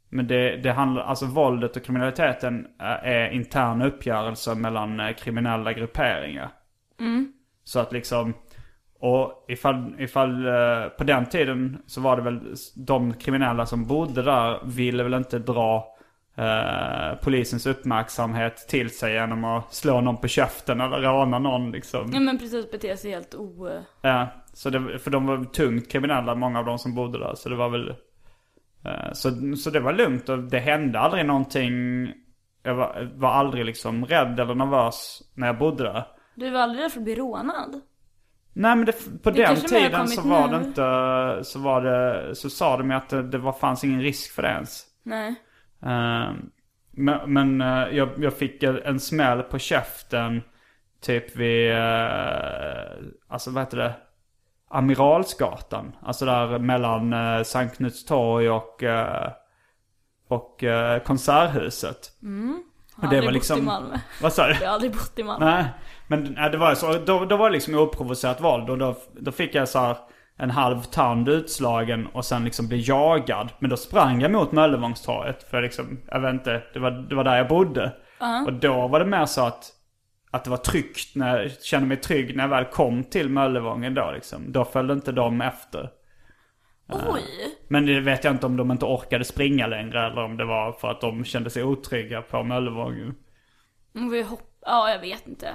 Men 0.10 0.28
det, 0.28 0.58
det 0.58 0.72
handlar, 0.72 1.02
alltså 1.02 1.26
våldet 1.26 1.76
och 1.76 1.84
kriminaliteten 1.84 2.68
är, 2.80 2.98
är 2.98 3.32
interna 3.32 3.88
uppgörelser 3.88 4.56
mellan 4.56 5.00
eh, 5.00 5.14
kriminella 5.14 5.74
grupperingar. 5.74 6.52
Så 7.64 7.80
att 7.80 7.92
liksom, 7.92 8.34
och 9.00 9.46
ifall, 9.48 9.96
ifall 10.00 10.48
eh, 10.48 10.88
på 10.98 11.04
den 11.04 11.26
tiden 11.26 11.82
så 11.86 12.02
var 12.02 12.16
det 12.16 12.22
väl 12.22 12.56
de 12.76 13.14
kriminella 13.14 13.66
som 13.66 13.88
bodde 13.88 14.22
där 14.22 14.60
ville 14.66 15.04
väl 15.04 15.14
inte 15.14 15.40
dra 15.40 15.96
eh, 16.36 17.16
polisens 17.24 17.66
uppmärksamhet 17.66 18.58
till 18.68 18.98
sig 18.98 19.14
genom 19.14 19.44
att 19.46 19.74
slå 19.74 20.02
någon 20.02 20.18
på 20.18 20.28
käften 20.28 20.82
eller 20.82 20.98
råna 21.02 21.40
någon 21.40 21.72
liksom. 21.72 22.10
Ja 22.14 22.20
men 22.20 22.38
precis, 22.38 22.72
bete 22.72 22.98
sig 22.98 23.12
helt 23.12 23.36
o... 23.36 23.70
Ja, 24.02 24.28
så 24.54 24.70
det, 24.70 25.00
för 25.00 25.12
de 25.12 25.26
var 25.26 25.44
tungt 25.46 25.92
kriminella, 25.92 26.36
många 26.36 26.60
av 26.60 26.66
de 26.66 26.80
som 26.80 26.96
bodde 26.96 27.20
där. 27.20 27.36
Så 27.36 27.50
det 27.50 27.56
var 27.56 27.70
väl... 27.70 27.90
eh, 28.86 29.14
Så, 29.14 29.56
så 29.58 29.70
det 29.70 29.80
var 29.80 29.94
lugnt 29.94 30.30
och 30.30 30.40
det 30.40 30.60
hände 30.60 31.00
aldrig 31.00 31.26
någonting. 31.26 31.74
Jag 32.64 32.76
var, 32.76 33.12
var 33.16 33.30
aldrig 33.30 33.66
liksom 33.66 34.06
rädd 34.06 34.40
eller 34.40 34.56
nervös 34.56 35.22
när 35.34 35.48
jag 35.48 35.58
bodde 35.58 35.84
där. 35.84 36.04
Du 36.36 36.50
var 36.50 36.60
aldrig 36.60 36.84
rädd 36.84 36.92
för 36.92 37.00
att 37.00 37.04
bli 37.04 37.16
rånad? 37.16 37.82
Nej 38.54 38.76
men 38.76 38.86
det, 38.86 39.24
på 39.24 39.32
Det 39.32 39.42
den 39.46 39.56
tiden 39.56 40.08
så 40.08 40.22
var 40.22 40.48
nu. 40.48 40.58
det 40.60 40.66
inte, 40.66 41.44
så 41.44 41.60
var 41.60 41.82
det, 41.82 42.36
så 42.36 42.50
sa 42.50 42.78
de 42.78 42.92
att 42.92 43.10
det, 43.10 43.24
det 43.24 43.38
var, 43.38 43.54
fanns 43.54 43.84
ingen 43.84 44.02
risk 44.02 44.32
för 44.36 44.42
det 44.42 44.48
ens. 44.50 44.84
Nej. 45.04 45.36
Eh, 45.84 46.34
men 46.92 47.34
men 47.34 47.62
eh, 47.62 47.98
jag, 47.98 48.10
jag 48.18 48.34
fick 48.34 48.64
en 48.64 49.00
smäll 49.00 49.44
på 49.44 49.60
käften 49.60 50.42
typ 51.02 51.36
vid, 51.36 51.72
uh, 51.72 53.08
alltså 53.28 53.52
vad 53.52 53.64
heter 53.64 53.78
det? 53.78 53.94
Amiralsgatan. 54.70 55.96
Alltså 56.02 56.26
där 56.26 56.60
mellan 56.60 57.14
uh, 57.14 57.44
Sankt 57.44 57.78
Knuts 57.78 58.06
torg 58.06 58.50
och, 58.50 58.84
eh, 58.84 59.32
och 60.28 60.64
Konserthuset. 61.06 62.10
Jag 62.96 63.08
har 63.08 63.16
det 63.16 63.22
var 63.22 63.32
liksom- 63.32 63.60
i 63.60 63.62
Malmö. 63.62 64.00
Vad 64.22 64.34
sa 64.34 64.48
du? 64.48 64.54
Jag 64.54 64.68
har 64.68 64.74
aldrig 64.74 64.92
bott 64.92 65.20
i 65.20 65.24
Malmö. 65.24 65.46
Nej, 65.46 65.66
men 66.08 66.34
nej, 66.38 66.50
det 66.50 66.58
var 66.58 66.76
så. 66.76 66.94
Då, 66.94 67.26
då 67.26 67.38
var 67.38 67.50
det 67.50 67.54
liksom 67.54 67.76
oprovocerat 67.76 68.42
våld 68.42 68.70
och 68.70 68.78
då, 68.78 68.96
då 69.14 69.32
fick 69.32 69.56
jag 69.56 69.70
så 69.70 69.80
här 69.80 69.98
en 70.42 70.50
halv 70.50 70.82
tand 70.82 71.30
utslagen 71.30 72.08
och 72.08 72.26
sen 72.26 72.46
liksom 72.46 72.68
bli 72.68 72.84
jagad. 72.88 73.50
Men 73.60 73.70
då 73.70 73.78
sprang 73.78 74.22
jag 74.22 74.32
mot 74.32 74.52
Möllevångstorget 74.52 75.44
för 75.44 75.62
liksom, 75.62 76.00
jag 76.08 76.20
vet 76.20 76.34
inte, 76.34 76.64
det 76.74 76.80
var, 76.80 76.92
det 76.92 77.16
var 77.16 77.24
där 77.24 77.38
jag 77.38 77.48
bodde. 77.48 77.92
Och 78.46 78.54
då 78.54 78.88
var 78.88 79.00
det 79.00 79.06
mer 79.06 79.26
så 79.26 79.46
att, 79.46 79.72
att 80.32 80.44
det 80.44 80.50
var 80.50 80.58
tryggt 80.58 81.16
när 81.16 81.42
jag 81.42 81.52
kände 81.52 81.88
mig 81.88 81.98
trygg 81.98 82.36
när 82.36 82.44
jag 82.44 82.50
väl 82.50 82.66
kom 82.66 83.04
till 83.04 83.30
Möllevången 83.30 83.94
då 83.94 84.12
liksom. 84.12 84.52
Då 84.52 84.66
följde 84.66 84.94
inte 84.94 85.12
de 85.12 85.42
efter. 85.42 85.90
Oj! 86.88 87.58
Men 87.68 87.86
det 87.86 88.00
vet 88.00 88.24
jag 88.24 88.34
inte 88.34 88.46
om 88.46 88.58
de 88.58 88.72
inte 88.72 88.86
orkade 88.86 89.26
springa 89.26 89.68
längre 89.68 90.06
eller 90.06 90.24
om 90.24 90.38
det 90.38 90.46
var 90.46 90.72
för 90.72 90.92
att 90.92 91.02
de 91.02 91.26
kände 91.26 91.50
sig 91.50 91.64
otrygga 91.64 92.22
på 92.22 92.44
Möllevången. 92.44 93.16
Men 93.92 94.10
vi 94.10 94.22
hopp... 94.22 94.60
Ja, 94.66 94.90
jag 94.90 95.00
vet 95.00 95.28
inte. 95.28 95.50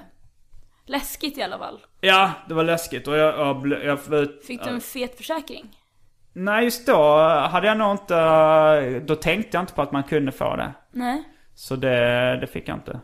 Läskigt 0.84 1.38
i 1.38 1.42
alla 1.42 1.58
fall. 1.58 1.80
Ja, 2.06 2.30
det 2.48 2.54
var 2.54 2.64
läskigt 2.64 3.08
och 3.08 3.16
jag, 3.16 3.38
jag, 3.38 3.84
jag 3.84 4.12
ut- 4.22 4.44
Fick 4.46 4.64
du 4.64 4.70
en 4.70 4.80
fet 4.80 5.16
försäkring? 5.16 5.76
Nej, 6.32 6.64
just 6.64 6.86
då 6.86 7.18
hade 7.28 7.66
jag 7.66 7.76
nog 7.78 7.90
inte... 7.92 9.00
Då 9.00 9.14
tänkte 9.16 9.56
jag 9.56 9.62
inte 9.62 9.72
på 9.72 9.82
att 9.82 9.92
man 9.92 10.02
kunde 10.02 10.32
få 10.32 10.56
det. 10.56 10.72
Nej. 10.92 11.22
Så 11.54 11.76
det, 11.76 12.36
det 12.40 12.46
fick 12.46 12.68
jag 12.68 12.76
inte. 12.76 13.00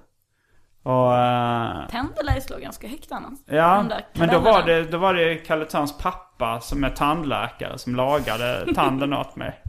Och... 0.82 1.16
eh, 1.18 1.88
Tänder 1.88 2.40
slå 2.40 2.58
ganska 2.58 2.88
högt 2.88 3.12
annars. 3.12 3.38
ja, 3.46 3.84
men 4.12 4.28
då 4.28 4.38
var, 4.38 4.62
det, 4.62 4.82
då 4.84 4.98
var 4.98 5.14
det 5.14 5.34
Kalle 5.34 5.64
Törns 5.64 5.98
pappa 5.98 6.60
som 6.60 6.84
är 6.84 6.90
tandläkare 6.90 7.78
som 7.78 7.96
lagade 7.96 8.66
tanden 8.74 9.12
åt 9.12 9.36
mig. 9.36 9.62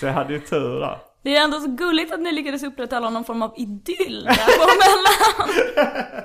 Så 0.00 0.06
jag 0.06 0.12
hade 0.12 0.32
ju 0.32 0.40
tur 0.40 0.80
där. 0.80 0.98
Det 1.22 1.36
är 1.36 1.44
ändå 1.44 1.60
så 1.60 1.70
gulligt 1.70 2.12
att 2.12 2.20
ni 2.20 2.32
lyckades 2.32 2.62
upprätthålla 2.62 3.10
någon 3.10 3.24
form 3.24 3.42
av 3.42 3.54
idyll 3.56 4.24
där 4.24 4.34
på 4.34 4.66
mellan. 4.78 6.24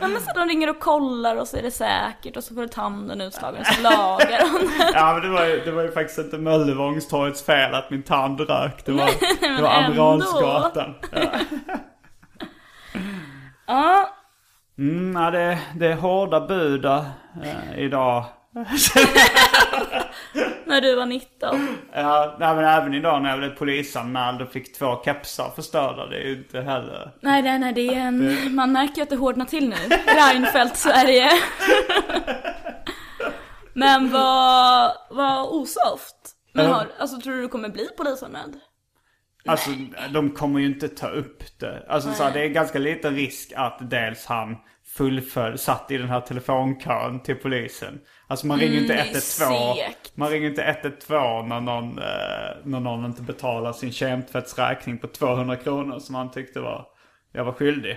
Ja, 0.00 0.08
men 0.08 0.20
så 0.20 0.30
de 0.34 0.48
ringer 0.48 0.70
och 0.70 0.80
kollar 0.80 1.36
och 1.36 1.48
så 1.48 1.56
är 1.56 1.62
det 1.62 1.70
säkert 1.70 2.36
och 2.36 2.44
så 2.44 2.54
får 2.54 2.62
du 2.62 2.68
tanden 2.68 3.20
utslagen 3.20 3.60
och 3.60 3.66
så 3.66 3.82
lagar 3.90 4.28
den. 4.28 4.70
Ja 4.94 5.12
men 5.12 5.22
det 5.22 5.28
var 5.28 5.44
ju, 5.46 5.60
det 5.64 5.70
var 5.70 5.82
ju 5.82 5.92
faktiskt 5.92 6.18
inte 6.18 6.38
Möllevångstorgets 6.38 7.42
fel 7.42 7.74
att 7.74 7.90
min 7.90 8.02
tand 8.02 8.40
rök. 8.40 8.84
Det 8.86 8.92
var, 8.92 9.10
det 9.56 9.62
var. 9.62 9.70
Amiralsgatan. 9.70 10.94
Ja. 11.12 11.30
Ja, 13.66 14.08
Mm, 14.78 15.22
ja, 15.22 15.30
det, 15.30 15.58
det 15.76 15.86
är 15.86 15.94
hårda 15.96 16.40
bud 16.40 16.84
eh, 16.84 17.08
idag. 17.76 18.24
när 20.66 20.80
du 20.80 20.94
var 20.94 21.06
19. 21.06 21.78
Ja, 21.92 22.36
nej, 22.40 22.54
men 22.54 22.64
även 22.64 22.94
idag 22.94 23.22
när 23.22 23.30
jag 23.30 23.38
blev 23.38 23.50
polisanmäld 23.50 24.42
och 24.42 24.52
fick 24.52 24.78
två 24.78 25.02
kepsar 25.04 25.50
förstörda. 25.56 26.06
Det 26.06 26.16
är 26.16 26.28
ju 26.28 26.36
inte 26.36 26.60
heller... 26.60 27.10
Nej, 27.20 27.42
nej, 27.42 27.58
nej, 27.58 27.72
det 27.72 27.94
är 27.94 28.00
en... 28.00 28.54
Man 28.54 28.72
märker 28.72 28.96
ju 28.96 29.02
att 29.02 29.10
det 29.10 29.16
hårdnar 29.16 29.44
till 29.44 29.68
nu. 29.68 29.76
Reinfeldt, 30.06 30.76
Sverige. 30.76 31.30
Men 33.74 34.10
vad, 34.10 34.92
vad 35.10 35.48
osoft. 35.48 36.16
Men 36.52 36.66
har, 36.66 36.86
alltså 36.98 37.20
tror 37.20 37.34
du 37.34 37.42
du 37.42 37.48
kommer 37.48 37.68
bli 37.68 37.88
polisanmäld? 37.96 38.54
Alltså 39.46 39.70
de 40.12 40.30
kommer 40.30 40.60
ju 40.60 40.66
inte 40.66 40.88
ta 40.88 41.08
upp 41.08 41.42
det. 41.60 41.86
Alltså 41.88 42.12
så 42.12 42.22
här, 42.22 42.32
det 42.32 42.40
är 42.44 42.48
ganska 42.48 42.78
liten 42.78 43.14
risk 43.14 43.52
att 43.56 43.90
dels 43.90 44.26
han 44.26 44.56
fullfölj, 44.96 45.58
satt 45.58 45.90
i 45.90 45.96
den 45.96 46.08
här 46.08 46.20
telefonkön 46.20 47.22
till 47.22 47.34
polisen. 47.34 48.00
Alltså 48.34 48.46
man 48.46 48.58
ringer 48.58 48.80
inte 48.80 48.92
Mm, 48.94 49.06
är 49.06 49.10
112. 49.10 49.74
segt. 49.76 50.16
Man 50.16 50.30
ringer 50.30 50.48
inte 50.48 50.62
112 50.62 51.46
när 51.48 51.60
någon, 51.60 51.98
eh, 51.98 52.04
när 52.64 52.80
någon 52.80 53.04
inte 53.04 53.22
betalar 53.22 53.72
sin 53.72 53.92
kemtvättsräkning 53.92 54.98
på 54.98 55.06
200 55.06 55.56
kronor 55.56 55.98
som 55.98 56.14
han 56.14 56.30
tyckte 56.30 56.60
var, 56.60 56.86
jag 57.32 57.44
var 57.44 57.52
skyldig. 57.52 57.96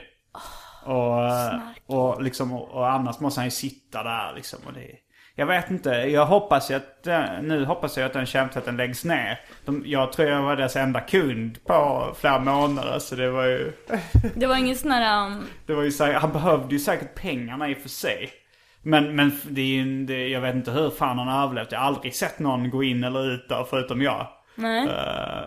och, 0.86 1.26
eh, 1.26 1.60
och 1.86 2.21
liksom, 2.23 2.54
och, 2.54 2.72
och 2.72 2.89
annars 2.91 3.20
måste 3.20 3.39
han 3.39 3.47
ju 3.47 3.51
sitta 3.51 4.03
där 4.03 4.34
liksom. 4.36 4.59
Och 4.68 4.74
det, 4.74 4.88
jag 5.36 5.45
vet 5.45 5.72
inte, 5.72 5.89
jag 5.89 6.26
hoppas 6.26 6.72
ju 6.72 6.76
att, 6.76 7.07
eh, 7.07 7.24
nu 7.41 7.66
hoppas 7.66 7.97
jag 7.97 8.05
att 8.05 8.14
den 8.14 8.26
kemtvätten 8.26 8.78
läggs 8.78 9.05
ner. 9.05 9.39
De, 9.66 9.84
jag 9.86 10.11
tror 10.11 10.28
jag 10.30 10.41
var 10.41 10.55
deras 10.55 10.76
enda 10.76 10.99
kund 10.99 11.66
på 11.66 12.07
flera 12.20 12.39
månader 12.39 12.99
så 12.99 13.16
det 13.16 13.30
var 13.32 13.45
ju, 13.45 13.74
Det 14.36 14.47
var 14.47 14.55
ingen 14.57 14.76
sån 14.76 14.91
här... 14.91 15.26
Um, 15.26 15.45
det 15.66 15.74
var 15.74 15.84
ju 15.84 15.91
säkert, 15.91 16.22
han 16.22 16.32
behövde 16.32 16.76
ju 16.76 16.80
säkert 16.80 17.16
pengarna 17.16 17.70
i 17.70 17.74
och 17.74 17.78
för 17.78 17.89
sig. 17.89 18.32
Men, 18.89 19.15
men 19.15 19.31
det 19.49 19.61
är 19.61 19.65
ju, 19.65 20.05
det, 20.05 20.27
jag 20.27 20.41
vet 20.41 20.55
inte 20.55 20.71
hur 20.71 20.89
fan 20.89 21.17
han 21.17 21.27
har 21.27 21.43
överlevt. 21.43 21.71
Jag 21.71 21.79
har 21.79 21.85
aldrig 21.85 22.15
sett 22.15 22.39
någon 22.39 22.69
gå 22.69 22.83
in 22.83 23.03
eller 23.03 23.31
ut 23.33 23.49
där 23.49 23.63
förutom 23.63 24.01
jag. 24.01 24.27
nej. 24.55 24.88
Eh, 24.88 25.43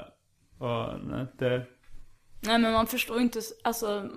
och 0.58 0.94
det, 1.38 1.66
Nej 2.40 2.58
men 2.58 2.72
man 2.72 2.86
förstår 2.86 3.20
inte, 3.20 3.40
alltså 3.64 4.08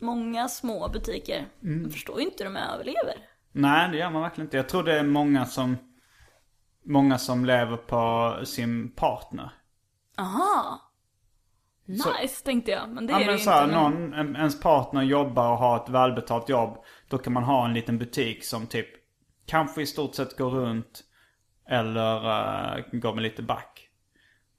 Många 0.00 0.48
små 0.48 0.88
butiker, 0.88 1.46
man 1.60 1.90
förstår 1.90 2.20
ju 2.20 2.24
inte 2.26 2.44
hur 2.44 2.50
de 2.50 2.56
överlever. 2.56 3.14
nej, 3.52 3.90
det 3.90 3.96
gör 3.98 4.10
man 4.10 4.22
verkligen 4.22 4.46
inte. 4.46 4.56
Jag 4.56 4.68
tror 4.68 4.82
det 4.82 4.98
är 4.98 5.02
många 5.04 5.44
som, 5.44 5.76
många 6.84 7.18
som 7.18 7.44
lever 7.44 7.76
på 7.76 8.34
sin 8.46 8.90
partner. 8.94 9.50
Aha. 10.18 10.80
Nice 11.86 12.44
tänkte 12.44 12.70
jag, 12.70 12.88
men 12.88 13.06
det 13.06 13.12
Ja 13.12 13.16
är 13.20 13.20
det 13.20 13.26
men 13.26 13.34
ju 13.38 13.40
så 13.44 13.62
inte. 13.64 13.74
någon, 13.74 14.14
en, 14.14 14.36
ens 14.36 14.60
partner 14.60 15.02
jobbar 15.02 15.52
och 15.52 15.58
har 15.58 15.76
ett 15.76 15.88
välbetalt 15.88 16.48
jobb. 16.48 16.84
Då 17.08 17.18
kan 17.18 17.32
man 17.32 17.44
ha 17.44 17.64
en 17.64 17.74
liten 17.74 17.98
butik 17.98 18.44
som 18.44 18.66
typ 18.66 18.88
kanske 19.46 19.82
i 19.82 19.86
stort 19.86 20.14
sett 20.14 20.36
går 20.36 20.50
runt. 20.50 21.04
Eller 21.68 22.16
uh, 22.78 22.84
går 22.92 23.14
med 23.14 23.22
lite 23.22 23.42
back. 23.42 23.88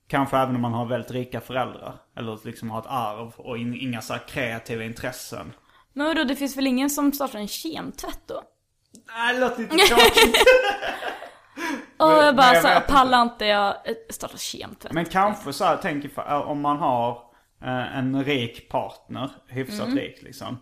Kanske 0.08 0.38
även 0.38 0.56
om 0.56 0.62
man 0.62 0.74
har 0.74 0.86
väldigt 0.86 1.12
rika 1.12 1.42
föräldrar. 1.42 1.96
Eller 2.16 2.40
liksom 2.44 2.70
har 2.70 2.80
ett 2.80 2.88
arv 2.88 3.34
och 3.38 3.58
in, 3.58 3.74
inga 3.74 4.02
så 4.02 4.14
här 4.14 4.28
kreativa 4.28 4.84
intressen. 4.84 5.54
Men 5.94 6.08
vadå, 6.08 6.24
det 6.24 6.36
finns 6.36 6.58
väl 6.58 6.68
ingen 6.68 6.90
som 6.90 7.12
startar 7.12 7.40
en 7.40 7.48
kemtvätt 7.48 8.22
då? 8.26 8.44
Nej, 9.08 9.34
det 9.34 9.40
låter 9.40 9.62
lite 9.62 9.78
tråkigt. 9.78 10.36
Och 11.98 12.12
jag 12.12 12.36
bara 12.36 12.54
jag 12.54 12.64
vet 12.64 12.76
inte. 12.76 12.94
pallar 12.94 13.22
inte 13.22 13.46
jag 13.46 13.68
eh, 13.68 13.96
starta 14.10 14.38
kemtvätt? 14.38 14.94
Men 14.94 15.06
kanske 15.06 15.54
så 15.54 15.64
här, 15.66 15.80
tänk 15.82 16.06
ifall- 16.06 16.44
om 16.44 16.62
man 16.62 16.78
har 16.78 17.10
eh, 17.62 17.98
en 17.98 18.24
rik 18.24 18.70
partner, 18.70 19.32
hyfsat 19.48 19.88
rik 19.88 20.22
liksom. 20.22 20.58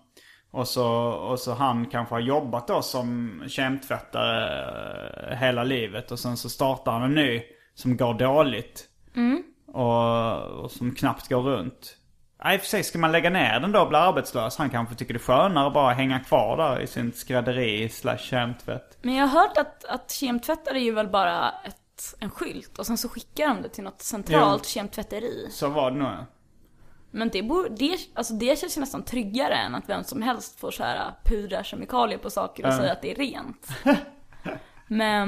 Och 0.51 0.67
så, 0.67 0.87
och 1.07 1.39
så 1.39 1.53
han 1.53 1.85
kanske 1.85 2.15
har 2.15 2.19
jobbat 2.19 2.67
då 2.67 2.81
som 2.81 3.43
kemtvättare 3.47 5.31
eh, 5.31 5.37
hela 5.37 5.63
livet. 5.63 6.11
Och 6.11 6.19
sen 6.19 6.37
så 6.37 6.49
startar 6.49 6.91
han 6.91 7.03
en 7.03 7.15
ny 7.15 7.41
som 7.73 7.97
går 7.97 8.13
dåligt. 8.13 8.85
Och, 9.67 10.63
och 10.63 10.71
som 10.71 10.95
knappt 10.95 11.29
går 11.29 11.41
runt. 11.41 11.97
Nej, 12.43 12.55
i 12.55 12.57
och 12.57 12.61
för 12.61 12.67
sig 12.67 12.83
ska 12.83 12.99
man 12.99 13.11
lägga 13.11 13.29
ner 13.29 13.59
den 13.59 13.71
då 13.71 13.81
och 13.81 13.89
bli 13.89 13.97
arbetslös. 13.97 14.57
Han 14.57 14.69
kanske 14.69 14.95
tycker 14.95 15.13
det 15.13 15.17
är 15.17 15.21
skönare 15.21 15.67
att 15.67 15.73
bara 15.73 15.93
hänga 15.93 16.19
kvar 16.19 16.57
där 16.57 16.81
i 16.81 16.87
sin 16.87 17.13
skrädderi 17.13 17.89
slash 17.89 18.17
kemtvätt. 18.17 18.97
Men 19.01 19.15
jag 19.15 19.27
har 19.27 19.41
hört 19.41 19.57
att, 19.57 19.85
att 19.85 20.11
kemtvättare 20.11 20.77
är 20.77 20.83
ju 20.83 20.91
väl 20.91 21.07
bara 21.07 21.49
ett, 21.65 22.15
en 22.19 22.29
skylt 22.29 22.79
och 22.79 22.85
sen 22.85 22.97
så 22.97 23.09
skickar 23.09 23.47
de 23.47 23.61
det 23.61 23.69
till 23.69 23.83
något 23.83 24.01
centralt 24.01 24.65
kemtvätteri. 24.65 25.47
Så 25.51 25.69
var 25.69 25.91
det 25.91 25.97
nog. 25.97 26.11
Men 27.17 27.29
det, 27.29 27.43
bor, 27.43 27.69
det, 27.69 27.97
alltså 28.13 28.33
det 28.33 28.59
känns 28.59 28.77
ju 28.77 28.81
nästan 28.81 29.03
tryggare 29.03 29.53
än 29.53 29.75
att 29.75 29.89
vem 29.89 30.03
som 30.03 30.21
helst 30.21 30.59
får 30.59 30.71
så 30.71 30.83
här 30.83 31.11
pudra 31.25 31.63
kemikalier 31.63 32.17
på 32.17 32.29
saker 32.29 32.67
och 32.67 32.73
säga 32.73 32.91
att 32.91 33.01
det 33.01 33.11
är 33.11 33.15
rent. 33.15 33.67
men, 34.87 35.27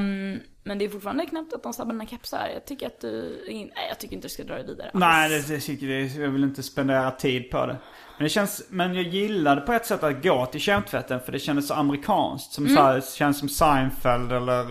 men 0.63 0.77
det 0.77 0.85
är 0.85 0.89
fortfarande 0.89 1.25
knappt 1.25 1.53
att 1.53 1.63
de 1.63 1.73
sabbar 1.73 1.91
dina 1.91 2.05
kepsar. 2.05 2.49
Jag 2.53 2.65
tycker 2.65 2.87
att 2.87 3.01
du, 3.01 3.43
nej 3.47 3.71
jag 3.89 3.99
tycker 3.99 4.15
inte 4.15 4.27
du 4.27 4.31
ska 4.31 4.43
dra 4.43 4.55
det 4.55 4.63
vidare 4.63 4.89
alls. 4.93 4.99
Nej, 4.99 5.29
det, 5.29 5.55
det, 5.55 5.59
tycker 5.59 5.87
det, 5.87 6.01
jag 6.01 6.29
vill 6.29 6.43
inte 6.43 6.63
spendera 6.63 7.11
tid 7.11 7.51
på 7.51 7.65
det. 7.65 7.77
Men 8.17 8.23
det 8.23 8.29
känns, 8.29 8.67
men 8.69 8.95
jag 8.95 9.03
gillade 9.03 9.61
på 9.61 9.73
ett 9.73 9.85
sätt 9.85 10.03
att 10.03 10.23
gå 10.23 10.45
till 10.45 10.61
kemtvätten 10.61 11.19
för 11.19 11.31
det 11.31 11.39
kändes 11.39 11.67
så 11.67 11.73
amerikanskt. 11.73 12.51
Som 12.51 12.67
så 12.67 12.81
här, 12.81 13.01
känns 13.01 13.39
som 13.39 13.49
Seinfeld 13.49 14.31
eller 14.31 14.69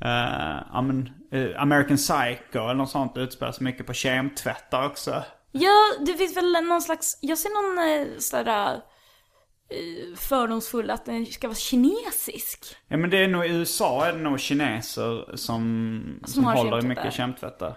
eh, 0.00 0.74
American 1.62 1.96
Psycho 1.96 2.58
eller 2.58 2.74
något 2.74 2.90
sånt 2.90 3.16
utspelar 3.16 3.52
sig 3.52 3.64
mycket 3.64 3.86
på 3.86 3.92
kemtvättar 3.92 4.86
också. 4.86 5.22
Ja, 5.52 5.76
det 6.06 6.14
finns 6.14 6.36
väl 6.36 6.52
någon 6.52 6.82
slags, 6.82 7.18
jag 7.20 7.38
ser 7.38 7.50
någon 7.50 8.08
eh, 8.08 8.18
sådär 8.18 8.74
eh, 9.70 10.16
fördomsfull 10.16 10.90
att 10.90 11.04
den 11.04 11.26
ska 11.26 11.48
vara 11.48 11.56
kinesisk. 11.56 12.76
Ja 12.88 12.96
men 12.96 13.10
det 13.10 13.18
är 13.18 13.28
nog 13.28 13.46
i 13.46 13.48
USA 13.48 14.06
är 14.06 14.12
det 14.12 14.18
nog 14.18 14.40
kineser 14.40 15.36
som, 15.36 16.20
som, 16.24 16.44
har 16.44 16.54
håller 16.54 16.84
i 16.84 16.88
mycket 16.88 17.12
kemtvättar. 17.12 17.76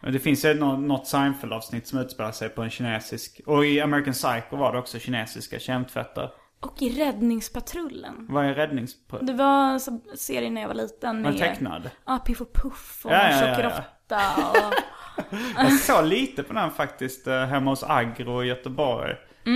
Men 0.00 0.12
Det 0.12 0.18
finns 0.18 0.44
ju 0.44 0.54
något, 0.54 1.06
Seinfeld-avsnitt 1.06 1.86
som 1.86 1.98
utspelar 1.98 2.32
sig 2.32 2.48
på 2.48 2.62
en 2.62 2.70
kinesisk. 2.70 3.40
Och 3.46 3.66
i 3.66 3.80
American 3.80 4.12
Psycho 4.12 4.56
var 4.56 4.72
det 4.72 4.78
också 4.78 4.98
kinesiska 4.98 5.58
kemtvättar. 5.58 6.30
Och 6.60 6.82
i 6.82 6.90
Räddningspatrullen. 6.90 8.26
Vad 8.28 8.44
är 8.44 8.54
räddnings... 8.54 8.94
Det 9.20 9.32
var 9.32 9.72
en 9.72 9.80
serie 10.16 10.50
när 10.50 10.60
jag 10.60 10.68
var 10.68 10.74
liten 10.74 11.22
Var 11.22 11.30
med... 11.30 11.40
det 11.40 11.48
tecknad? 11.48 11.90
Ja, 12.06 12.18
Piff 12.18 12.40
och 12.40 12.52
Puff 12.52 13.00
och 13.04 13.12
Ja, 13.12 13.30
ja, 13.30 13.60
ja, 13.60 13.84
ja. 14.08 14.50
Och... 14.50 14.74
Jag 15.56 15.72
såg 15.72 16.04
lite 16.04 16.42
på 16.42 16.52
den 16.52 16.70
faktiskt 16.70 17.26
eh, 17.26 17.44
hemma 17.44 17.70
hos 17.70 17.84
Agro 17.88 18.42
i 18.44 18.46
Göteborg. 18.46 19.14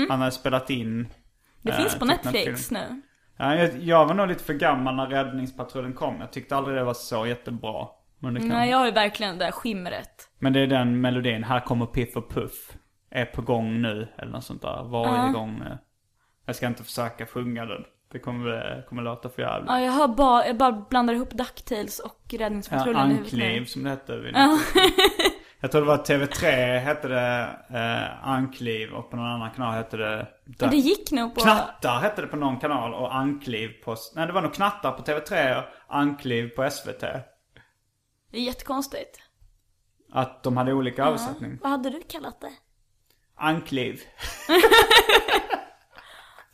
Han 0.09 0.19
hade 0.21 0.33
spelat 0.33 0.71
in. 0.71 0.87
Mm. 0.87 1.07
Det 1.63 1.71
eh, 1.71 1.77
finns 1.77 1.99
på 1.99 2.07
tecknad 2.07 2.35
Netflix 2.35 2.69
film. 2.69 2.81
nu. 2.81 3.03
Ja, 3.37 3.55
jag, 3.55 3.79
jag 3.83 4.07
var 4.07 4.15
nog 4.15 4.29
lite 4.29 4.45
för 4.45 4.55
gammal 4.55 4.95
när 4.97 5.07
Räddningspatrullen 5.07 5.93
kom. 5.93 6.21
Jag 6.21 6.33
tyckte 6.33 6.57
aldrig 6.57 6.77
det 6.77 6.85
var 6.85 6.95
så 6.95 7.27
jättebra. 7.27 7.87
Men 8.19 8.35
det, 8.35 8.41
kan... 8.41 8.49
Nej, 8.49 8.71
jag 8.71 8.79
har 8.79 8.87
ju 8.87 8.93
verkligen 8.93 9.39
det 9.39 9.45
där 9.45 9.53
skimret. 9.53 10.29
Men 10.39 10.53
det 10.53 10.61
är 10.61 10.67
den 10.67 11.01
melodin. 11.01 11.45
Här 11.45 11.61
kommer 11.61 11.87
Piff 11.87 12.17
och 12.17 12.31
Puff. 12.31 12.73
Är 13.11 13.25
på 13.25 13.43
gång 13.43 13.83
nu. 13.83 14.09
Eller 14.19 14.33
något 14.33 14.45
sånt 14.45 14.63
där. 14.63 14.85
Varje 14.85 15.33
gång. 15.33 15.61
eh. 15.61 15.77
Jag 16.47 16.57
ska 16.57 16.67
inte 16.67 16.85
försöka 16.85 17.27
sjunga 17.27 17.65
den. 17.65 17.83
Det 18.13 18.19
kommer, 18.19 18.83
kommer 18.89 19.03
låta 19.03 19.29
för 19.29 19.43
jävligt. 19.43 19.71
Ja, 19.71 19.81
jag 19.81 19.93
har 19.93 20.09
bara, 20.09 20.47
jag 20.47 20.57
bara 20.57 20.73
blandar 20.91 21.15
ihop 21.15 21.31
DuckTales 21.31 21.99
och 21.99 22.21
Ja, 22.31 22.39
Räddningspatrullen 22.41 23.09
nu. 23.09 23.15
Ankliv 23.19 23.65
som 23.65 23.83
det 23.85 23.91
hette. 23.91 24.17
vid 24.17 24.33
något 24.35 24.61
Jag 25.61 25.73
tror 25.73 25.81
det 25.81 25.87
var 25.87 25.97
TV3 25.97 26.79
hette 26.79 27.09
det 27.09 27.57
eh, 27.71 28.29
Ankliv 28.29 28.93
och 28.93 29.11
på 29.11 29.17
någon 29.17 29.27
annan 29.27 29.51
kanal 29.51 29.75
hette 29.75 29.97
det... 29.97 30.29
Ja, 30.59 30.67
det 30.67 30.77
gick 30.77 31.11
nog 31.13 31.35
på... 31.35 31.41
Knattar 31.41 32.01
hette 32.01 32.23
det 32.23 32.29
på 32.29 32.37
någon 32.37 32.61
kanal 32.61 32.95
och 32.95 33.17
Ankliv 33.17 33.69
på... 33.85 33.97
Nej 34.15 34.27
det 34.27 34.33
var 34.33 34.43
nog 34.43 34.55
Knattar 34.55 34.93
på 34.93 35.03
TV3 35.03 35.59
och 35.59 35.97
Ankliv 35.97 36.49
på 36.49 36.71
SVT. 36.71 37.01
Det 37.01 38.39
är 38.39 38.41
jättekonstigt. 38.43 39.21
Att 40.13 40.43
de 40.43 40.57
hade 40.57 40.73
olika 40.73 41.05
översättning. 41.05 41.59
Vad 41.63 41.71
hade 41.71 41.91
du 41.91 42.03
kallat 42.03 42.41
det? 42.41 42.53
Ankliv. 43.37 44.01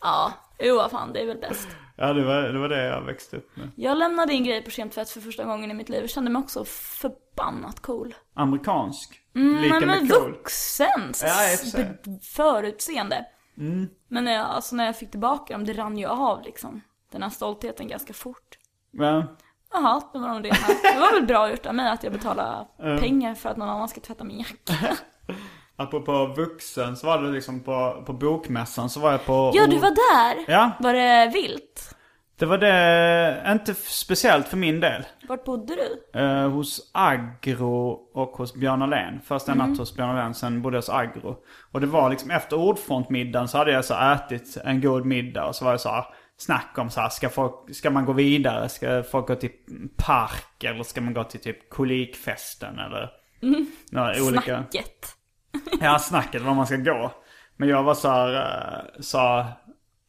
Ja, 0.00 0.32
jo 0.58 0.76
vad 0.76 0.90
fan, 0.90 1.12
det 1.12 1.20
är 1.20 1.26
väl 1.26 1.38
bäst. 1.38 1.68
Ja 1.96 2.12
det 2.12 2.24
var, 2.24 2.42
det 2.42 2.58
var 2.58 2.68
det 2.68 2.84
jag 2.84 3.00
växte 3.02 3.36
upp 3.36 3.56
med. 3.56 3.70
Jag 3.76 3.98
lämnade 3.98 4.32
in 4.32 4.44
grejer 4.44 4.62
på 4.62 4.70
kemtvätt 4.70 5.10
för 5.10 5.20
första 5.20 5.44
gången 5.44 5.70
i 5.70 5.74
mitt 5.74 5.88
liv. 5.88 6.00
Jag 6.00 6.10
kände 6.10 6.30
mig 6.30 6.40
också 6.40 6.64
förbannat 6.64 7.80
cool. 7.80 8.14
Amerikansk. 8.34 9.20
Mm, 9.34 9.62
Lika 9.62 9.74
men 9.80 9.88
med 9.88 10.12
cool. 10.12 10.30
vuxen. 10.30 11.12
Ja, 11.22 11.52
i 11.52 11.54
och 11.54 11.58
för 11.58 11.66
sig. 11.66 11.98
Mm. 12.06 12.20
förutseende. 12.20 13.26
Men 14.08 14.24
när 14.24 14.32
jag, 14.32 14.46
alltså 14.46 14.76
när 14.76 14.86
jag 14.86 14.98
fick 14.98 15.10
tillbaka 15.10 15.52
dem, 15.52 15.64
det 15.64 15.72
rann 15.72 15.98
ju 15.98 16.06
av 16.06 16.42
liksom. 16.42 16.80
Den 17.12 17.22
här 17.22 17.30
stoltheten 17.30 17.88
ganska 17.88 18.12
fort. 18.12 18.58
Men, 18.90 19.24
Jaha, 19.72 20.02
det 20.12 20.18
var 20.18 20.28
nog 20.28 20.42
det 20.42 20.54
här. 20.54 20.94
Det 20.94 21.00
var 21.00 21.12
väl 21.12 21.26
bra 21.26 21.50
gjort 21.50 21.66
av 21.66 21.74
mig 21.74 21.90
att 21.90 22.04
jag 22.04 22.12
betalade 22.12 22.66
pengar 23.00 23.34
för 23.34 23.48
att 23.48 23.56
någon 23.56 23.68
annan 23.68 23.88
ska 23.88 24.00
tvätta 24.00 24.24
min 24.24 24.38
jacka. 24.38 24.96
apropå 25.76 26.26
vuxen 26.26 26.96
så 26.96 27.06
var 27.06 27.22
det 27.22 27.30
liksom 27.30 27.60
på, 27.60 28.02
på 28.06 28.12
bokmässan 28.12 28.90
så 28.90 29.00
var 29.00 29.12
jag 29.12 29.26
på... 29.26 29.52
Ja, 29.54 29.66
du 29.66 29.78
var 29.78 29.90
där! 29.90 30.52
Ja. 30.52 30.70
Var 30.80 30.92
det 30.92 31.30
vilt? 31.34 31.94
Det 32.36 32.46
var 32.46 32.58
det, 32.58 33.52
inte 33.52 33.74
speciellt 33.74 34.48
för 34.48 34.56
min 34.56 34.80
del. 34.80 35.04
Vart 35.28 35.44
bodde 35.44 35.74
du? 35.74 36.20
Eh, 36.20 36.48
hos 36.48 36.90
Agro 36.92 38.00
och 38.14 38.30
hos 38.30 38.54
Björn 38.54 38.82
Ahlén. 38.82 39.20
Först 39.24 39.48
en 39.48 39.58
natt 39.58 39.78
hos 39.78 39.96
Björn 39.96 40.10
Ahlén, 40.10 40.34
sen 40.34 40.62
bodde 40.62 40.76
jag 40.76 40.82
hos 40.82 40.88
Agro. 40.88 41.36
Och 41.72 41.80
det 41.80 41.86
var 41.86 42.10
liksom 42.10 42.30
efter 42.30 42.56
ordfrontmiddagen 42.56 43.48
så 43.48 43.58
hade 43.58 43.72
jag 43.72 43.84
så 43.84 43.94
ätit 43.94 44.56
en 44.64 44.80
god 44.80 45.06
middag 45.06 45.46
och 45.46 45.56
så 45.56 45.64
var 45.64 45.72
det 45.72 45.78
så 45.78 45.88
här 45.88 46.04
snack 46.36 46.78
om 46.78 46.90
så 46.90 47.00
här, 47.00 47.08
ska, 47.08 47.28
folk, 47.28 47.74
ska 47.74 47.90
man 47.90 48.04
gå 48.04 48.12
vidare? 48.12 48.68
Ska 48.68 49.02
folk 49.02 49.26
gå 49.26 49.34
till 49.34 49.50
park 49.96 50.64
eller 50.64 50.82
ska 50.82 51.00
man 51.00 51.14
gå 51.14 51.24
till 51.24 51.40
typ 51.40 51.70
kolikfesten 51.70 52.78
eller 52.78 53.10
några 53.90 54.22
olika... 54.22 54.42
Snacket. 54.42 55.16
Ja, 55.80 55.98
snacket 55.98 56.42
var 56.42 56.54
man 56.54 56.66
ska 56.66 56.76
gå. 56.76 57.12
Men 57.56 57.68
jag 57.68 57.82
var 57.82 57.94
så 57.94 58.08
här, 58.08 58.34
eh, 58.34 59.00
sa, 59.00 59.46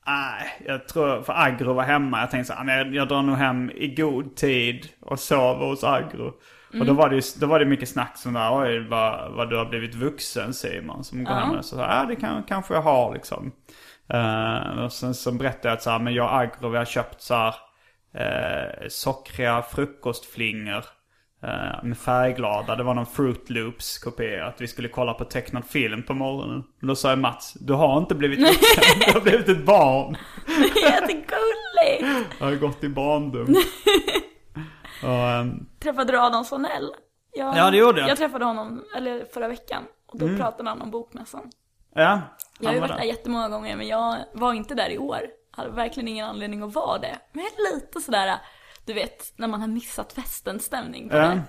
nej, 0.08 0.64
jag 0.66 0.88
tror, 0.88 1.22
för 1.22 1.34
Agro 1.34 1.74
var 1.74 1.84
hemma. 1.84 2.20
Jag 2.20 2.32
tänkte 2.32 2.54
så 2.54 2.58
här, 2.58 2.64
"Nej, 2.64 2.78
jag, 2.78 2.96
jag 2.96 3.08
drar 3.08 3.22
nog 3.22 3.36
hem 3.36 3.72
i 3.72 3.96
god 3.96 4.36
tid 4.36 4.88
och 5.02 5.20
sover 5.20 5.66
hos 5.66 5.84
Agro. 5.84 6.34
Och 6.80 6.86
då 6.86 6.94
var 6.94 7.10
det 7.10 7.16
ju, 7.16 7.22
då 7.40 7.48
var 7.48 7.60
det 7.60 7.66
mycket 7.66 7.90
snack 7.90 8.18
som 8.18 8.34
där, 8.34 8.62
oj 8.62 8.88
vad, 8.88 9.32
vad 9.32 9.50
du 9.50 9.58
har 9.58 9.66
blivit 9.66 9.96
vuxen 9.96 10.54
Simon. 10.54 11.04
Som 11.04 11.24
går 11.24 11.34
hem 11.34 11.50
och 11.58 11.66
så, 11.66 11.76
ja 11.76 12.06
det 12.10 12.16
kan, 12.16 12.44
kanske 12.44 12.74
jag 12.74 12.82
har 12.82 13.14
liksom. 13.14 13.52
Eh, 14.10 14.84
och 14.84 14.92
sen 14.94 15.14
så 15.14 15.32
berättade 15.32 15.68
jag 15.68 15.74
att 15.74 15.82
så 15.84 15.90
här, 15.90 16.00
men 16.00 16.14
jag 16.14 16.26
och 16.26 16.36
Agro 16.38 16.70
vi 16.70 16.78
har 16.78 16.86
köpt 16.86 17.22
så 17.22 17.36
här, 17.36 17.56
eh, 18.14 18.88
sockriga 18.90 19.62
frukostflingor. 19.62 20.86
Eh, 21.48 21.84
med 21.84 21.98
färgglada. 21.98 22.76
Det 22.76 22.84
var 22.84 22.94
någon 22.94 23.06
Fruit 23.06 23.50
Loops 23.50 23.98
kopia. 23.98 24.46
Att 24.48 24.62
vi 24.62 24.68
skulle 24.68 24.88
kolla 24.90 25.14
på 25.14 25.26
tecknad 25.26 25.66
film 25.66 26.04
på 26.04 26.14
morgonen. 26.14 26.64
Och 26.82 26.88
då 26.88 26.96
sa 26.96 27.10
jag 27.10 27.20
Mats, 27.20 27.54
du 27.54 27.74
har 27.74 27.98
inte 27.98 28.16
blivit 28.16 28.40
vuxen. 28.50 29.00
Du 29.06 29.14
har 29.14 29.22
blivit 29.22 29.50
ett 29.50 29.66
barn. 29.66 30.18
Jättegulligt! 30.82 32.30
Jag 32.40 32.46
har 32.46 32.56
gått 32.56 32.84
i 32.84 32.90
barndom. 32.90 33.56
och, 35.04 35.10
ehm, 35.10 35.66
Träffade 35.80 36.12
du 36.12 36.20
Adam 36.20 36.44
Svanell? 36.46 36.90
Jag, 37.34 37.58
Ja, 37.58 37.72
det 37.72 37.78
gjorde 37.78 37.88
jag. 37.92 37.98
Mm. 37.98 38.08
Jag 38.10 38.18
träffade 38.18 38.46
honom, 38.46 38.84
eller 38.96 39.26
förra 39.34 39.48
veckan. 39.48 39.84
Och 40.08 40.20
då 40.20 40.28
pratade 40.38 40.70
han 40.70 40.82
om 40.82 40.92
bokmässan. 40.92 41.52
ja, 41.96 42.02
Jag 42.02 42.08
har 42.10 42.22
han 42.66 42.74
ju 42.74 42.80
var 42.80 42.88
varit 42.88 42.98
där 42.98 42.98
där. 43.06 43.12
jättemånga 43.12 43.50
gånger, 43.50 43.76
men 43.78 43.88
jag 43.88 44.16
var 44.34 44.54
inte 44.54 44.76
där 44.76 44.90
i 44.90 44.98
år. 44.98 45.20
Hade 45.52 45.70
verkligen 45.70 46.08
ingen 46.08 46.28
anledning 46.28 46.62
att 46.64 46.74
vara 46.76 46.98
det. 46.98 47.18
Men 47.34 47.44
jag 47.44 47.54
är 47.54 47.76
lite 47.76 48.02
sådär, 48.02 48.36
du 48.86 48.94
vet, 48.94 49.34
när 49.38 49.48
man 49.48 49.62
har 49.62 49.68
missat 49.68 50.14
festen 50.14 50.60
stämning 50.60 51.10
på 51.10 51.16
det. 51.16 51.42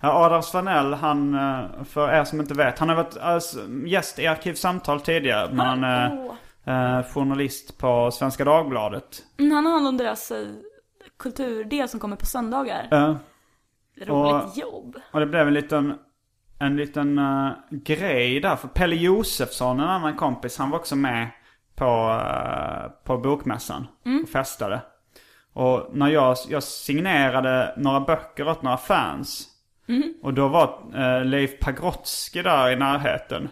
Ja, 0.00 0.08
Adam 0.26 0.42
Svanell, 0.42 0.94
han, 0.94 1.34
eh, 1.34 1.84
för 1.84 2.12
er 2.12 2.24
som 2.24 2.40
inte 2.40 2.54
vet, 2.54 2.78
han 2.78 2.88
har 2.88 2.96
varit 2.96 3.16
alltså, 3.16 3.58
gäst 3.86 4.18
i 4.18 4.26
Arkivsamtal 4.26 5.00
tidigare. 5.00 5.48
Men 5.52 5.66
han 5.66 5.84
är 5.84 6.26
Åh. 6.64 6.94
eh, 6.98 7.04
journalist 7.14 7.78
på 7.78 8.10
Svenska 8.10 8.44
Dagbladet. 8.44 9.22
Mm, 9.38 9.52
Han 9.52 9.66
har 9.66 9.72
hand 9.72 9.88
om 9.88 9.96
deras 9.96 10.30
eh, 10.30 10.46
kulturdel 11.18 11.88
som 11.88 12.00
kommer 12.00 12.16
på 12.16 12.26
söndagar. 12.26 12.88
Ja. 12.90 13.16
Roligt 14.06 14.44
och- 14.44 14.56
jobb. 14.56 14.96
Och 15.12 15.20
det 15.20 15.26
blev 15.26 15.48
en 15.48 15.54
liten, 15.54 15.94
en 16.58 16.76
liten 16.76 17.18
eh, 17.18 17.50
grej 17.70 18.40
där. 18.40 18.56
För 18.56 18.68
Pelle 18.68 18.96
Josefsson, 18.96 19.80
en 19.80 19.88
annan 19.88 20.16
kompis, 20.16 20.58
han 20.58 20.70
var 20.70 20.78
också 20.78 20.96
med 20.96 21.28
på, 21.74 22.20
eh, 22.34 22.90
på 23.04 23.18
bokmässan 23.18 23.86
och 24.22 24.28
festade. 24.28 24.80
Och 25.52 25.88
när 25.92 26.08
jag, 26.08 26.36
jag 26.48 26.62
signerade 26.62 27.74
några 27.76 28.00
böcker 28.00 28.48
åt 28.48 28.62
några 28.62 28.76
fans. 28.76 29.48
Och 30.22 30.34
då 30.34 30.48
var 30.48 30.82
eh, 30.94 31.24
Leif 31.24 31.58
Pagrotsky 31.60 32.42
där 32.42 32.70
i 32.70 32.76
närheten. 32.76 33.48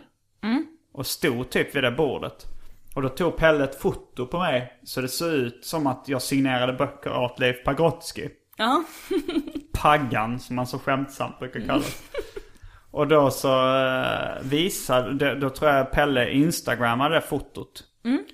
Och 0.93 1.07
stod 1.07 1.51
typ 1.51 1.77
vid 1.77 1.85
det 1.85 1.91
bordet. 1.91 2.47
Och 2.95 3.03
då 3.03 3.09
tog 3.09 3.37
Pelle 3.37 3.65
ett 3.65 3.81
foto 3.81 4.27
på 4.27 4.39
mig. 4.39 4.81
Så 4.85 5.01
det 5.01 5.09
såg 5.09 5.33
ut 5.33 5.65
som 5.65 5.87
att 5.87 6.05
jag 6.09 6.23
signerade 6.23 6.73
böcker 6.73 7.17
åt 7.17 7.39
Leif 7.39 7.65
Pagrotsky. 7.65 8.29
Ja. 8.57 8.85
Paggan 9.73 10.41
som 10.41 10.57
man 10.57 10.67
så 10.67 10.79
skämtsamt 10.79 11.39
brukar 11.39 11.61
kallas. 11.61 12.03
Och 12.91 13.09
då 13.09 13.31
så 13.31 13.77
eh, 13.77 14.43
visade, 14.43 15.15
då, 15.15 15.41
då 15.41 15.51
tror 15.51 15.71
jag 15.71 15.93
Pelle 15.93 16.31
instagrammade 16.31 17.15
det 17.15 17.21
fotot. 17.21 17.85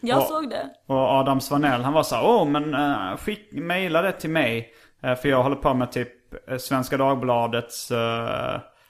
Jag 0.00 0.18
Och- 0.18 0.24
såg 0.24 0.50
det. 0.50 0.70
Och 0.86 0.96
Adam 0.98 1.40
Svanell 1.40 1.82
han 1.82 1.92
var 1.92 2.02
så 2.02 2.14
här, 2.14 2.24
åh 2.24 2.44
men 2.48 2.74
uh, 2.74 3.16
skick, 3.16 3.52
mejla 3.52 4.02
det 4.02 4.12
till 4.12 4.30
mig. 4.30 4.72
Eh, 5.02 5.14
för 5.14 5.28
jag 5.28 5.42
håller 5.42 5.56
på 5.56 5.74
med 5.74 5.92
typ 5.92 6.48
eh, 6.50 6.56
Svenska 6.56 6.96
Dagbladets, 6.96 7.90
uh, 7.92 7.98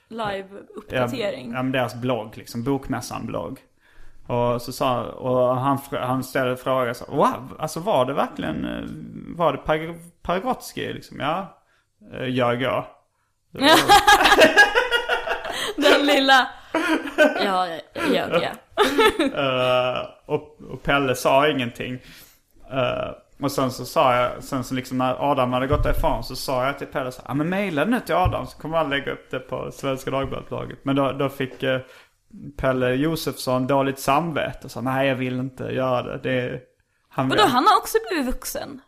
Live-uppdatering. 0.09 1.51
ja, 1.53 1.63
men 1.63 1.71
deras 1.71 1.95
blogg 1.95 2.37
liksom, 2.37 2.63
Bokmässan-blogg. 2.63 3.59
Och 4.27 4.61
så 4.61 4.71
sa 4.71 5.03
och 5.03 5.55
han, 5.55 5.79
han 5.91 6.23
ställde 6.23 6.57
frågan 6.57 6.95
så 6.95 7.05
wow, 7.05 7.57
alltså 7.59 7.79
var 7.79 8.05
det 8.05 8.13
verkligen, 8.13 8.65
var 9.37 9.53
det 9.53 9.59
Pagrotsky 10.21 10.93
liksom? 10.93 11.19
Ja, 11.19 11.59
uh, 12.13 12.27
jag 12.27 12.61
jag. 12.61 12.85
Den 15.75 16.05
lilla... 16.05 16.47
Ja, 17.45 17.67
jag 17.67 17.81
ljög 18.11 18.43
ja. 18.43 20.13
Och, 20.27 20.57
och 20.69 20.83
Pelle 20.83 21.15
sa 21.15 21.47
ingenting. 21.47 21.99
Eh, 22.71 23.11
och 23.39 23.51
sen 23.51 23.71
så 23.71 23.85
sa 23.85 24.15
jag, 24.15 24.43
sen 24.43 24.63
så 24.63 24.75
liksom 24.75 24.97
när 24.97 25.31
Adam 25.31 25.53
hade 25.53 25.67
gått 25.67 25.83
därifrån 25.83 26.23
så 26.23 26.35
sa 26.35 26.65
jag 26.65 26.77
till 26.77 26.87
Pelle 26.87 27.11
så 27.11 27.21
ja 27.27 27.33
men 27.33 27.49
mejla 27.49 27.85
nu 27.85 27.99
till 27.99 28.15
Adam 28.15 28.47
så 28.47 28.57
kommer 28.57 28.77
han 28.77 28.89
lägga 28.89 29.11
upp 29.11 29.31
det 29.31 29.39
på 29.39 29.71
Svenska 29.71 30.11
Dagbladet-laget. 30.11 30.79
Men 30.83 30.95
då, 30.95 31.11
då 31.11 31.29
fick 31.29 31.63
eh, 31.63 31.79
Pelle 32.57 32.93
Josefsson 32.93 33.67
dåligt 33.67 33.99
samvete 33.99 34.59
och 34.63 34.71
sa 34.71 34.81
nej 34.81 35.07
jag 35.07 35.15
vill 35.15 35.39
inte 35.39 35.63
göra 35.63 36.17
det. 36.17 36.17
det 36.17 36.61
han, 37.09 37.29
Vadå, 37.29 37.43
han 37.43 37.67
har 37.67 37.77
också 37.77 37.97
blivit 38.09 38.27
vuxen? 38.27 38.81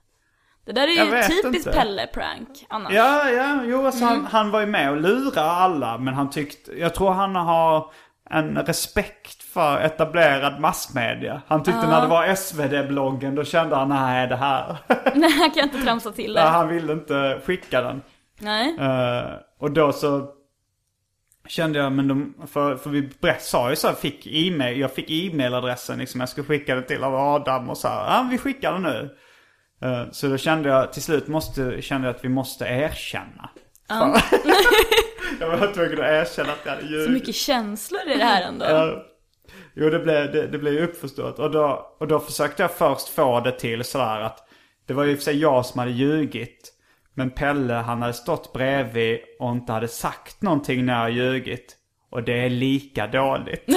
Det 0.65 0.71
där 0.71 0.87
är 0.87 1.27
ju 1.27 1.41
typiskt. 1.41 1.73
Pelle-prank 1.73 2.65
annars. 2.69 2.93
Ja, 2.93 3.29
ja, 3.29 3.59
jo 3.65 3.85
alltså 3.85 4.05
han, 4.05 4.25
han 4.25 4.51
var 4.51 4.59
ju 4.59 4.65
med 4.65 4.91
och 4.91 4.97
lurade 4.97 5.51
alla 5.51 5.97
men 5.97 6.13
han 6.13 6.29
tyckte, 6.29 6.79
jag 6.79 6.95
tror 6.95 7.11
han 7.11 7.35
har 7.35 7.91
en 8.29 8.57
respekt 8.57 9.38
för 9.53 9.81
etablerad 9.81 10.59
massmedia. 10.59 11.41
Han 11.47 11.63
tyckte 11.63 11.87
när 11.87 12.01
det 12.01 12.07
var 12.07 12.35
SvD-bloggen 12.35 13.35
då 13.35 13.43
kände 13.43 13.75
han 13.75 13.89
nej 13.89 14.27
det 14.27 14.35
här. 14.35 14.77
Nej, 15.15 15.31
han 15.31 15.51
kan 15.51 15.63
inte 15.63 15.81
tramsa 15.81 16.11
till 16.11 16.33
Nej, 16.33 16.43
det. 16.43 16.49
han 16.49 16.67
ville 16.67 16.93
inte 16.93 17.41
skicka 17.45 17.81
den. 17.81 18.01
Nej. 18.39 18.77
Eh, 18.79 19.33
och 19.59 19.71
då 19.71 19.91
så 19.91 20.27
kände 21.47 21.79
jag, 21.79 21.91
men 21.91 22.07
de, 22.07 22.33
för, 22.47 22.75
för 22.75 22.89
vi 22.89 23.09
sa 23.39 23.69
ju 23.69 23.75
så 23.75 23.87
här, 23.87 23.95
fick 23.95 24.27
e-mail, 24.27 24.79
jag 24.79 24.93
fick 24.93 25.11
e-mailadressen 25.11 25.99
liksom, 25.99 26.19
jag 26.19 26.29
skulle 26.29 26.47
skicka 26.47 26.75
den 26.75 26.83
till 26.83 27.03
av 27.03 27.15
Adam 27.15 27.69
och 27.69 27.77
så 27.77 27.87
här, 27.87 27.95
ja 27.95 28.27
vi 28.31 28.37
skickar 28.37 28.73
den 28.73 28.83
nu. 28.83 29.17
Eh, 29.81 30.11
så 30.11 30.27
då 30.27 30.37
kände 30.37 30.69
jag, 30.69 30.93
till 30.93 31.03
slut 31.03 31.27
måste, 31.27 31.81
kände 31.81 32.07
jag 32.07 32.15
att 32.15 32.25
vi 32.25 32.29
måste 32.29 32.65
erkänna. 32.65 33.49
jag 35.39 35.57
var 35.57 35.73
tvungen 35.73 35.99
att 35.99 36.09
erkänna 36.09 36.51
att 36.51 36.59
jag 36.65 36.71
hade 36.71 36.87
ljugit. 36.87 37.05
Så 37.05 37.11
mycket 37.11 37.35
känslor 37.35 38.01
i 38.07 38.17
det 38.17 38.23
här 38.23 38.41
ändå. 38.41 38.65
Jo, 39.73 39.89
det 39.89 39.99
blev, 39.99 40.31
det, 40.31 40.47
det 40.47 40.57
blev 40.57 40.73
ju 40.73 40.83
uppförstått. 40.83 41.39
Och 41.39 41.51
då, 41.51 41.95
och 41.99 42.07
då 42.07 42.19
försökte 42.19 42.63
jag 42.63 42.71
först 42.71 43.07
få 43.09 43.39
det 43.39 43.51
till 43.51 43.83
sådär 43.83 44.21
att 44.21 44.49
det 44.85 44.93
var 44.93 45.03
ju 45.03 45.15
för 45.15 45.23
sig 45.23 45.37
jag 45.39 45.65
som 45.65 45.79
hade 45.79 45.91
ljugit. 45.91 46.73
Men 47.13 47.31
Pelle, 47.31 47.73
han 47.73 48.01
hade 48.01 48.13
stått 48.13 48.53
bredvid 48.53 49.19
och 49.39 49.51
inte 49.51 49.71
hade 49.71 49.87
sagt 49.87 50.41
någonting 50.41 50.85
när 50.85 51.01
jag 51.01 51.11
ljugit. 51.11 51.75
Och 52.09 52.23
det 52.23 52.45
är 52.45 52.49
lika 52.49 53.07
dåligt. 53.07 53.65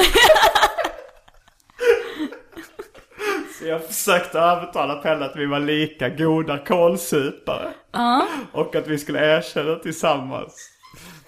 Så 3.58 3.66
jag 3.68 3.86
försökte 3.86 4.38
övertala 4.38 4.94
Pelle 4.94 5.24
att 5.24 5.36
vi 5.36 5.46
var 5.46 5.60
lika 5.60 6.08
goda 6.08 6.58
kålsupare. 6.58 7.72
Och 8.52 8.76
att 8.76 8.86
vi 8.86 8.98
skulle 8.98 9.36
erkänna 9.36 9.76
tillsammans. 9.76 10.71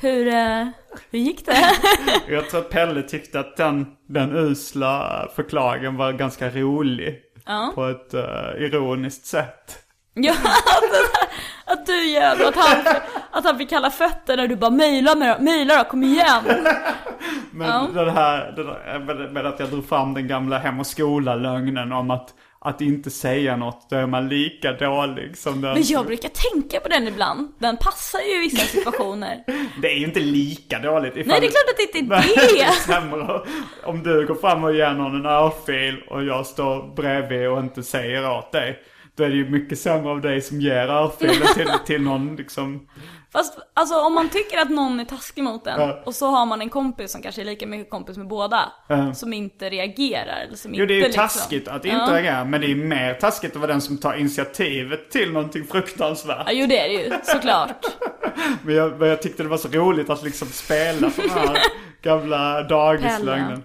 Hur, 0.05 0.29
eh, 0.29 0.67
hur 1.11 1.19
gick 1.19 1.47
det? 1.47 1.71
Jag 2.29 2.51
tror 2.51 2.61
att 2.61 2.71
Pelle 2.71 3.03
tyckte 3.03 3.41
att 3.41 3.57
den, 3.57 3.87
den 4.09 4.37
usla 4.37 5.29
förklaringen 5.37 5.97
var 5.97 6.13
ganska 6.13 6.51
rolig. 6.51 7.21
På 7.75 7.87
ett 7.87 8.15
eh, 8.15 8.63
ironiskt 8.65 9.27
sätt. 9.27 9.79
ja, 10.15 10.35
att, 11.67 11.87
du 11.87 12.17
och 12.43 12.49
att 12.49 12.57
han, 12.57 12.97
att 13.31 13.45
han 13.45 13.59
fick 13.59 13.71
kalla 13.71 13.91
fötter 13.91 14.37
när 14.37 14.49
du 14.49 14.57
bara 14.57 14.71
mejla 14.71 15.15
då, 15.15 15.37
mejla 15.41 15.79
då, 15.79 15.85
kom 15.85 16.03
igen. 16.03 16.43
Men 17.51 17.69
Ja. 17.69 17.89
den 17.95 18.09
här, 18.09 18.53
den 18.57 18.67
här 18.67 18.99
med, 18.99 19.33
med 19.33 19.47
att 19.47 19.61
jag 19.61 19.69
drog 19.69 19.89
fram 19.89 20.15
den 20.15 20.29
gamla 20.29 20.59
hem 20.59 20.81
och 20.81 20.87
skola-lögnen 20.87 21.93
om 21.93 22.11
att, 22.11 22.35
att 22.65 22.81
inte 22.81 23.11
säga 23.11 23.57
något, 23.57 23.91
då 23.91 23.97
är 23.97 24.07
man 24.07 24.29
lika 24.29 24.73
dålig 24.73 25.37
som 25.37 25.61
den. 25.61 25.73
Men 25.73 25.83
jag 25.83 26.07
brukar 26.07 26.29
tänka 26.29 26.81
på 26.81 26.89
den 26.89 27.09
ibland. 27.09 27.53
Den 27.59 27.77
passar 27.77 28.21
ju 28.21 28.37
i 28.37 28.39
vissa 28.39 28.67
situationer. 28.77 29.45
Det 29.83 29.93
är 29.93 29.97
ju 29.99 30.05
inte 30.05 30.21
lika 30.21 30.79
dåligt. 30.79 31.17
Ifall 31.17 31.27
Nej, 31.29 31.41
det 31.41 31.47
är 31.47 31.51
klart 31.51 31.71
att 31.71 31.77
det 31.93 31.99
inte 31.99 32.15
är 32.15 32.67
det. 32.67 32.73
sämre 32.73 33.41
om 33.85 34.03
du 34.03 34.27
går 34.27 34.35
fram 34.35 34.65
och 34.65 34.75
ger 34.75 34.93
någon 34.93 35.15
en 35.15 35.27
örfil 35.27 36.03
och 36.09 36.25
jag 36.25 36.47
står 36.47 36.95
bredvid 36.95 37.49
och 37.49 37.59
inte 37.61 37.83
säger 37.83 38.31
åt 38.31 38.53
dig. 38.53 38.79
Då 39.17 39.25
är 39.25 39.29
det 39.29 39.37
ju 39.37 39.49
mycket 39.51 39.79
sämre 39.79 40.11
av 40.11 40.21
dig 40.21 40.41
som 40.41 40.61
ger 40.61 40.89
örfilen 40.89 41.47
till, 41.55 41.71
till 41.87 42.03
någon 42.03 42.37
liksom. 42.37 42.89
Fast 43.35 43.59
alltså 43.75 43.95
om 44.01 44.15
man 44.15 44.29
tycker 44.29 44.59
att 44.59 44.71
någon 44.71 45.01
är 45.01 45.05
taskig 45.05 45.45
mot 45.45 45.67
en 45.67 45.81
Ja. 45.81 46.03
och 46.07 46.15
så 46.15 46.27
har 46.27 46.47
man 46.47 46.61
en 46.61 46.71
kompis 46.71 47.13
som 47.13 47.23
kanske 47.23 47.41
är 47.41 47.45
lika 47.45 47.67
mycket 47.67 47.91
kompis 47.91 48.17
med 48.17 48.29
båda. 48.29 48.73
Som 49.15 49.33
inte 49.33 49.71
reagerar 49.71 50.37
eller 50.47 50.57
som 50.57 50.75
Jo 50.75 50.87
det 50.87 50.93
är 50.93 50.97
ju 50.97 51.03
liksom- 51.03 51.23
taskigt 51.23 51.69
att 51.69 51.85
inte 51.85 51.97
ja. 51.97 52.13
reagera 52.13 52.45
men 52.45 52.61
det 52.61 52.71
är 52.71 52.75
mer 52.77 53.15
taskigt 53.15 53.51
att 53.51 53.57
vara 53.61 53.73
den 53.73 53.81
som 53.81 53.99
tar 53.99 54.15
initiativet 54.15 55.11
till 55.11 55.33
någonting 55.33 55.65
fruktansvärt. 55.65 56.43
Ja, 56.47 56.53
jo 56.53 56.67
det 56.67 56.79
är 56.79 56.89
det 56.89 56.95
ju, 56.95 57.13
såklart. 57.25 57.87
Men 58.63 58.75
jag, 58.75 58.99
men 59.01 59.09
jag 59.09 59.23
tyckte 59.23 59.43
det 59.43 59.49
var 59.49 59.57
så 59.57 59.69
roligt 59.69 60.11
att 60.11 60.23
liksom 60.23 60.49
spela 60.49 61.11
på 61.11 61.21
den 61.21 61.31
här 61.31 61.59
gamla 62.03 62.63
dagislögnen. 62.63 63.65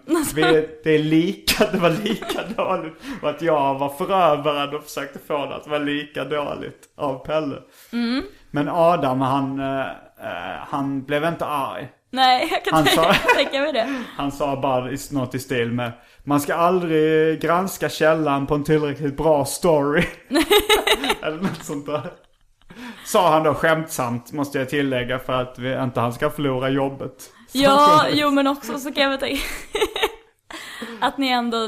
Det 0.84 0.96
är 0.96 1.00
lika, 1.00 1.66
det 1.72 1.78
var 1.78 1.90
lika 1.90 2.44
dåligt. 2.58 2.94
Och 3.22 3.30
att 3.30 3.42
jag 3.42 3.80
var 3.80 3.90
förövaren 3.90 4.76
och 4.76 4.84
försökte 4.84 5.20
få 5.28 5.46
det 5.46 5.56
att 5.56 5.68
vara 5.68 5.80
lika 5.80 6.24
dåligt 6.26 6.84
av 6.98 7.26
Pelle. 7.26 7.56
Men 8.52 8.70
Adam 8.70 9.22
han, 9.22 9.60
eh, 9.60 9.80
eh, 9.80 10.58
han 10.70 11.04
blev 11.04 11.26
inte 11.26 11.46
arg. 11.46 11.90
Nej, 12.12 12.48
jag 12.52 12.64
kan 12.66 12.74
Han 12.74 12.86
tänka, 12.86 13.14
sa- 13.14 13.14
tänka 13.36 13.60
mig 13.62 13.74
det. 13.74 14.04
Han 14.18 14.32
sa 14.32 14.62
bara 14.62 14.90
något 15.12 15.36
i 15.36 15.40
stil 15.40 15.72
med 15.72 15.92
Man 16.24 16.40
ska 16.40 16.56
aldrig 16.56 17.42
granska 17.42 17.90
källan 17.90 18.48
på 18.48 18.56
en 18.56 18.64
tillräckligt 18.64 19.18
bra 19.18 19.46
story. 19.46 20.04
Eller 21.22 21.38
något 21.42 21.64
sånt 21.64 21.86
där. 21.86 22.12
Sa 23.06 23.30
han 23.34 23.44
då 23.44 23.54
skämtsamt 23.54 24.32
måste 24.32 24.60
jag 24.60 24.70
tillägga 24.70 25.20
för 25.20 25.34
att 25.34 25.60
vi, 25.60 25.74
inte 25.84 26.00
han 26.00 26.14
ska 26.14 26.30
förlora 26.30 26.70
jobbet. 26.70 27.32
Ja, 27.52 28.06
jo 28.14 28.32
men 28.32 28.48
också 28.48 28.80
så 28.80 28.92
kan 28.94 29.04
jag 29.04 29.10
väl 29.10 29.20
tänka 29.20 29.44
att 31.02 31.18
ni 31.18 31.30
ändå 31.30 31.64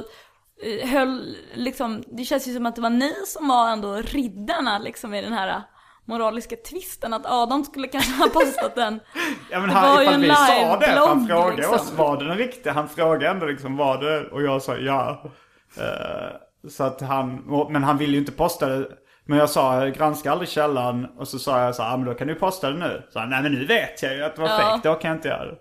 eh, 0.63 0.89
höll 0.89 1.36
liksom, 1.53 2.03
det 2.07 2.23
känns 2.23 2.47
ju 2.47 2.53
som 2.53 2.65
att 2.65 2.75
det 2.75 2.82
var 2.82 2.89
ni 2.89 3.13
som 3.25 3.47
var 3.47 3.69
ändå 3.69 3.95
riddarna 3.95 4.77
liksom 4.77 5.13
i 5.13 5.21
den 5.21 5.34
här 5.34 5.61
moraliska 6.06 6.56
tvisten 6.56 7.14
att 7.14 7.26
Adam 7.26 7.64
skulle 7.64 7.88
kanske 7.88 8.12
ha 8.12 8.30
postat 8.30 8.76
den. 8.76 8.99
Ja 9.52 9.60
men 9.60 9.70
Det 9.70 9.76
han, 9.76 9.89
var 9.95 10.02
ju 10.02 10.08
ifall 10.08 10.14
en 10.16 10.22
vi 10.22 10.30
sa 10.36 10.78
det, 10.80 10.86
för 10.86 11.08
han 11.08 11.28
frågade 11.28 11.56
liksom. 11.58 11.76
oss 11.76 11.91
var 11.91 12.18
det 12.18 12.28
den 12.28 12.38
riktiga? 12.38 12.74
Han 12.74 12.89
frågade 12.89 13.28
ändå 13.28 13.45
liksom 13.45 13.78
var 13.78 13.97
det? 13.97 14.28
Och 14.30 14.41
jag 14.43 14.62
sa 14.62 14.76
ja. 14.78 15.24
Eh, 15.78 16.70
så 16.70 16.84
att 16.84 17.02
han, 17.02 17.36
men 17.70 17.84
han 17.84 17.97
ville 17.97 18.12
ju 18.14 18.20
inte 18.20 18.32
posta 18.32 18.66
det. 18.68 18.88
Men 19.26 19.38
jag 19.39 19.49
sa 19.49 19.86
granska 19.86 20.32
aldrig 20.32 20.49
källan 20.49 21.06
och 21.18 21.28
så 21.28 21.39
sa 21.39 21.62
jag 21.62 21.76
så 21.76 21.84
här, 21.84 21.93
ah, 21.93 21.97
men 21.97 22.06
då 22.06 22.14
kan 22.14 22.28
du 22.28 22.36
posta 22.36 22.70
det 22.70 22.78
nu. 22.80 23.08
Så 23.10 23.20
han, 23.20 23.30
nej 23.30 23.41
men 23.43 23.52
nu 23.52 23.66
vet 23.66 24.04
jag 24.04 24.16
ju 24.16 24.24
att 24.24 24.36
det 24.36 24.41
var 24.41 24.49
Ja. 24.49 24.58
fake, 24.58 24.89
då 24.89 24.95
kan 24.95 25.10
jag 25.10 25.18
inte 25.18 25.28
göra 25.28 25.45
det. 25.45 25.58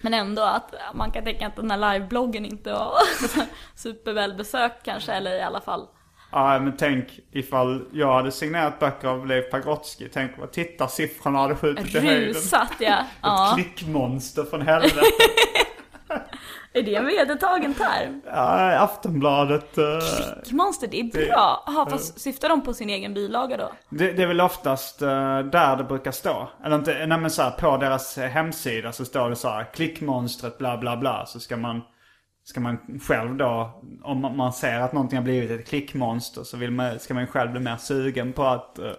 Men 0.00 0.14
ändå 0.14 0.42
att 0.42 0.74
man 0.94 1.10
kan 1.10 1.24
tänka 1.24 1.46
att 1.46 1.56
den 1.56 1.70
här 1.70 1.92
livebloggen 1.92 2.44
inte 2.44 2.72
var 2.72 2.92
supervälbesökt 3.74 4.82
kanske, 4.84 5.12
eller 5.12 5.34
i 5.34 5.42
alla 5.42 5.60
fall. 5.60 5.86
Ja 6.30 6.58
men 6.58 6.76
tänk 6.76 7.20
ifall 7.32 7.84
jag 7.92 8.12
hade 8.14 8.32
signerat 8.32 8.78
böcker 8.78 9.08
av 9.08 9.26
Leif 9.26 9.50
Pagrotsky. 9.50 10.08
Tänk 10.12 10.38
vad 10.38 10.52
tittarsiffrorna 10.52 11.38
hade 11.38 11.54
skjutit 11.54 11.94
i 11.94 11.98
höjden. 11.98 12.28
Rusat 12.34 12.72
ja. 12.78 12.98
Ett 13.00 13.06
ja. 13.22 13.52
klickmonster 13.54 14.44
från 14.44 14.62
helvete. 14.62 15.00
Är 16.72 16.82
det 16.82 16.94
en 16.94 17.06
vedertagen 17.06 17.74
term? 17.74 18.20
Ja, 18.26 18.78
Aftonbladet. 18.78 19.78
eh, 19.78 19.84
Klickmonster, 20.42 20.88
det 20.88 21.00
är 21.00 21.04
bra. 21.04 21.64
Jaha, 21.66 21.90
fast 21.90 22.20
syftar 22.20 22.48
de 22.48 22.62
på 22.64 22.74
sin 22.74 22.90
egen 22.90 23.14
bilaga 23.14 23.56
då? 23.56 23.72
Det, 23.88 24.12
det 24.12 24.22
är 24.22 24.26
väl 24.26 24.40
oftast 24.40 25.02
eh, 25.02 25.38
där 25.38 25.76
det 25.76 25.84
brukar 25.84 26.10
stå. 26.12 26.48
Eller 26.64 26.76
inte, 26.76 27.06
nej 27.06 27.18
men 27.18 27.30
så 27.30 27.42
här, 27.42 27.50
på 27.50 27.76
deras 27.76 28.16
hemsida 28.18 28.92
så 28.92 29.04
står 29.04 29.30
det 29.30 29.36
så 29.36 29.48
här 29.48 29.64
klickmonstret 29.74 30.58
bla 30.58 30.76
bla 30.76 30.96
bla. 30.96 31.26
Så 31.26 31.40
ska 31.40 31.56
man, 31.56 31.82
ska 32.48 32.60
man 32.60 33.00
själv 33.02 33.36
då, 33.36 33.82
om 34.02 34.36
man- 34.36 34.52
ser 34.52 34.80
att 34.80 34.92
någonting 34.92 35.16
har 35.16 35.24
blivit 35.24 35.60
ett 35.60 35.68
klickmonster 35.68 36.42
så 36.42 36.56
vill 36.56 36.70
man, 36.70 36.98
ska 36.98 37.14
man 37.14 37.26
själv 37.26 37.50
bli 37.50 37.60
mer 37.60 37.76
sugen 37.76 38.32
på 38.32 38.44
att 38.44 38.78
eh, 38.78 38.90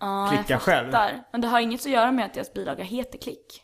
Ja, 0.00 0.28
klicka 0.30 0.52
jag 0.52 0.62
själv. 0.62 0.92
Men 1.32 1.40
det 1.40 1.48
har 1.48 1.60
inget 1.60 1.80
att 1.80 1.86
göra 1.86 2.12
med 2.12 2.24
att 2.24 2.34
deras 2.34 2.52
bilaga 2.52 2.84
heter 2.84 3.18
Klick. 3.18 3.62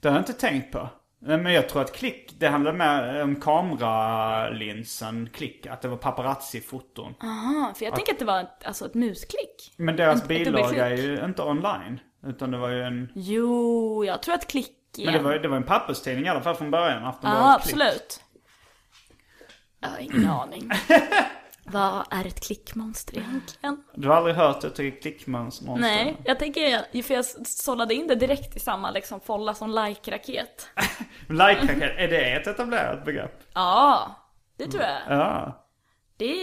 Det 0.00 0.08
har 0.08 0.14
jag 0.16 0.20
inte 0.22 0.32
tänkt 0.32 0.72
på. 0.72 0.88
Men 1.18 1.46
jag 1.46 1.68
tror 1.68 1.82
att 1.82 1.92
klick, 1.92 2.34
det 2.38 2.48
handlar 2.48 2.72
mer 2.72 3.22
om 3.22 3.40
kameralinsen 3.40 5.28
klick. 5.32 5.66
Att 5.66 5.82
det 5.82 5.88
var 5.88 5.96
paparazzi-foton. 5.96 7.14
Aha, 7.22 7.72
för 7.76 7.84
jag 7.84 7.94
tänker 7.94 8.12
att 8.12 8.18
det 8.18 8.24
var 8.24 8.40
ett, 8.40 8.64
alltså 8.64 8.86
ett 8.86 8.94
musklick. 8.94 9.74
Men 9.76 9.96
deras 9.96 10.22
ett 10.22 10.28
bilaga 10.28 10.88
är 10.88 10.96
ju 10.96 11.24
inte 11.24 11.42
online. 11.42 12.00
Utan 12.26 12.50
det 12.50 12.58
var 12.58 12.68
ju 12.68 12.82
en... 12.82 13.08
Jo, 13.14 14.04
jag 14.04 14.22
tror 14.22 14.34
att 14.34 14.46
Klick 14.46 14.98
är... 14.98 15.04
Men 15.04 15.14
det 15.14 15.20
var, 15.20 15.34
det 15.34 15.48
var 15.48 15.56
en 15.56 15.62
papperstidning 15.62 16.26
i 16.26 16.28
alla 16.28 16.40
fall 16.40 16.54
från 16.54 16.70
början. 16.70 17.04
Aftonbladet 17.04 17.40
Ja, 17.44 17.54
absolut. 17.54 18.23
Jag 19.84 19.90
har 19.90 19.98
ingen 19.98 20.30
aning. 20.30 20.70
Vad 21.66 22.04
är 22.10 22.26
ett 22.26 22.40
klickmonster 22.40 23.18
egentligen? 23.18 23.84
Du 23.94 24.08
har 24.08 24.16
aldrig 24.16 24.36
hört 24.36 24.64
ett 24.64 25.02
klickmonster? 25.02 25.76
Nej, 25.76 26.16
jag 26.24 26.38
tänker, 26.38 27.02
för 27.02 27.14
jag 27.14 27.24
sållade 27.46 27.94
in 27.94 28.06
det 28.06 28.14
direkt 28.14 28.56
i 28.56 28.60
samma 28.60 28.90
liksom 28.90 29.20
folla 29.20 29.54
som 29.54 29.70
like-raket. 29.70 30.68
Like-raket, 31.28 31.92
är 31.98 32.08
det 32.08 32.32
ett 32.32 32.46
etablerat 32.46 33.04
begrepp? 33.04 33.42
Ja, 33.54 34.14
det 34.56 34.66
tror 34.66 34.82
jag. 34.82 35.18
Ja. 35.18 35.60
Det, 36.16 36.34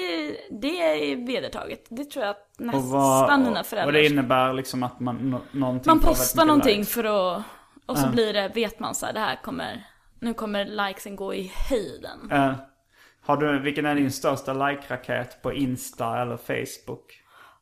det 0.61 0.81
är 1.11 1.27
vedertaget. 1.27 1.85
Det 1.89 2.05
tror 2.05 2.25
jag 2.25 2.31
att 2.31 2.53
nästan 2.59 2.89
vad, 2.89 3.39
mina 3.39 3.63
föräldrar... 3.63 3.87
och 3.87 3.93
det 3.93 4.05
innebär 4.05 4.53
liksom 4.53 4.83
att 4.83 4.99
man, 4.99 5.15
nå- 5.15 5.41
någonting 5.51 5.89
man 5.89 5.99
postar 5.99 6.45
någonting 6.45 6.77
likes. 6.77 6.93
för 6.93 7.03
att... 7.37 7.43
Och 7.85 7.97
så 7.97 8.09
blir 8.09 8.33
det, 8.33 8.51
vet 8.55 8.79
man 8.79 8.95
så 8.95 9.05
här, 9.05 9.13
det 9.13 9.19
här 9.19 9.35
kommer... 9.43 9.87
Nu 10.19 10.33
kommer 10.33 10.65
likesen 10.65 11.15
gå 11.15 11.33
i 11.33 11.51
höjden. 11.69 12.31
Eh, 12.31 12.53
har 13.21 13.37
du, 13.37 13.59
vilken 13.59 13.85
är 13.85 13.95
din 13.95 14.11
största 14.11 14.53
like-raket 14.53 15.41
på 15.41 15.53
Insta 15.53 16.21
eller 16.21 16.37
Facebook? 16.37 17.21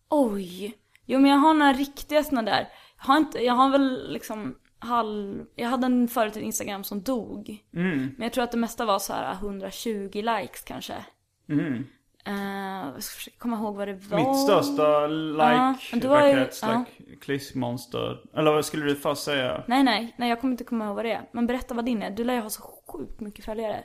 Oj! 0.10 0.78
Jo 1.06 1.20
men 1.20 1.32
jag 1.32 1.38
har 1.38 1.54
några 1.54 1.74
riktiga 1.74 2.24
såna 2.24 2.42
där. 2.42 2.68
Jag 2.98 3.06
har 3.06 3.18
inte, 3.18 3.40
jag 3.40 3.54
har 3.54 3.70
väl 3.70 4.14
liksom 4.14 4.56
halv... 4.80 5.46
Jag 5.56 5.70
hade 5.70 5.86
en 5.86 6.08
förut 6.08 6.38
en 6.38 6.44
Instagram 6.44 6.84
som 6.84 7.02
dog. 7.02 7.64
Mm. 7.74 7.98
Men 7.98 8.24
jag 8.24 8.34
tror 8.34 8.44
att 8.44 8.52
det 8.52 8.58
mesta 8.58 8.86
var 8.86 9.00
så 9.00 9.14
här 9.14 9.34
120 9.34 10.10
likes 10.14 10.62
kanske. 10.62 11.06
Mm. 11.50 11.86
Eh, 12.26 12.92
jag 12.94 13.04
ska 13.04 13.16
försöka 13.16 13.38
komma 13.38 13.58
ihåg 13.58 13.76
vad 13.76 13.88
det 13.88 13.94
var. 13.94 14.18
Mitt 14.18 14.40
största 14.40 15.08
like-raket, 15.08 16.60
ja. 16.62 16.86
like, 16.98 17.16
klickmonster. 17.16 18.22
Eller 18.34 18.52
vad 18.52 18.66
skulle 18.66 18.86
du 18.86 18.96
först 18.96 19.24
säga? 19.24 19.64
Nej 19.68 19.84
nej, 19.84 20.16
nej 20.18 20.30
jag 20.30 20.42
kommer 20.42 20.52
inte 20.52 20.64
komma 20.64 20.86
ihåg 20.86 20.96
vad 20.96 21.06
det 21.06 21.12
är. 21.12 21.30
Men 21.32 21.48
berätta 21.48 21.74
vad 21.74 21.86
din 21.86 22.02
är. 22.02 22.10
Du 22.10 22.24
lär 22.24 22.34
ju 22.34 22.42
ha 22.42 22.50
så 22.50 22.62
sjukt 22.88 23.20
mycket 23.20 23.46
följare. 23.46 23.84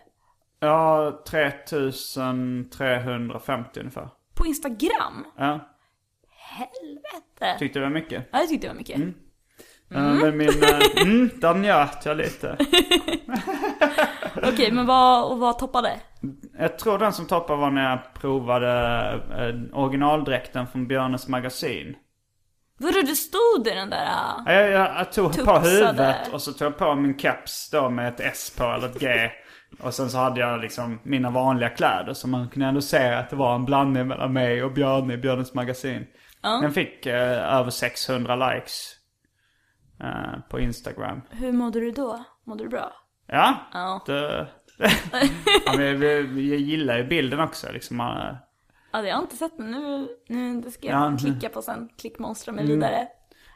Ja, 0.65 1.23
3350 1.31 3.81
ungefär. 3.81 4.09
På 4.35 4.47
Instagram? 4.47 5.25
Ja, 5.39 5.71
Helvete! 6.37 7.59
tyckte 7.59 7.79
du 7.79 7.85
det 7.85 7.91
var 7.91 7.95
mycket? 7.95 8.29
Ja, 8.33 8.39
jag 8.39 8.49
tyckte 8.49 8.67
det 8.67 8.73
var 8.73 8.79
mycket. 8.79 9.01
Ja, 9.89 9.99
men 10.01 10.37
min, 10.37 10.62
eh, 10.62 10.79
mm, 11.03 11.31
där 11.35 11.55
njöt 11.55 12.07
jag 12.07 12.17
lite. 12.17 12.57
Okej, 14.53 14.73
men 14.73 14.87
vad, 14.87 15.33
och 15.33 15.39
vad 15.39 15.59
toppade? 15.59 16.01
Jag 16.59 16.79
tror 16.79 16.99
den 16.99 17.12
som 17.12 17.27
toppade 17.27 17.61
var 17.61 17.71
när 17.71 17.91
jag 17.91 17.99
provade 18.21 18.69
eh, 19.39 19.55
originaldräkten 19.79 20.67
från 20.67 20.89
Björnes 20.89 21.29
magasin. 21.29 21.97
Vadå, 22.79 23.01
det 23.01 23.17
stod 23.17 23.67
i 23.67 23.71
den 23.71 23.91
där... 23.91 24.05
Ja, 24.47 24.53
Jag, 24.53 24.71
jag, 24.71 24.97
jag 24.99 25.12
tog 25.12 25.27
på 25.33 25.33
Tupsade. 25.33 25.69
huvudet 25.71 26.33
och 26.33 26.43
så 26.43 26.53
tog 26.53 26.67
jag 26.67 26.79
på 26.79 26.95
min 26.95 27.19
keps 27.19 27.71
då 27.71 27.91
med 27.91 28.09
ett 28.09 28.21
S 28.21 28.55
på 28.59 28.65
eller 28.65 28.89
ett 28.89 29.01
G. 29.01 29.31
Och 29.81 29.95
sen 29.95 30.11
så 30.11 30.18
hade 30.18 30.41
jag 30.41 30.61
liksom 30.61 30.99
mina 31.03 31.31
vanliga 31.31 31.68
kläder 31.68 32.12
så 32.12 32.29
man 32.29 32.49
kunde 32.49 32.68
ändå 32.68 32.81
se 32.81 33.09
att 33.14 33.31
det 33.31 33.37
var 33.37 33.55
en 33.55 33.64
blandning 33.64 34.07
mellan 34.07 34.33
mig 34.33 34.62
och 34.64 34.72
Björne 34.72 35.14
i 35.14 35.16
Björnes 35.16 35.55
magasin. 35.55 36.07
Den 36.43 36.72
fick 36.72 37.07
eh, 37.07 37.55
över 37.59 37.70
600 37.70 38.37
likes 38.55 38.91
eh, 40.01 40.41
på 40.51 40.61
Instagram. 40.61 41.20
Hur 41.31 41.53
mådde 41.53 41.81
du 41.81 41.91
då? 41.91 42.25
Mådde 42.47 42.64
du 42.64 42.68
bra? 42.70 42.93
Ja, 43.27 43.55
Ja. 43.72 44.03
det... 44.07 44.47
ja 45.66 45.77
men 45.77 46.01
vi, 46.01 46.51
jag 46.51 46.61
gillar 46.61 46.99
ju 46.99 47.05
bilden 47.05 47.41
också 47.41 47.72
liksom. 47.72 47.97
man- 47.97 48.37
Ja, 48.93 49.03
jag 49.03 49.14
har 49.16 49.22
inte 49.22 49.37
sett 49.37 49.57
den. 49.59 49.70
Nu, 49.70 50.09
nu 50.29 50.61
det 50.61 50.70
ska 50.70 50.87
Ja, 50.87 51.05
jag 51.05 51.12
nu- 51.12 51.18
klicka 51.18 51.49
på 51.49 51.62
sen. 51.62 51.89
Klickmonstra 51.99 52.53
mig 52.53 52.66
vidare. 52.66 53.07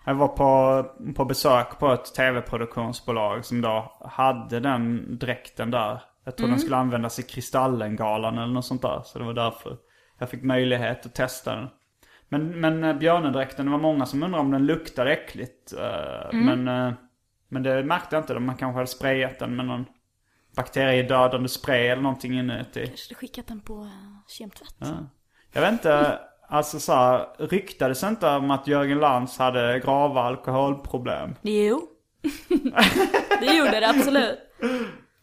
Jag 0.09 0.15
var 0.15 0.29
på, 0.29 0.85
på 1.15 1.25
besök 1.25 1.79
på 1.79 1.93
ett 1.93 2.15
tv-produktionsbolag 2.15 3.45
som 3.45 3.61
då 3.61 3.99
hade 4.01 4.61
den 4.61 5.07
dräkten 5.19 5.71
där. 5.71 6.03
Jag 6.25 6.37
tror 6.37 6.49
den 6.49 6.59
skulle 6.59 6.77
användas 6.77 7.19
i 7.19 7.23
Kristallengalan 7.23 8.39
eller 8.39 8.53
något 8.53 8.65
sånt 8.65 8.83
där. 8.83 9.03
Så 9.05 9.19
det 9.19 9.25
var 9.25 9.33
därför 9.33 9.77
jag 10.19 10.31
fick 10.31 10.43
möjlighet 10.43 11.07
att 11.07 11.15
testa 11.15 11.57
den. 11.57 11.69
Men, 12.29 12.61
men 12.61 12.85
eh, 12.85 12.97
björnedräkten, 12.97 13.67
det 13.67 13.73
var 13.73 13.79
många 13.79 14.07
som 14.07 14.23
undrade 14.23 14.41
om 14.45 14.51
den 14.51 14.67
luktade 14.67 15.13
äckligt. 15.13 15.73
eh, 15.73 16.33
Men, 16.33 16.69
eh, 16.69 16.93
men 17.49 17.63
det 17.63 17.85
märkte 17.85 18.17
jag 18.17 18.23
inte. 18.23 18.39
Man 18.39 18.57
kanske 18.57 18.77
hade 18.77 18.87
sprayat 18.87 19.39
den 19.39 19.57
med 19.57 19.67
någon 19.67 19.87
bakteriedödande 20.57 21.49
spray 21.49 21.87
eller 21.87 22.03
någonting 22.03 22.39
inuti. 22.39 22.87
Kanske 22.87 23.15
skickat 23.15 23.47
den 23.47 23.61
på 23.61 23.91
kemtvätt. 24.29 24.77
Jag 25.53 25.61
vet 25.61 25.73
inte, 25.73 26.19
alltså 26.49 26.81
så 26.81 26.93
här, 26.93 27.27
ryktades 27.39 28.03
inte 28.03 28.29
om 28.29 28.51
att 28.51 28.67
Jörgen 28.67 28.99
Lantz 28.99 29.39
hade 29.39 29.79
grava 29.79 30.23
alkoholproblem? 30.23 31.35
Jo. 31.43 31.83
det 33.41 33.57
gjorde 33.57 33.81
det 33.81 33.89
absolut. 33.89 34.39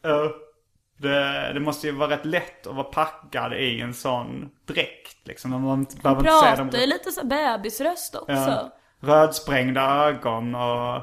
Ja. 0.02 0.32
Det, 0.98 1.52
det 1.54 1.60
måste 1.60 1.88
ju 1.88 1.94
vara 1.94 2.10
rätt 2.10 2.26
lätt 2.26 2.68
att 2.68 2.76
vara 2.76 2.84
packad 2.84 3.54
i 3.54 3.82
en 3.82 3.94
sån 3.94 4.50
dräkt 4.66 5.28
liksom. 5.28 5.52
Man 5.52 5.62
behöver 5.62 5.80
inte 5.80 5.92
se 5.96 6.02
dem. 6.02 6.24
pratar 6.24 6.80
ju 6.80 6.86
lite 6.86 7.12
så 7.12 7.26
bebisröst 7.26 8.16
också. 8.16 8.34
Ja. 8.34 8.72
Rödsprängda 9.00 9.82
ögon 9.82 10.56
och, 10.56 11.02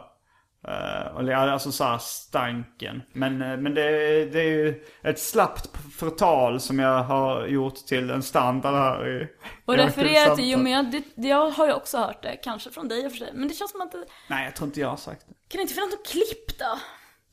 eh, 0.68 1.52
alltså 1.52 1.72
så 1.72 1.84
här 1.84 1.98
stanken. 1.98 3.02
Men, 3.12 3.42
eh, 3.42 3.56
men 3.56 3.74
det, 3.74 3.82
det 4.24 4.40
är 4.40 4.44
ju 4.48 4.84
ett 5.02 5.18
slappt 5.20 5.70
förtal 5.98 6.60
som 6.60 6.78
jag 6.78 7.02
har 7.02 7.46
gjort 7.46 7.74
till 7.76 8.10
en 8.10 8.22
standard 8.22 8.74
här 8.74 9.08
i 9.08 9.28
Och 9.66 9.74
i 9.74 9.76
refererar 9.76 10.08
Aktuellt 10.20 10.36
till, 10.36 10.50
jo 10.50 10.58
men 10.58 10.72
jag, 10.72 10.90
det, 10.90 11.02
det- 11.14 11.28
jag 11.28 11.50
har 11.50 11.66
ju 11.66 11.72
också 11.72 11.98
hört 11.98 12.22
det. 12.22 12.36
Kanske 12.36 12.70
från 12.70 12.88
dig 12.88 13.06
och 13.06 13.12
för 13.12 13.18
sig. 13.18 13.30
Men 13.34 13.48
det 13.48 13.54
känns 13.54 13.70
som 13.70 13.80
att 13.80 13.92
det, 13.92 14.04
Nej, 14.28 14.44
jag 14.44 14.56
tror 14.56 14.66
inte 14.66 14.80
jag 14.80 14.88
har 14.88 14.96
sagt 14.96 15.20
det. 15.28 15.34
kan 15.48 15.58
det 15.58 15.62
inte 15.62 15.74
finnas 15.74 15.90
något 15.90 16.06
klipp 16.06 16.58
då? 16.58 16.78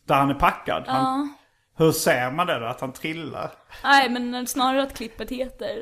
Där 0.06 0.16
han 0.16 0.30
är 0.30 0.34
packad. 0.34 0.84
Han, 0.88 1.34
hur 1.78 1.92
ser 1.92 2.32
man 2.32 2.48
det 2.48 2.60
då? 2.60 2.66
Att 2.66 2.82
han 2.82 2.94
trillar? 2.94 3.52
Nej 3.84 4.10
men 4.10 4.48
snarare 4.48 4.84
att 4.84 4.94
klippet 4.98 5.30
heter 5.30 5.82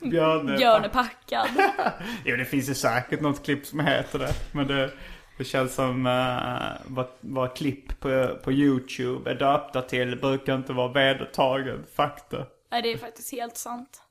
Björne. 0.10 0.56
Björn 0.56 0.84
är 0.84 0.88
packad. 0.88 1.48
Jo, 2.24 2.36
det 2.36 2.44
finns 2.44 2.68
ju 2.70 2.74
säkert 2.74 3.20
något 3.20 3.44
klipp 3.44 3.66
som 3.66 3.80
heter 3.80 4.18
det. 4.18 4.32
Men 4.52 4.66
det, 4.66 4.90
det 5.36 5.44
känns 5.44 5.74
som 5.74 6.06
uh, 6.06 6.94
vad, 6.94 7.06
vad 7.20 7.56
klipp 7.56 8.00
på, 8.00 8.36
på 8.44 8.52
YouTube 8.52 9.30
är 9.30 9.34
döpta 9.34 9.82
till 9.82 10.20
brukar 10.20 10.56
inte 10.56 10.72
vara 10.72 10.92
vedertagen 10.92 11.84
fakta. 11.94 12.46
Nej 12.70 12.82
det 12.82 12.92
är 12.92 12.98
faktiskt 12.98 13.32
helt 13.32 13.56
sant. 13.56 14.02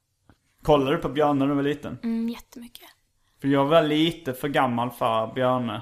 Kollade 0.61 0.91
du 0.95 1.01
på 1.01 1.09
Björne 1.09 1.39
när 1.39 1.47
du 1.47 1.53
var 1.53 1.63
liten? 1.63 1.97
Mm, 2.03 2.29
jättemycket. 2.29 2.89
För 3.41 3.47
jag 3.47 3.65
var 3.65 3.81
lite 3.81 4.33
för 4.33 4.47
gammal 4.47 4.91
för 4.91 5.33
Björne. 5.33 5.81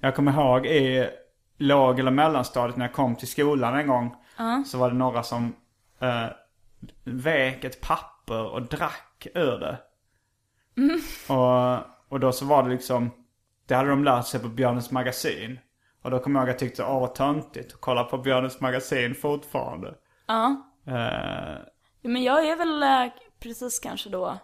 Jag 0.00 0.14
kommer 0.14 0.32
ihåg 0.32 0.66
i 0.66 1.08
låg 1.56 1.98
eller 1.98 2.10
mellanstadiet 2.10 2.76
när 2.76 2.84
jag 2.84 2.92
kom 2.92 3.16
till 3.16 3.28
skolan 3.28 3.74
en 3.74 3.86
gång. 3.86 4.14
Så 4.66 4.78
var 4.78 4.90
det 4.90 4.96
några 4.96 5.22
som 5.22 5.54
uh, 6.02 6.26
vek 7.04 7.64
ett 7.64 7.80
papper 7.80 8.44
och 8.44 8.62
drack 8.62 9.26
ur 9.34 9.58
det. 9.58 9.78
Och, 11.28 11.78
och 12.08 12.20
då 12.20 12.32
så 12.32 12.44
var 12.44 12.62
det 12.62 12.68
liksom, 12.68 13.10
det 13.66 13.74
hade 13.74 13.88
de 13.90 14.04
lärt 14.04 14.26
sig 14.26 14.40
på 14.40 14.48
Björnes 14.48 14.90
magasin. 14.90 15.58
Och 16.02 16.10
då 16.10 16.18
kommer 16.18 16.40
jag 16.40 16.44
ihåg 16.48 16.54
att 16.54 16.62
jag 16.62 16.68
tyckte, 16.68 16.84
åh 16.84 17.00
vad 17.00 17.14
töntigt 17.14 17.74
att 17.74 17.80
kolla 17.80 18.04
på 18.04 18.18
Björnes 18.18 18.60
magasin 18.60 19.14
fortfarande. 19.14 19.94
Ja. 20.26 20.72
Ja, 20.84 21.58
Men 22.02 22.22
jag 22.22 22.48
är 22.48 22.56
väl 22.56 22.82
eh, 22.82 23.12
precis 23.40 23.78
kanske 23.78 24.08
då 24.10 24.38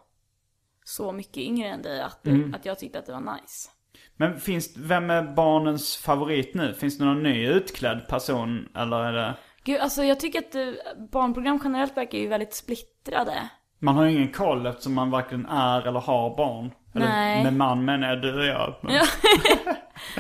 så 0.85 1.13
mycket 1.13 1.37
yngre 1.37 1.69
än 1.69 1.83
dig 1.83 2.03
att, 2.03 2.27
att 2.55 2.67
jag 2.67 2.79
tyckte 2.79 2.99
att 2.99 3.07
det 3.07 3.13
var 3.13 3.21
nice. 3.21 3.71
men 4.17 4.41
finns, 4.41 4.77
vem 4.77 5.11
är 5.11 5.23
barnens 5.23 5.97
favorit 5.97 6.55
nu? 6.55 6.75
Finns 6.75 6.99
det 6.99 7.05
någon 7.05 7.23
ny 7.23 7.47
utklädd 7.47 8.09
person? 8.09 8.69
Eller 8.77 8.97
är 9.05 9.13
det? 9.13 9.35
Gud, 9.65 9.81
alltså 9.81 10.05
jag 10.05 10.21
tycker 10.21 10.39
att 10.39 10.55
eh, 10.55 10.73
barnprogram 11.13 11.61
generellt 11.65 11.97
verkar 11.97 12.19
ju 12.19 12.29
väldigt 12.29 12.55
splittrade. 12.55 13.49
Man 13.85 13.97
har 13.97 14.05
ju 14.05 14.13
ingen 14.13 14.33
koll 14.33 14.67
eftersom 14.67 14.95
man 14.95 15.11
varken 15.11 15.47
är 15.47 15.87
eller 15.87 16.01
har 16.01 16.37
barn. 16.37 16.71
Eller 16.95 17.07
Nej. 17.07 17.45
med 17.45 17.55
man 17.55 17.85
menar 17.85 18.09
jag 18.09 18.23
du 18.23 18.39
och 18.39 18.45
jag. 18.45 18.75
Men, 18.81 18.95
Ja. 18.95 19.05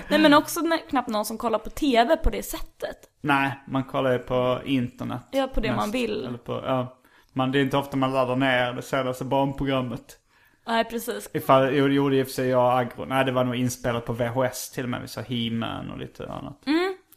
Nej 0.08 0.20
men 0.20 0.34
också 0.34 0.60
knappt 0.88 1.08
någon 1.08 1.24
som 1.24 1.38
kollar 1.38 1.58
på 1.58 1.70
TV 1.70 2.16
på 2.16 2.30
det 2.30 2.42
sättet. 2.42 2.96
Nej, 3.20 3.60
man 3.66 3.84
kollar 3.84 4.12
ju 4.12 4.18
på 4.18 4.60
internet. 4.64 5.22
Ja, 5.30 5.46
på 5.54 5.60
det 5.60 5.74
man 5.74 5.90
vill. 5.90 6.26
Eller 6.26 6.38
på, 6.38 6.52
ja. 6.52 6.98
Man, 7.32 7.52
det 7.52 7.58
är 7.58 7.62
inte 7.62 7.76
ofta 7.76 7.96
man 7.96 8.12
laddar 8.12 8.36
ner 8.36 8.72
det 8.72 8.82
senaste 8.82 9.24
barnprogrammet. 9.24 10.18
Nej 10.66 10.84
precis. 10.84 11.30
Ifall, 11.34 11.74
jo, 11.74 11.88
det 11.88 11.94
gjorde 11.94 12.16
i 12.16 12.22
och 12.22 12.26
för 12.26 12.32
sig 12.32 12.48
jag 12.48 12.64
och 12.64 12.78
Agro. 12.78 13.04
Nej, 13.04 13.24
det 13.24 13.32
var 13.32 13.44
nog 13.44 13.56
inspelat 13.56 14.06
på 14.06 14.12
VHS 14.12 14.70
till 14.70 14.84
och 14.84 14.90
med. 14.90 15.00
Vi 15.00 15.08
sa 15.08 15.20
He-Man 15.20 15.90
och 15.90 15.98
lite 15.98 16.32
annat. 16.32 16.62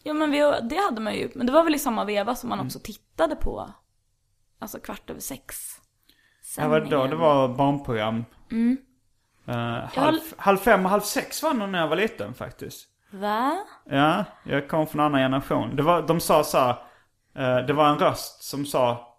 Ja 0.04 0.14
men 0.14 0.32
vi, 0.32 0.38
det 0.70 0.78
hade 0.90 1.02
man 1.02 1.16
ju. 1.16 1.30
Men 1.36 1.48
det 1.48 1.54
var 1.54 1.64
väl 1.64 1.76
i 1.76 1.80
samma 1.80 2.06
veva 2.06 2.36
som 2.36 2.50
man 2.50 2.60
också 2.60 2.80
tittade 2.80 3.36
på. 3.36 3.72
Alltså 4.60 4.80
kvart 4.80 5.10
över 5.10 5.20
sex. 5.20 5.75
Ja, 6.58 6.68
vad 6.68 6.90
då? 6.90 7.08
Det 7.08 7.16
var 7.16 7.48
barnprogram. 7.48 8.26
Mm. 8.52 8.78
halv, 9.94 10.20
halv 10.38 10.58
fem 10.58 10.86
och 10.86 10.92
halv 10.92 11.02
sex 11.02 11.44
var 11.44 11.54
nog 11.54 11.70
när 11.70 11.80
jag 11.80 11.88
var 11.88 11.96
liten 11.96 12.34
faktiskt. 12.34 12.88
Va? 13.12 13.58
Ja, 13.90 14.26
jag 14.44 14.68
kom 14.68 14.88
från 14.88 15.00
en 15.00 15.06
annan 15.06 15.22
generation. 15.22 15.76
Det 15.76 15.84
var, 15.84 16.02
de 16.02 16.20
sa 16.20 16.44
så 16.44 16.58
här, 16.58 16.76
eh, 17.36 17.66
det 17.66 17.74
var 17.74 17.90
en 17.90 18.00
röst 18.00 18.44
som 18.44 18.66
sa 18.66 19.12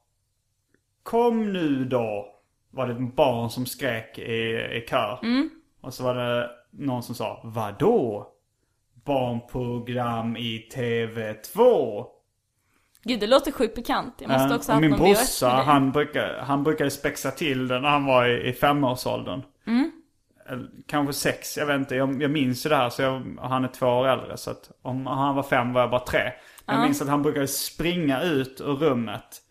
Kom 1.02 1.52
nu 1.52 1.84
då. 1.84 2.32
Var 2.70 2.86
det 2.86 2.92
ett 2.92 3.16
barn 3.16 3.50
som 3.50 3.66
skrek 3.66 4.18
i, 4.18 4.32
i 4.72 4.86
kör. 4.90 5.18
Och 5.80 5.94
så 5.94 6.04
var 6.04 6.14
det 6.14 6.50
någon 6.70 7.02
som 7.02 7.14
sa 7.14 7.40
Vadå? 7.44 8.26
Barnprogram 9.04 10.36
i 10.36 10.68
TV2. 10.74 12.04
Gud 13.08 13.20
det 13.20 13.26
låter 13.26 13.52
sjukt 13.52 13.74
bekant. 13.74 14.14
Jag 14.18 14.30
måste 14.30 14.54
också 14.54 14.72
och 14.72 14.74
ha 14.74 14.80
min 14.80 14.92
haft 14.92 15.02
VHS 15.02 15.40
brorsa, 15.40 15.48
han, 15.48 15.92
brukar, 15.92 16.38
han 16.46 16.64
brukade 16.64 16.90
spexa 16.90 17.30
till 17.30 17.68
det 17.68 17.80
när 17.80 17.88
han 17.88 18.04
var 18.06 18.26
i, 18.26 18.48
i 18.48 18.52
femårsåldern. 18.52 19.42
Mm. 19.66 19.90
Kanske 20.86 21.12
sex, 21.12 21.56
jag 21.56 21.66
vet 21.66 21.76
inte. 21.76 21.96
Jag, 21.96 22.22
jag 22.22 22.30
minns 22.30 22.66
ju 22.66 22.70
det 22.70 22.76
här, 22.76 22.90
så 22.90 23.02
jag, 23.02 23.38
och 23.38 23.48
han 23.48 23.64
är 23.64 23.68
två 23.68 23.86
år 23.86 24.08
äldre. 24.08 24.36
Så 24.36 24.50
att 24.50 24.70
om 24.82 25.06
han 25.06 25.34
var 25.34 25.42
fem 25.42 25.72
var 25.72 25.80
jag 25.80 25.90
bara 25.90 26.04
tre. 26.04 26.32
Jag 26.66 26.82
minns 26.82 27.02
att 27.02 27.08
han 27.08 27.22
brukade 27.22 27.48
springa 27.48 28.22
ut 28.22 28.60
ur 28.60 28.74
rummet. 28.76 29.42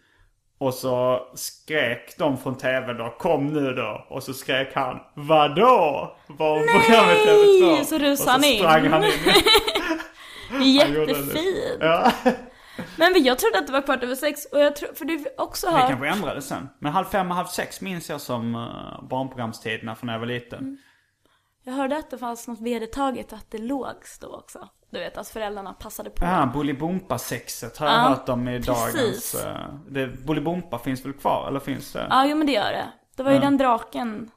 Och 0.58 0.74
så 0.74 1.22
skrek 1.36 2.16
de 2.18 2.38
från 2.38 2.58
tv 2.58 2.94
då, 2.94 3.16
kom 3.20 3.48
nu 3.48 3.74
då. 3.74 4.06
Och 4.10 4.24
så 4.24 4.34
skrek 4.34 4.72
han, 4.76 5.00
vadå? 5.14 6.16
Var 6.28 6.60
programmet 6.60 7.18
TV2? 7.18 7.84
Så 7.84 7.98
rusade 7.98 8.12
och 8.12 8.18
så 8.18 8.30
han 8.30 8.44
in. 8.44 8.60
sprang 8.60 8.88
han 8.88 9.04
in. 9.04 9.12
Det 10.50 10.56
är 10.82 10.88
gjorde 10.88 11.06
det. 11.06 11.12
jättefint. 11.12 11.78
Ja. 11.80 12.12
Men 12.98 13.24
jag 13.24 13.40
trodde 13.40 13.60
att 13.60 13.68
det 13.68 13.74
var 13.74 13.82
kvart 13.82 14.04
över 14.04 14.16
sex 14.16 14.46
och 14.46 14.60
jag 14.60 14.76
tror, 14.76 14.94
för 14.94 15.06
du 15.06 15.26
också 15.38 15.68
Det 15.68 15.74
har... 15.74 15.88
kanske 15.88 16.08
ändrades 16.08 16.48
sen. 16.48 16.70
Men 16.80 16.92
halv 16.92 17.06
fem 17.06 17.30
och 17.30 17.36
halv 17.36 17.48
sex 17.48 17.82
minns 17.82 18.10
jag 18.10 18.22
som 18.22 18.56
uh, 18.56 19.08
barnprogramstiderna 19.10 19.96
från 19.96 20.08
när 20.08 20.14
jag 20.14 20.20
var 20.20 20.28
liten. 20.28 20.60
Mm. 20.60 20.78
Jag 21.64 21.74
hörde 21.74 21.98
att 21.98 22.10
det 22.10 22.18
fanns 22.18 22.48
något 22.48 22.62
vedertaget 22.62 23.34
att 23.34 23.52
det 23.52 23.58
lågs 23.58 24.20
då 24.20 24.28
också. 24.28 24.70
Du 24.90 25.00
vet 25.00 25.18
att 25.18 25.28
föräldrarna 25.28 25.74
passade 25.74 26.10
på. 26.10 26.26
Ja, 26.26 26.52
Bolibompa-sexet 26.54 27.78
har 27.78 27.88
jag 27.88 27.96
Ja, 27.96 28.00
hört 28.00 28.30
om 28.30 28.48
i 28.48 28.62
precis. 28.64 29.32
dagens... 29.32 29.46
Uh, 29.46 29.76
det, 29.90 30.08
Bolibompa 30.08 30.80
finns 30.80 31.06
väl 31.06 31.14
kvar, 31.14 31.48
eller 31.48 31.60
finns 31.60 31.92
det? 31.94 32.08
Ja, 32.10 32.26
jo 32.26 32.38
men 32.38 32.48
det 32.48 32.54
gör 32.54 32.72
det. 32.72 32.86
Det 33.16 33.24
var 33.24 33.32
ju 33.32 33.40
den 33.40 33.58
draken. 33.58 34.32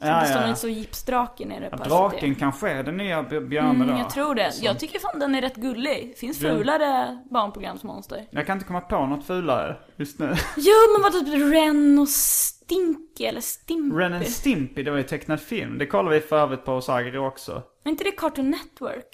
Som 0.00 0.08
Ja, 0.08 0.20
det 0.20 0.26
står 0.26 0.42
ja. 0.42 0.54
så 0.54 0.68
gipsdrake 0.68 1.46
nere 1.46 1.68
Ja, 1.72 1.76
på 1.76 1.84
draken 1.84 2.34
SVT. 2.34 2.38
kanske 2.38 2.70
är 2.70 2.82
den 2.82 2.96
nya 2.96 3.22
björnen 3.22 3.82
Mm, 3.82 3.96
jag 3.98 4.10
tror 4.10 4.34
det. 4.34 4.52
Jag 4.62 4.78
tycker 4.78 4.98
fan 4.98 5.20
den 5.20 5.34
är 5.34 5.40
rätt 5.40 5.56
gullig. 5.56 6.14
Finns 6.16 6.38
fulare 6.38 7.18
barnprogramsmonster. 7.30 8.26
Jag 8.30 8.46
kan 8.46 8.56
inte 8.56 8.66
komma 8.66 8.80
på 8.80 9.06
något 9.06 9.26
fulare 9.26 9.76
just 9.96 10.18
nu. 10.18 10.26
Jo 10.56 10.72
men 10.92 11.02
vad 11.02 11.12
typ 11.12 11.52
Ren 11.52 11.98
och 11.98 12.08
Stinky 12.08 13.24
eller 13.24 13.40
Stimpy? 13.40 13.96
Ren 13.96 14.12
and 14.12 14.26
Stimpy, 14.26 14.82
det 14.82 14.90
var 14.90 14.98
ju 14.98 15.04
tecknad 15.04 15.40
film. 15.40 15.78
Det 15.78 15.86
kollar 15.86 16.10
vi 16.10 16.20
för 16.20 16.38
övrigt 16.38 16.64
på 16.64 16.72
hos 16.72 16.88
Agri 16.88 17.18
också. 17.18 17.62
Är 17.84 17.90
inte 17.90 18.04
det 18.04 18.10
Cartoon 18.12 18.50
Network? 18.50 19.06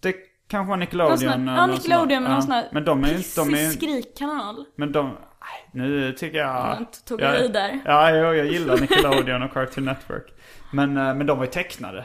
Det 0.00 0.12
kanske 0.48 0.68
var 0.70 0.76
Någon 0.76 0.80
Nickelodeon. 0.80 1.18
sån 1.18 1.28
här, 1.28 1.56
ja 1.56 1.66
någon 1.66 1.70
Nickelodeon 1.74 2.22
med 2.22 2.32
någon 2.32 2.42
sån 2.42 2.52
här 2.52 2.62
ja. 2.62 2.68
Men 2.72 2.84
de 2.84 3.04
är. 3.04 3.36
De 3.36 3.54
är, 3.54 3.70
skrikkanal. 3.70 4.64
men 4.76 4.92
de... 4.92 5.16
Nu 5.72 6.12
tycker 6.12 6.38
jag... 6.38 6.76
Men 6.76 6.86
tog 7.08 7.20
jag 7.20 7.44
i 7.44 7.48
där? 7.48 7.80
Ja, 7.84 8.10
jo, 8.10 8.16
jag 8.34 8.46
gillar 8.46 8.76
Nickelodeon 8.80 9.42
och 9.42 9.52
Cartoon 9.52 9.84
Network. 9.84 10.32
Men, 10.72 10.96
eh, 10.96 11.14
men 11.14 11.26
de 11.26 11.38
var 11.38 11.44
ju 11.44 11.50
tecknade. 11.50 12.04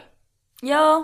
Ja, 0.61 1.03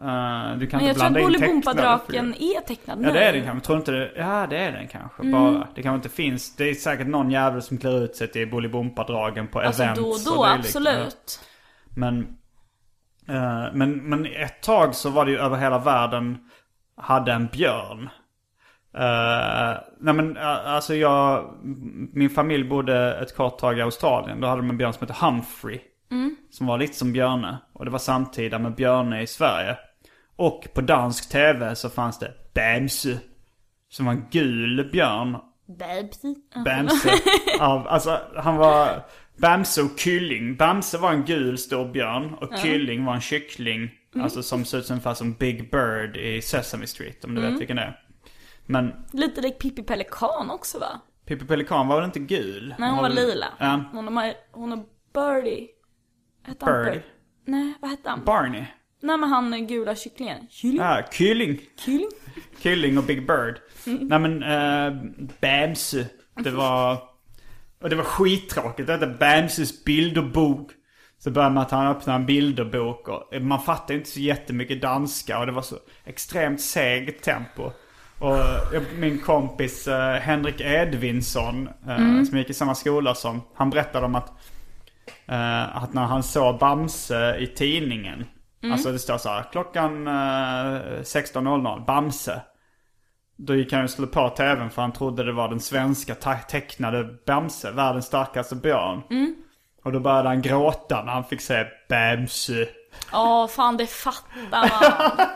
Eh, 0.00 0.56
du 0.58 0.66
kan 0.66 0.78
men 0.78 0.86
jag 0.86 0.94
inte 0.94 1.00
tror 1.00 1.06
att 1.06 1.12
blanda 1.12 1.20
in 1.20 1.26
tecknade 1.32 1.48
Bolibompa-draken 1.62 2.06
program. 2.06 2.34
är 2.38 2.60
tecknad 2.60 2.98
nu. 3.00 3.08
Ja 3.08 3.12
det 3.12 3.24
är 3.24 3.32
den 3.32 3.44
kanske, 3.44 3.66
tror 3.66 3.78
inte 3.78 3.92
det? 3.92 4.12
Ja 4.16 4.46
det 4.50 4.58
är 4.58 4.72
den 4.72 4.88
kanske, 4.88 5.22
bara. 5.22 5.68
Det 5.74 5.82
kanske 5.82 5.96
inte 5.96 6.08
finns, 6.08 6.56
det 6.56 6.64
är 6.70 6.74
säkert 6.74 7.06
någon 7.06 7.30
jävel 7.30 7.62
som 7.62 7.78
klär 7.78 8.04
ut 8.04 8.16
sig 8.16 8.28
till 8.28 8.48
Bolibompa-dragen 8.50 9.48
på 9.48 9.60
Alltså 9.60 9.82
events 9.82 10.00
då 10.00 10.06
och 10.06 10.12
och 10.14 10.20
då, 10.24 10.44
dylikt. 10.46 10.66
absolut. 10.66 11.40
Men, 11.96 12.18
eh, 13.28 13.66
men, 13.72 14.08
men 14.08 14.26
ett 14.26 14.62
tag 14.62 14.94
så 14.94 15.10
var 15.10 15.24
det 15.24 15.30
ju 15.30 15.38
över 15.38 15.56
hela 15.56 15.78
världen 15.78 16.38
hade 16.96 17.32
en 17.32 17.46
björn. 17.46 18.08
Uh, 18.96 19.80
nej 20.00 20.14
men 20.14 20.36
uh, 20.36 20.46
alltså 20.46 20.94
jag, 20.94 21.54
min 22.12 22.30
familj 22.30 22.64
bodde 22.64 23.14
ett 23.14 23.36
kort 23.36 23.58
tag 23.58 23.78
i 23.78 23.82
Australien. 23.82 24.40
Då 24.40 24.46
hade 24.46 24.62
de 24.62 24.70
en 24.70 24.78
björn 24.78 24.92
som 24.92 25.06
hette 25.06 25.26
Humphrey. 25.26 25.80
Som 26.50 26.66
var 26.66 26.78
lite 26.78 26.94
som 26.94 27.12
Björne. 27.12 27.58
Och 27.72 27.84
det 27.84 27.90
var 27.90 27.98
samtida 27.98 28.58
med 28.58 28.74
Björne 28.74 29.22
i 29.22 29.26
Sverige. 29.26 29.76
Och 30.36 30.68
på 30.74 30.80
dansk 30.80 31.30
tv 31.30 31.74
så 31.74 31.90
fanns 31.90 32.18
det 32.18 32.32
Bamse. 32.54 33.18
Som 33.88 34.06
var 34.06 34.12
en 34.12 34.26
gul 34.30 34.88
björn 34.92 35.36
Babsy. 35.66 36.34
Bamse. 36.64 37.10
Av, 37.60 37.88
alltså 37.88 38.20
han 38.36 38.56
var 38.56 39.04
Bamse 39.36 39.82
och 39.82 39.98
Kylling. 39.98 40.56
Bamse 40.56 40.98
var 40.98 41.12
en 41.12 41.24
gul 41.24 41.58
stor 41.58 41.92
björn 41.92 42.34
och 42.34 42.58
Kylling 42.58 43.04
var 43.04 43.14
en 43.14 43.20
kyckling. 43.20 43.90
Alltså 44.20 44.42
som 44.42 44.64
ser 44.64 44.78
ut 44.78 44.90
ungefär 44.90 45.14
som 45.14 45.32
Big 45.32 45.70
Bird 45.70 46.16
i 46.16 46.42
Sesame 46.42 46.86
Street 46.86 47.24
om 47.24 47.34
du 47.34 47.40
vet 47.40 47.60
vilken 47.60 47.76
det 47.76 47.82
är. 47.82 48.00
Men 48.66 48.92
Lite 49.12 49.40
lik 49.40 49.58
Pippi 49.58 49.82
Pelikan 49.82 50.50
också 50.50 50.78
va? 50.78 51.00
Pippi 51.26 51.44
Pelikan 51.44 51.88
var 51.88 51.96
väl 51.96 52.04
inte 52.04 52.18
gul? 52.18 52.74
Nej 52.78 52.90
hon 52.90 53.02
var 53.02 53.08
lila. 53.08 53.46
Ja. 53.58 53.84
Hon 53.92 54.16
har, 54.16 54.34
hon 54.52 54.70
har 54.70 54.84
Birdie. 55.14 55.68
Hette 56.42 56.64
han 56.64 56.84
Birdie. 56.84 57.02
Nej, 57.44 57.74
vad 57.80 57.90
hette 57.90 58.10
han? 58.10 58.24
Barney. 58.24 58.64
Nej 59.00 59.16
men 59.16 59.28
han 59.28 59.66
gula 59.66 59.94
kycklingen. 59.94 60.46
Kylling? 60.50 60.80
Ja, 60.80 61.02
Kylling. 61.12 61.60
Kylling? 61.84 62.10
Kylling 62.58 62.98
och 62.98 63.04
Big 63.04 63.26
Bird. 63.26 63.60
Nej 63.84 64.18
men, 64.18 64.42
uh, 64.42 65.02
Bamse. 65.40 66.06
Det 66.34 66.50
var... 66.50 66.98
Och 67.82 67.90
det 67.90 67.96
var 67.96 68.04
skittråkigt. 68.04 68.86
Det 68.86 68.92
hette 68.92 69.06
Bamses 69.06 69.84
bilderbok. 69.84 70.70
Så 71.18 71.30
började 71.30 71.54
med 71.54 71.62
att 71.62 71.70
han 71.70 71.86
öppnade 71.86 72.18
en 72.18 72.26
bilderbok 72.26 73.08
och 73.08 73.42
man 73.42 73.60
fattade 73.60 73.94
inte 73.94 74.10
så 74.10 74.20
jättemycket 74.20 74.82
danska 74.82 75.38
och 75.38 75.46
det 75.46 75.52
var 75.52 75.62
så 75.62 75.76
extremt 76.04 76.60
segt 76.60 77.24
tempo. 77.24 77.70
Och 78.18 78.36
jag, 78.72 78.82
min 78.98 79.18
kompis 79.18 79.88
eh, 79.88 80.14
Henrik 80.14 80.60
Edvinsson, 80.60 81.68
eh, 81.88 81.96
som 81.96 82.28
jag 82.30 82.38
gick 82.38 82.50
i 82.50 82.54
samma 82.54 82.74
skola 82.74 83.14
som, 83.14 83.42
han 83.54 83.70
berättade 83.70 84.06
om 84.06 84.14
att, 84.14 84.32
eh, 85.26 85.76
att 85.76 85.92
när 85.94 86.04
han 86.04 86.22
såg 86.22 86.58
Bamse 86.58 87.36
i 87.36 87.46
tidningen, 87.46 88.24
alltså 88.72 88.92
det 88.92 88.98
står 88.98 89.18
så 89.18 89.28
här, 89.28 89.44
klockan 89.52 90.06
eh, 90.06 90.10
16.00, 90.10 91.84
Bamse. 91.86 92.42
Då 93.36 93.54
gick 93.54 93.72
han 93.72 93.84
och 93.84 93.90
slå 93.90 94.06
på 94.06 94.28
tvn 94.28 94.70
för 94.70 94.82
han 94.82 94.92
trodde 94.92 95.24
det 95.24 95.32
var 95.32 95.48
den 95.48 95.60
svenska 95.60 96.14
tecknade 96.48 97.08
Bamse, 97.26 97.70
världens 97.70 98.06
starkaste 98.06 98.56
björn. 98.56 99.02
Och 99.84 99.92
då 99.92 100.00
började 100.00 100.28
han 100.28 100.42
gråta 100.42 101.04
när 101.04 101.12
han 101.12 101.24
fick 101.24 101.40
se 101.40 101.64
Bamse. 101.88 102.68
Åh 103.12 103.46
fan 103.46 103.76
det 103.76 103.86
fattar 103.86 104.70
man. 104.70 105.26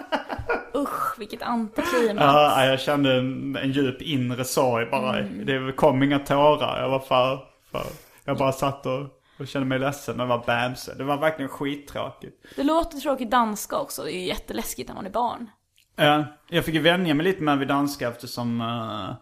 Usch 0.75 1.19
vilket 1.19 1.43
antiklimax. 1.43 2.25
Ja, 2.25 2.65
jag 2.65 2.81
kände 2.81 3.15
en, 3.15 3.57
en 3.57 3.73
djup 3.73 4.03
inre 4.03 4.45
sorg 4.45 4.87
bara. 4.91 5.23
Det 5.23 5.73
kom 5.73 6.03
inga 6.03 6.19
tårar. 6.19 6.83
Jag 6.83 6.89
var 6.89 6.99
för, 6.99 7.39
för 7.71 7.83
jag 8.25 8.39
bara 8.39 8.53
satt 8.53 8.87
och, 8.87 9.07
och 9.39 9.49
kände 9.49 9.69
mig 9.69 9.79
ledsen 9.79 10.17
när 10.17 10.25
det 10.25 10.29
var 10.29 10.45
Bamse. 10.47 10.95
Det 10.95 11.05
var 11.05 11.17
verkligen 11.17 11.49
skittråkigt. 11.49 12.47
Det 12.57 12.65
låter 12.65 12.99
tråkigt 12.99 13.31
danska 13.31 13.77
också. 13.77 14.03
Det 14.03 14.13
är 14.13 14.19
ju 14.19 14.27
jätteläskigt 14.27 14.89
när 14.89 14.95
man 14.95 15.07
är 15.07 15.11
barn. 15.11 15.51
Ja, 15.97 16.25
jag 16.49 16.65
fick 16.65 16.75
ju 16.75 16.81
vänja 16.81 17.15
mig 17.15 17.25
lite 17.25 17.43
med 17.43 17.59
vid 17.59 17.69
danska 17.69 18.09
eftersom 18.09 18.61
eh, 18.61 19.17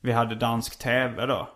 vi 0.00 0.12
hade 0.12 0.34
dansk 0.34 0.78
tv 0.78 1.26
då. 1.26 1.48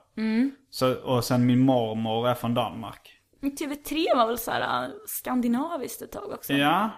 Så, 0.71 0.95
och 0.95 1.25
sen 1.25 1.47
min 1.47 1.59
mormor 1.59 2.29
är 2.29 2.35
från 2.35 2.55
Danmark. 2.55 3.11
Men 3.41 3.53
TV3 3.53 4.17
var 4.17 4.27
väl 4.27 4.39
så 4.39 4.51
här 4.51 4.85
äh, 4.85 4.91
skandinaviskt 5.07 6.03
ett 6.03 6.13
tag 6.13 6.33
också? 6.33 6.53
Ja, 6.53 6.91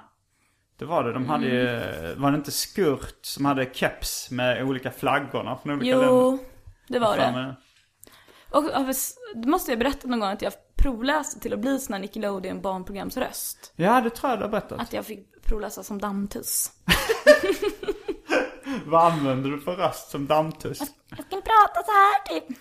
det 0.79 0.85
var 0.85 1.05
det. 1.05 1.13
De 1.13 1.27
hade 1.27 1.47
ju, 1.47 2.15
var 2.17 2.31
det 2.31 2.37
inte 2.37 2.53
Skurt 2.53 3.19
som 3.23 3.45
hade 3.45 3.71
keps 3.75 4.31
med 4.31 4.65
olika 4.65 4.91
flaggorna 4.91 5.59
från 5.63 5.73
olika 5.73 5.97
länder? 5.97 6.07
Jo, 6.15 6.39
det 6.89 6.99
var 6.99 7.17
det. 7.17 7.25
eh, 7.25 7.51
Och 8.51 8.65
det 9.35 9.49
måste 9.49 9.71
jag 9.73 9.79
berätta 9.79 10.09
någon 10.09 10.21
gång 10.21 10.29
att 10.31 10.43
jag 10.43 10.53
provläste 10.77 11.41
till 11.41 11.53
att 11.53 11.59
bli 11.61 11.79
sån 11.79 11.93
här 11.93 12.01
Nickelodeon 12.01 12.61
barnprogramsröst. 12.61 13.73
Ja, 13.77 14.01
det 14.01 14.11
tror 14.11 14.31
jag 14.31 14.39
du 14.39 14.43
har 14.45 14.51
berättat. 14.51 14.81
Att 14.81 14.93
jag 14.93 15.07
fick 15.07 15.43
provläsa 15.45 15.83
som 15.83 16.01
dammtuss. 16.01 16.71
Vad 18.87 19.13
använder 19.13 19.51
du 19.51 19.61
för 19.61 19.77
röst 19.77 20.11
som 20.11 20.27
dammtuss? 20.27 20.79
Jag 21.09 21.19
ska 21.19 21.37
prata 21.37 21.83
så 21.87 21.93
här 21.93 22.41
typ. 22.41 22.59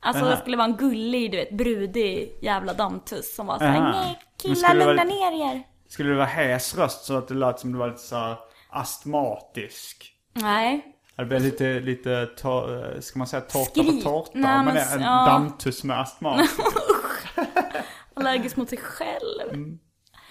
Alltså 0.00 0.24
det 0.24 0.36
skulle 0.36 0.56
vara 0.56 0.66
en 0.66 0.76
gullig, 0.76 1.30
du 1.30 1.36
vet, 1.36 1.52
brudig 1.56 2.38
jävla 2.42 2.74
dammtuss 2.74 3.36
som 3.36 3.46
var 3.46 3.58
såhär 3.58 3.92
nej 3.92 4.18
killar 4.42 4.74
lugna 4.74 4.94
vara- 4.94 5.04
ner 5.04 5.52
er. 5.54 5.62
Skulle 5.96 6.10
det 6.10 6.16
vara 6.16 6.26
hes 6.26 6.74
röst 6.78 7.04
så 7.04 7.16
att 7.16 7.28
det 7.28 7.34
lät 7.34 7.60
som 7.60 7.72
det 7.72 7.78
var 7.78 7.88
lite 7.88 8.00
så 8.02 8.34
astmatisk. 8.70 10.12
Nej. 10.32 10.96
Det 11.16 11.24
blir 11.24 11.40
lite, 11.40 11.80
lite 11.80 12.26
tor- 12.26 13.00
ska 13.00 13.18
man 13.18 13.28
säga 13.28 13.40
tårta 13.40 13.84
på 13.84 13.92
tårta? 14.02 14.30
Nej, 14.34 14.64
men 14.64 14.76
en 14.76 15.00
ja. 15.00 15.26
dammtuss 15.26 15.84
med 15.84 16.00
astmatiker. 16.00 16.64
Allergisk 18.14 18.56
mot 18.56 18.68
sig 18.68 18.78
själv. 18.78 19.52
Mm. 19.52 19.78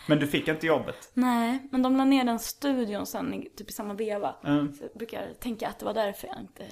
Men 0.08 0.20
du 0.20 0.28
fick 0.28 0.48
inte 0.48 0.68
jobbet? 0.68 1.12
Nej, 1.14 1.68
men 1.72 1.82
de 1.82 1.96
la 1.98 2.06
ner 2.06 2.24
den 2.24 2.40
studion 2.40 3.06
sen 3.06 3.44
typ 3.58 3.70
i 3.70 3.74
samma 3.74 3.94
veva. 3.94 4.36
Mm. 4.44 4.74
Så 4.74 4.84
jag 4.84 4.92
brukar 4.98 5.34
tänka 5.40 5.68
att 5.68 5.80
det 5.80 5.86
var 5.86 5.94
därför 5.94 6.28
jag 6.28 6.38
inte 6.40 6.64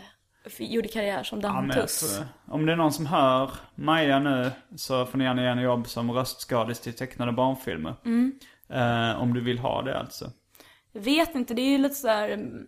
gjorde 0.60 0.88
karriär 0.88 1.24
som 1.24 1.42
Ja, 1.42 1.48
dammtuss. 1.48 2.18
det. 2.20 2.28
Om 2.54 2.66
det 2.66 2.72
är 2.72 2.76
någon 2.76 2.94
som 2.94 3.06
hör 3.06 3.52
Maja 3.76 4.20
nu 4.20 4.52
så 4.76 5.06
får 5.06 5.18
ni 5.18 5.24
gärna 5.24 5.42
ge 5.42 5.48
henne 5.50 5.62
jobb 5.62 5.88
som 5.88 6.12
röstskådis 6.12 6.80
till 6.80 6.94
tecknade 6.94 7.32
barnfilmer. 7.32 7.96
Mm. 8.06 8.40
Eh, 8.70 9.22
om 9.22 9.34
du 9.34 9.42
vill 9.42 9.60
ha 9.60 9.82
det 9.82 10.00
alltså. 10.00 10.32
Jag 10.92 11.02
vet 11.02 11.36
inte, 11.36 11.54
det 11.54 11.62
är 11.62 11.70
ju 11.70 11.78
lite 11.78 11.96
sådär... 11.96 12.30
mm, 12.30 12.68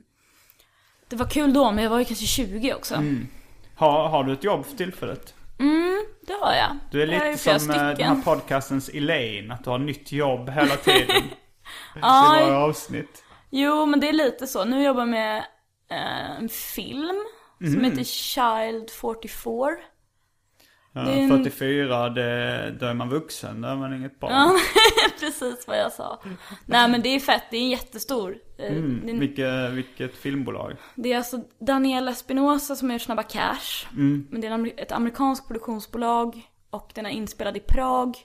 Det 1.07 1.15
var 1.15 1.25
kul 1.29 1.53
då, 1.53 1.71
men 1.71 1.83
jag 1.83 1.91
var 1.91 1.99
ju 1.99 2.05
kanske 2.05 2.25
20 2.25 2.73
också. 2.73 2.95
Mm, 2.95 3.27
Har, 3.75 4.07
har 4.09 4.23
du 4.23 4.33
ett 4.33 4.43
jobb 4.43 4.65
för 4.65 4.77
tillfället? 4.77 5.33
det 6.27 6.33
har 6.41 6.53
jag. 6.53 6.77
Du 6.91 7.01
är 7.03 7.07
lite 7.07 7.37
flera 7.43 7.59
som 7.59 7.69
eh, 7.71 7.77
den 7.77 7.95
stycken. 7.95 8.15
här 8.15 8.23
podcastens 8.23 8.89
Elaine, 8.89 9.51
att 9.51 9.63
du 9.63 9.69
har 9.69 9.77
nytt 9.79 10.11
jobb 10.11 10.49
hela 10.49 10.75
tiden. 10.83 11.23
I 11.23 11.99
Ja, 12.01 12.25
varje 12.39 12.55
avsnitt. 12.55 13.23
Jo, 13.49 13.85
men 13.85 13.99
det 13.99 14.09
är 14.09 14.13
lite 14.13 14.47
så. 14.47 14.65
Nu 14.65 14.83
jobbar 14.83 15.01
jag 15.01 15.09
med 15.09 15.37
eh, 15.91 16.31
en 16.39 16.49
film 16.49 17.15
Mhm. 17.59 17.73
som 17.73 17.83
heter 17.83 18.03
Child 18.03 18.89
44. 18.89 19.69
Ja, 20.95 21.01
en- 21.11 21.29
44, 21.29 22.09
det, 22.09 22.71
då 22.79 22.85
är 22.85 22.93
man 22.93 23.09
vuxen, 23.09 23.61
då 23.61 23.67
är 23.67 23.75
man 23.75 23.93
inget 23.93 24.19
barn. 24.19 24.31
Ja, 24.33 24.55
precis 25.19 25.67
vad 25.67 25.77
jag 25.77 25.91
sa. 25.91 26.21
Nej 26.65 26.89
men 26.89 27.01
det 27.01 27.09
är 27.09 27.19
fett, 27.19 27.43
det 27.51 27.57
är 27.57 27.61
en 27.61 27.69
jättestor. 27.69 28.37
eh, 28.57 28.65
Mm. 28.77 29.01
det, 29.05 29.11
är, 29.11 29.19
Vilket, 29.19 29.71
vilket 29.71 30.15
filmbolag. 30.17 30.73
det 30.95 31.13
är 31.13 31.17
alltså 31.17 31.37
Daniela 31.59 32.11
Espinosa 32.11 32.75
som 32.75 32.89
har 32.89 32.93
gjort 32.95 33.01
Snabba 33.01 33.23
Cash. 33.23 33.87
Mm. 33.93 34.27
Men 34.31 34.41
det 34.41 34.47
är 34.47 34.79
ett 34.81 34.91
amerikanskt 34.91 35.47
produktionsbolag. 35.47 36.41
Och 36.69 36.91
den 36.95 37.05
är 37.05 37.09
inspelad 37.09 37.57
i 37.57 37.59
Prag. 37.59 38.15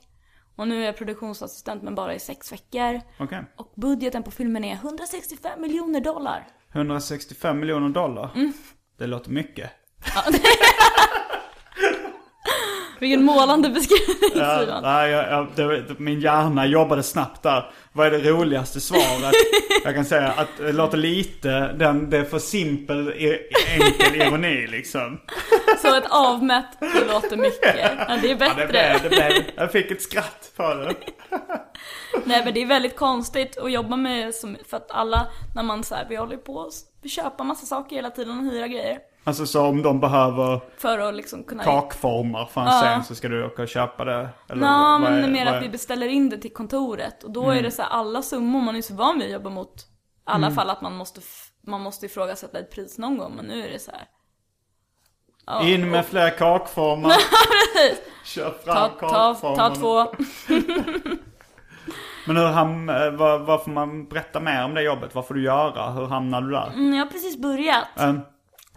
Och 0.56 0.68
nu 0.68 0.82
är 0.82 0.86
jag 0.86 0.96
produktionsassistent 0.96 1.82
men 1.82 1.94
bara 1.94 2.14
i 2.14 2.18
sex 2.18 2.52
veckor. 2.52 3.00
Okej. 3.18 3.44
Och 3.56 3.72
budgeten 3.76 4.22
på 4.22 4.30
filmen 4.30 4.64
är 4.64 4.74
165 4.74 5.60
miljoner 5.60 6.00
dollar. 6.00 6.48
165 6.72 7.60
miljoner 7.60 7.88
dollar. 7.88 8.30
Mm. 8.34 8.52
Det 8.98 9.06
låter 9.06 9.30
mycket. 9.30 9.70
Vilken 13.00 13.24
målande 13.24 13.68
beskrivning 13.68 14.30
Ja, 14.34 14.80
nej, 14.82 15.10
jag, 15.10 15.30
jag, 15.30 15.46
det, 15.86 15.98
min 15.98 16.20
hjärna 16.20 16.66
jobbade 16.66 17.02
snabbt 17.02 17.42
där. 17.42 17.70
Vad 17.92 18.06
är 18.06 18.10
det 18.10 18.30
roligaste 18.30 18.80
svaret? 18.80 19.34
jag 19.84 19.94
kan 19.94 20.04
säga 20.04 20.28
att 20.36 20.48
det 20.58 20.72
låter 20.72 20.98
lite, 20.98 21.72
den, 21.72 22.10
det 22.10 22.18
är 22.18 22.24
för 22.24 22.38
simpel, 22.38 23.08
enkel 23.08 24.14
ironi 24.20 24.66
liksom. 24.66 25.20
Så 25.82 25.96
ett 25.96 26.04
avmätt, 26.10 26.66
det 26.80 27.04
låter 27.12 27.36
mycket. 27.36 27.76
Ja, 28.08 28.16
det 28.22 28.30
är 28.30 28.30
Ja, 28.30 28.36
bättre. 28.36 28.62
det 28.62 28.68
blev, 28.68 29.02
det 29.02 29.08
blev, 29.08 29.44
jag 29.56 29.72
fick 29.72 29.90
ett 29.90 30.02
skratt 30.02 30.52
på 30.56 30.74
det. 30.74 30.94
Nej 32.24 32.42
men 32.44 32.54
det 32.54 32.62
är 32.62 32.66
väldigt 32.66 32.96
konstigt 32.96 33.58
att 33.58 33.72
jobba 33.72 33.96
med, 33.96 34.34
som, 34.34 34.56
för 34.70 34.76
att 34.76 34.90
alla, 34.90 35.26
när 35.54 35.62
man 35.62 35.84
så 35.84 35.94
här, 35.94 36.06
vi 36.08 36.16
håller 36.16 36.36
på 36.36 36.62
att 37.04 37.10
köpa 37.10 37.44
massa 37.44 37.66
saker 37.66 37.96
hela 37.96 38.10
tiden 38.10 38.38
och 38.38 38.44
hyra 38.52 38.68
grejer. 38.68 38.98
Alltså 39.30 39.46
så 39.46 39.66
om 39.66 39.82
de 39.82 40.00
behöver 40.00 40.60
För 40.78 40.98
att 40.98 41.14
liksom 41.14 41.44
kunna... 41.44 41.64
kakformar 41.64 42.44
för 42.46 42.60
en 42.60 42.66
Ja. 42.66 42.72
scen 42.82 43.04
så 43.04 43.14
ska 43.14 43.28
du 43.28 43.44
åka 43.46 43.62
och 43.62 43.68
köpa 43.68 44.04
det? 44.04 44.28
Eller 44.48 44.66
Ja, 44.66 44.98
vad 45.02 45.12
men 45.12 45.24
är- 45.24 45.28
mer 45.28 45.44
vad 45.44 45.54
att 45.54 45.58
är- 45.60 45.64
vi 45.64 45.68
beställer 45.68 46.08
in 46.08 46.28
det 46.30 46.38
till 46.38 46.52
kontoret. 46.52 47.24
Och 47.24 47.30
då 47.30 47.44
Mm. 47.44 47.58
är 47.58 47.62
det 47.62 47.70
så 47.70 47.82
här, 47.82 47.88
alla 47.90 48.22
summor, 48.22 48.60
man 48.60 48.76
är 48.76 48.82
så 48.82 48.94
van 48.94 49.18
vid 49.18 49.26
att 49.26 49.32
jobba 49.32 49.50
mot. 49.50 49.74
I 49.80 49.82
alla 50.24 50.50
fall 50.50 50.70
att 50.70 50.80
man 50.82 50.96
måste, 50.96 51.20
man 51.66 51.80
måste 51.80 52.06
ifrågasätta 52.06 52.58
ett 52.58 52.70
pris 52.70 52.98
någon 52.98 53.18
gång, 53.18 53.32
men 53.36 53.44
nu 53.44 53.64
är 53.66 53.70
det 53.70 53.78
så 53.78 53.90
här. 53.90 54.04
Ja, 55.46 55.62
In 55.62 55.90
med 55.90 56.06
fler 56.06 56.30
kakformar. 56.30 57.12
Kör 58.24 58.50
fram 58.64 58.76
Ta, 58.76 58.88
ta, 58.88 59.08
kakformarna. 59.08 59.68
ta 59.68 59.74
två. 59.74 60.06
Men 62.26 62.36
hur 62.36 62.46
ham, 62.46 62.88
eh, 62.88 63.10
vad, 63.10 63.40
vad 63.40 63.64
får 63.64 63.70
man 63.70 64.08
berätta 64.08 64.40
mer 64.40 64.64
om 64.64 64.74
det 64.74 64.82
jobbet? 64.82 65.14
Vad 65.14 65.26
får 65.26 65.34
du 65.34 65.42
göra? 65.42 65.90
Hur 65.90 66.06
hamnar 66.06 66.40
du 66.40 66.50
där? 66.50 66.66
Mm, 66.74 66.94
jag 66.94 67.04
har 67.04 67.10
precis 67.10 67.38
börjat. 67.38 67.84
Mm. 67.98 68.20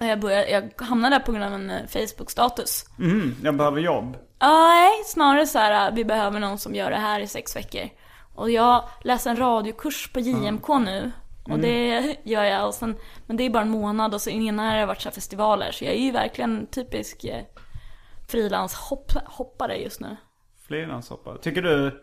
Jag, 0.07 0.19
började, 0.19 0.49
jag 0.49 0.85
hamnade 0.85 1.15
där 1.15 1.19
på 1.19 1.31
grund 1.31 1.45
av 1.45 1.53
en 1.53 1.69
eh, 1.69 1.87
Facebook-status. 1.87 2.85
Mm, 2.99 3.35
jag 3.43 3.55
behöver 3.55 3.81
jobb. 3.81 4.17
Nej, 4.41 4.91
snarare 5.05 5.47
så 5.47 5.59
här, 5.59 5.91
vi 5.91 6.05
behöver 6.05 6.39
någon 6.39 6.57
som 6.57 6.75
gör 6.75 6.91
det 6.91 6.97
här 6.97 7.19
i 7.19 7.27
sex 7.27 7.55
veckor. 7.55 7.89
Och 8.35 8.51
jag 8.51 8.83
läser 9.03 9.29
en 9.29 9.37
radiokurs 9.37 10.11
på 10.13 10.19
JMK 10.19 10.67
nu. 10.67 11.11
Och 11.43 11.59
det 11.59 12.17
gör 12.23 12.43
jag. 12.43 12.67
Och 12.67 12.73
sen, 12.73 12.95
men 13.27 13.37
det 13.37 13.43
är 13.43 13.49
bara 13.49 13.63
en 13.63 13.69
månad 13.69 14.13
och 14.13 14.21
så 14.21 14.29
innan 14.29 14.65
har 14.65 14.77
det 14.77 14.85
varit 14.85 15.01
så 15.01 15.11
festivaler. 15.11 15.71
Så 15.71 15.85
jag 15.85 15.93
är 15.93 15.99
ju 15.99 16.11
verkligen 16.11 16.67
typisk 16.67 17.23
eh, 17.23 17.43
frilanshoppare 18.27 19.77
just 19.77 19.99
nu. 19.99 20.17
Frilanshoppare. 20.67 21.37
Tycker 21.37 21.61
du 21.61 21.99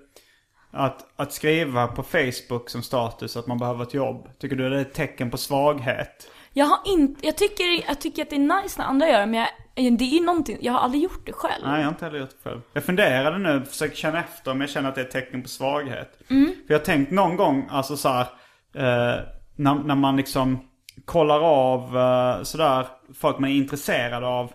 att, 0.70 1.06
att 1.16 1.32
skriva 1.32 1.86
på 1.86 2.02
Facebook 2.02 2.70
som 2.70 2.82
status 2.82 3.36
att 3.36 3.46
man 3.46 3.58
behöver 3.58 3.82
ett 3.82 3.94
jobb, 3.94 4.28
tycker 4.38 4.56
du 4.56 4.70
det 4.70 4.76
är 4.76 4.80
ett 4.80 4.94
tecken 4.94 5.30
på 5.30 5.36
svaghet? 5.36 6.30
Jag 6.52 6.66
har 6.66 6.78
inte, 6.84 7.26
jag 7.26 7.36
tycker, 7.36 7.88
jag 7.88 8.00
tycker 8.00 8.22
att 8.22 8.30
det 8.30 8.36
är 8.36 8.62
nice 8.62 8.82
när 8.82 8.88
andra 8.88 9.08
gör 9.08 9.20
det, 9.20 9.26
men 9.26 9.40
jag, 9.40 9.98
det 9.98 10.04
är 10.04 10.24
någonting, 10.24 10.58
jag 10.60 10.72
har 10.72 10.80
aldrig 10.80 11.02
gjort 11.02 11.26
det 11.26 11.32
själv. 11.32 11.64
Nej, 11.64 11.76
jag 11.76 11.84
har 11.84 11.92
inte 11.92 12.04
heller 12.04 12.18
gjort 12.18 12.30
det 12.30 12.50
själv. 12.50 12.60
Jag 12.72 12.84
funderade 12.84 13.38
nu, 13.38 13.64
försöker 13.64 13.96
känna 13.96 14.18
efter 14.18 14.50
om 14.50 14.60
jag 14.60 14.70
känner 14.70 14.88
att 14.88 14.94
det 14.94 15.00
är 15.00 15.04
ett 15.04 15.10
tecken 15.10 15.42
på 15.42 15.48
svaghet. 15.48 16.30
Mm. 16.30 16.46
För 16.46 16.74
jag 16.74 16.78
har 16.78 16.84
tänkt 16.84 17.10
någon 17.10 17.36
gång, 17.36 17.68
alltså 17.70 17.96
så 17.96 18.08
här, 18.08 18.26
eh, 18.74 19.20
när, 19.56 19.74
när 19.74 19.94
man 19.94 20.16
liksom 20.16 20.58
kollar 21.04 21.40
av 21.40 21.98
eh, 21.98 22.42
sådär, 22.42 22.86
folk 23.14 23.38
man 23.38 23.50
är 23.50 23.54
intresserad 23.54 24.24
av 24.24 24.52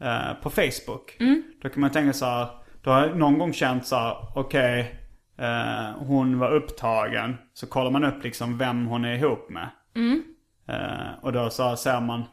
eh, 0.00 0.34
på 0.42 0.50
Facebook. 0.50 1.16
Mm. 1.20 1.42
Då 1.62 1.68
kan 1.68 1.80
man 1.80 1.90
tänka 1.90 2.12
så 2.12 2.24
här, 2.24 2.48
då 2.82 2.90
har 2.90 3.06
jag 3.06 3.16
någon 3.16 3.38
gång 3.38 3.52
känt 3.52 3.86
så 3.86 3.96
här, 3.96 4.16
okej, 4.34 4.94
eh, 5.38 6.06
hon 6.06 6.38
var 6.38 6.54
upptagen. 6.54 7.36
Så 7.52 7.66
kollar 7.66 7.90
man 7.90 8.04
upp 8.04 8.24
liksom 8.24 8.58
vem 8.58 8.86
hon 8.86 9.04
är 9.04 9.14
ihop 9.14 9.50
med. 9.50 9.68
Mm. 9.96 10.22
Eh, 10.68 11.24
och 11.24 11.32
då 11.32 11.50
så 11.50 11.76
ser 11.76 12.00
man, 12.00 12.24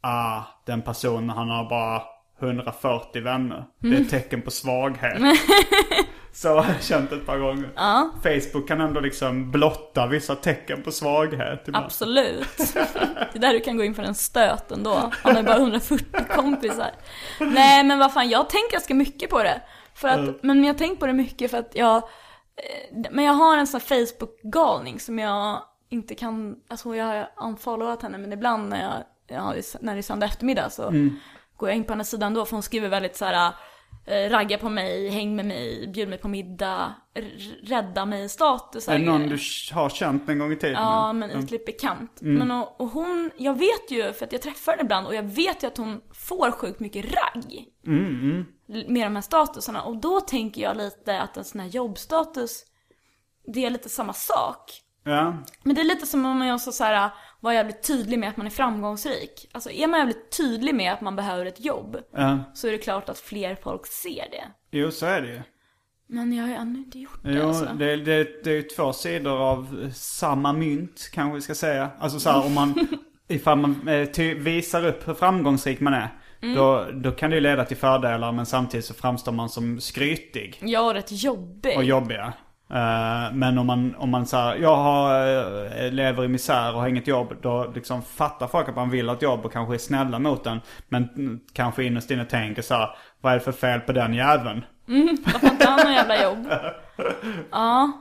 ah, 0.00 0.42
den 0.66 0.82
personen 0.82 1.30
han 1.30 1.48
har 1.50 1.68
bara 1.68 2.02
140 2.40 3.22
vänner. 3.22 3.64
Det 3.78 3.96
är 3.96 4.00
ett 4.00 4.10
tecken 4.10 4.42
på 4.42 4.50
svaghet. 4.50 5.18
så 6.32 6.48
har 6.48 6.72
jag 6.72 6.82
känt 6.82 7.12
ett 7.12 7.26
par 7.26 7.38
gånger. 7.38 7.70
Facebook 8.22 8.68
kan 8.68 8.80
ändå 8.80 9.00
liksom 9.00 9.50
blotta 9.50 10.06
vissa 10.06 10.34
tecken 10.34 10.82
på 10.82 10.92
svaghet. 10.92 11.62
ibland. 11.66 11.84
Absolut. 11.84 12.74
Det 13.32 13.34
är 13.34 13.38
där 13.38 13.52
du 13.52 13.60
kan 13.60 13.76
gå 13.76 13.84
in 13.84 13.94
för 13.94 14.02
en 14.02 14.14
stöt 14.14 14.70
ändå. 14.70 15.10
Han 15.22 15.36
har 15.36 15.42
bara 15.42 15.56
140 15.56 16.06
kompisar. 16.34 16.90
Nej 17.40 17.84
men 17.84 17.98
vad 17.98 18.12
fan, 18.12 18.28
jag 18.28 18.50
tänker 18.50 18.72
ganska 18.72 18.94
mycket 18.94 19.30
på 19.30 19.42
det. 19.42 19.62
För 19.94 20.08
att, 20.08 20.42
men 20.42 20.64
jag 20.64 20.74
har 20.74 20.78
tänkt 20.78 21.00
på 21.00 21.06
det 21.06 21.12
mycket 21.12 21.50
för 21.50 21.58
att 21.58 21.70
jag, 21.74 21.96
eh, 21.96 23.10
men 23.10 23.24
jag 23.24 23.32
har 23.32 23.58
en 23.58 23.66
sån 23.66 23.80
här 23.80 23.86
Facebook-galning 23.86 24.98
som 24.98 25.18
jag 25.18 25.62
inte 25.88 26.14
kan, 26.14 26.56
alltså 26.68 26.96
jag 26.96 27.04
har 27.04 27.28
unfollowat 27.36 28.02
henne 28.02 28.18
men 28.18 28.32
ibland 28.32 28.68
när 28.68 28.82
jag, 28.82 29.04
ja, 29.36 29.54
när 29.80 29.92
det 29.94 30.00
är 30.00 30.02
söndag 30.02 30.26
eftermiddag 30.26 30.70
så 30.70 30.90
går 31.56 31.68
jag 31.68 31.76
in 31.76 31.84
på 31.84 31.92
hennes 31.92 32.10
sida 32.10 32.26
ändå 32.26 32.44
för 32.44 32.52
hon 32.52 32.62
skriver 32.62 32.88
väldigt 32.88 33.16
så 33.16 33.24
här 33.24 33.52
eh, 34.06 34.30
ragga 34.30 34.58
på 34.58 34.68
mig, 34.68 35.08
häng 35.08 35.36
med 35.36 35.44
mig, 35.46 35.88
bjud 35.94 36.08
mig 36.08 36.18
på 36.18 36.28
middag, 36.28 36.94
rädda 37.62 38.06
mig 38.06 38.28
status. 38.28 38.88
Är 38.88 38.92
det 38.98 39.04
någon 39.04 39.28
du 39.28 39.74
har 39.74 39.88
känt 39.88 40.28
en 40.28 40.38
gång 40.38 40.52
i 40.52 40.56
tiden? 40.56 40.74
Ja, 40.82 41.12
men 41.12 41.30
ytligt 41.44 41.66
bekant. 41.66 42.18
Men 42.38 42.50
och, 42.50 42.80
och 42.80 42.88
hon, 42.88 43.30
jag 43.36 43.58
vet 43.58 43.90
ju, 43.90 44.12
för 44.12 44.24
att 44.26 44.32
jag 44.32 44.42
träffar 44.42 44.72
henne 44.72 44.82
ibland 44.82 45.06
och 45.06 45.14
jag 45.14 45.22
vet 45.22 45.62
ju 45.62 45.66
att 45.66 45.76
hon 45.76 46.00
får 46.14 46.50
sjukt 46.50 46.80
mycket 46.80 47.04
ragg. 47.04 47.64
L- 48.68 48.84
Med 48.88 49.06
de 49.06 49.14
här 49.14 49.22
statusarna. 49.22 49.82
Och 49.82 49.96
då 49.96 50.20
tänker 50.20 50.62
jag 50.62 50.76
lite 50.76 51.20
att 51.20 51.36
en 51.36 51.44
sån 51.44 51.60
här 51.60 51.68
jobbstatus, 51.68 52.64
det 53.54 53.64
är 53.64 53.70
lite 53.70 53.88
samma 53.88 54.12
sak. 54.12 54.82
Ja. 55.06 55.34
Men 55.62 55.74
det 55.74 55.80
är 55.80 55.84
lite 55.84 56.06
som 56.06 56.26
om 56.26 56.38
man 56.38 56.54
också 56.54 56.72
så 56.72 56.84
här, 56.84 57.10
var 57.40 57.52
jävligt 57.52 57.82
tydlig 57.82 58.18
med 58.18 58.28
att 58.28 58.36
man 58.36 58.46
är 58.46 58.50
framgångsrik. 58.50 59.48
Alltså 59.52 59.70
är 59.70 59.86
man 59.86 60.00
jävligt 60.00 60.36
tydlig 60.36 60.74
med 60.74 60.92
att 60.92 61.00
man 61.00 61.16
behöver 61.16 61.46
ett 61.46 61.64
jobb, 61.64 61.96
ja. 62.12 62.38
så 62.54 62.68
är 62.68 62.72
det 62.72 62.78
klart 62.78 63.08
att 63.08 63.18
fler 63.18 63.56
folk 63.62 63.86
ser 63.86 64.30
det. 64.30 64.44
Jo, 64.70 64.90
så 64.90 65.06
är 65.06 65.20
det 65.20 65.28
ju. 65.28 65.40
Men 66.08 66.32
jag 66.32 66.42
har 66.42 66.48
ju 66.48 66.54
ännu 66.56 66.78
inte 66.78 66.98
gjort 66.98 67.20
det 67.22 67.32
Jo, 67.32 67.48
alltså. 67.48 67.64
det, 67.64 67.96
det, 67.96 68.44
det 68.44 68.50
är 68.50 68.54
ju 68.54 68.62
två 68.62 68.92
sidor 68.92 69.38
av 69.38 69.90
samma 69.94 70.52
mynt, 70.52 71.10
kanske 71.12 71.34
vi 71.34 71.40
ska 71.40 71.54
säga. 71.54 71.90
Alltså 71.98 72.20
så 72.20 72.30
här, 72.30 72.46
om 72.46 72.54
man, 72.54 72.88
ifall 73.28 73.58
man 73.58 73.88
eh, 73.88 74.34
visar 74.36 74.86
upp 74.86 75.08
hur 75.08 75.14
framgångsrik 75.14 75.80
man 75.80 75.94
är, 75.94 76.08
då, 76.54 76.86
då 76.94 77.10
kan 77.10 77.30
det 77.30 77.36
ju 77.36 77.40
leda 77.40 77.64
till 77.64 77.76
fördelar, 77.76 78.32
men 78.32 78.46
samtidigt 78.46 78.86
så 78.86 78.94
framstår 78.94 79.32
man 79.32 79.48
som 79.48 79.80
skrytig 79.80 80.58
är 80.62 80.94
rätt 80.94 81.12
jobbig. 81.12 81.76
och 81.76 81.84
jobbiga. 81.84 82.32
Eh, 82.70 83.32
men 83.32 83.58
om 83.58 83.66
man, 83.66 83.94
om 83.98 84.10
man 84.10 84.26
säger 84.26 84.54
jag 84.62 84.76
har, 84.76 85.26
eh, 85.84 85.92
lever 85.92 86.24
i 86.24 86.28
misär 86.28 86.74
och 86.74 86.80
har 86.80 86.88
inget 86.88 87.06
jobb, 87.06 87.34
då 87.42 87.72
liksom 87.74 88.02
fattar 88.02 88.46
folk 88.46 88.68
att 88.68 88.76
man 88.76 88.90
vill 88.90 89.08
ha 89.08 89.16
ett 89.16 89.22
jobb 89.22 89.44
och 89.44 89.52
kanske 89.52 89.74
är 89.74 89.78
snälla 89.78 90.18
mot 90.18 90.46
en. 90.46 90.60
Men 90.88 91.08
mm, 91.16 91.40
kanske 91.52 91.84
innerst 91.84 92.10
inne 92.10 92.24
tänker 92.24 92.62
så 92.62 92.74
här, 92.74 92.90
vad 93.20 93.32
är 93.32 93.36
det 93.38 93.44
för 93.44 93.52
fel 93.52 93.80
på 93.80 93.92
den 93.92 94.14
jäveln? 94.14 94.64
Varför 95.24 95.46
inte 95.46 95.66
han 95.68 95.92
jävla 95.92 96.22
jobb? 96.22 96.48
Ja. 97.50 97.92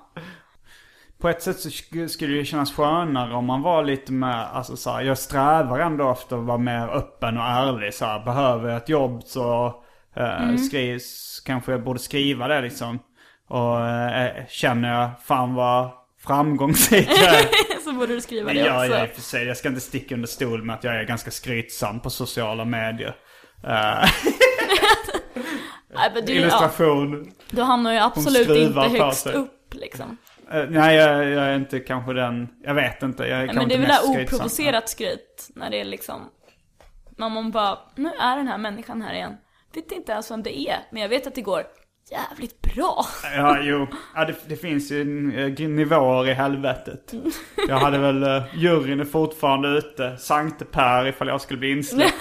på 1.21 1.29
ett 1.29 1.41
sätt 1.41 1.59
så 1.59 1.69
sk- 1.69 2.07
skulle 2.07 2.35
det 2.37 2.45
kännas 2.45 2.73
skönare 2.75 3.33
om 3.33 3.45
man 3.45 3.61
var 3.61 3.83
lite 3.83 4.11
mer, 4.11 4.45
alltså 4.53 4.77
så 4.77 4.91
här, 4.91 5.01
jag 5.01 5.17
strävar 5.17 5.79
ändå 5.79 6.11
efter 6.11 6.37
att 6.37 6.43
vara 6.43 6.57
mer 6.57 6.87
öppen 6.87 7.37
och 7.37 7.43
ärlig 7.43 7.93
så 7.93 8.05
här, 8.05 8.19
Behöver 8.25 8.69
jag 8.69 8.77
ett 8.77 8.89
jobb 8.89 9.23
så 9.25 9.65
eh, 10.15 10.55
skrivs, 10.55 11.39
kanske 11.45 11.71
jag 11.71 11.83
borde 11.83 11.99
skriva 11.99 12.47
det 12.47 12.61
liksom. 12.61 12.99
Och 13.47 13.87
eh, 13.87 14.45
känner 14.47 14.93
jag 14.93 15.09
fan 15.23 15.53
vad 15.53 15.91
framgångsrik 16.27 17.09
jag 17.09 17.35
är. 17.39 17.45
Så 17.83 17.93
borde 17.93 18.15
du 18.15 18.21
skriva 18.21 18.47
Det 18.47 18.59
det 18.59 18.65
gör 18.65 18.75
också. 18.75 18.93
jag 18.93 19.03
i 19.03 19.11
och 19.11 19.15
för 19.15 19.21
sig. 19.21 19.45
Jag 19.47 19.57
ska 19.57 19.67
inte 19.67 19.81
sticka 19.81 20.15
under 20.15 20.27
stol 20.27 20.63
med 20.63 20.75
att 20.75 20.83
jag 20.83 20.95
är 20.95 21.03
ganska 21.03 21.31
skrytsam 21.31 21.99
på 21.99 22.09
sociala 22.09 22.65
medier. 22.65 23.15
Eh, 23.63 24.09
Nej, 25.95 26.11
du, 26.25 26.33
ja, 26.33 26.39
illustration. 26.39 27.31
du 27.49 27.61
hamnar 27.61 27.93
ju 27.93 27.99
absolut 27.99 28.49
inte 28.49 28.79
högst 28.79 29.27
upp 29.27 29.73
liksom. 29.73 30.17
Eh, 30.51 30.65
nej, 30.69 30.95
jag, 30.95 31.25
jag 31.25 31.43
är 31.43 31.55
inte 31.55 31.79
kanske 31.79 32.13
den... 32.13 32.49
Jag 32.63 32.73
vet 32.73 33.03
inte. 33.03 33.23
Jag 33.23 33.39
är 33.41 33.45
Nej, 33.45 33.55
men 33.55 33.67
det 33.69 33.75
är 33.75 33.79
väl 33.79 33.87
det 33.87 34.21
oprovocerat 34.23 34.89
skryt. 34.89 35.49
När 35.55 35.69
det 35.69 35.79
är 35.79 35.85
liksom, 35.85 36.29
när 37.17 37.29
man 37.29 37.51
bara, 37.51 37.79
nu 37.95 38.09
är 38.19 38.37
den 38.37 38.47
här 38.47 38.57
människan 38.57 39.01
här 39.01 39.13
igen. 39.13 39.37
Vet 39.75 39.91
inte 39.91 40.11
ens 40.11 40.31
vem 40.31 40.43
det 40.43 40.59
är, 40.59 40.77
men 40.91 41.01
jag 41.01 41.09
vet 41.09 41.27
att 41.27 41.35
det 41.35 41.41
går 41.41 41.63
jävligt 42.11 42.61
bra. 42.61 43.05
Ja, 43.35 43.59
jo. 43.61 43.87
Ja, 44.15 44.25
det, 44.25 44.35
det 44.47 44.55
finns 44.55 44.91
ju 44.91 45.01
eh, 45.39 45.69
nivåer 45.69 46.27
i 46.27 46.33
helvetet. 46.33 47.13
Jag 47.67 47.77
hade 47.77 47.97
väl... 47.97 48.23
Uh, 48.23 48.43
juryn 48.55 48.99
är 48.99 49.05
fortfarande 49.05 49.69
ute. 49.69 50.17
Sankte 50.17 50.65
Per 50.65 51.07
ifall 51.07 51.27
jag 51.27 51.41
skulle 51.41 51.59
bli 51.59 51.71
insläppt. 51.71 52.13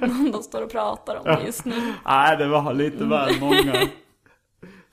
De 0.32 0.42
står 0.42 0.62
och 0.62 0.70
pratar 0.70 1.16
om 1.16 1.24
det 1.24 1.46
just 1.46 1.64
nu. 1.64 1.94
Nej, 2.06 2.36
det 2.36 2.46
var 2.46 2.74
lite 2.74 3.04
väl 3.04 3.40
många 3.40 3.88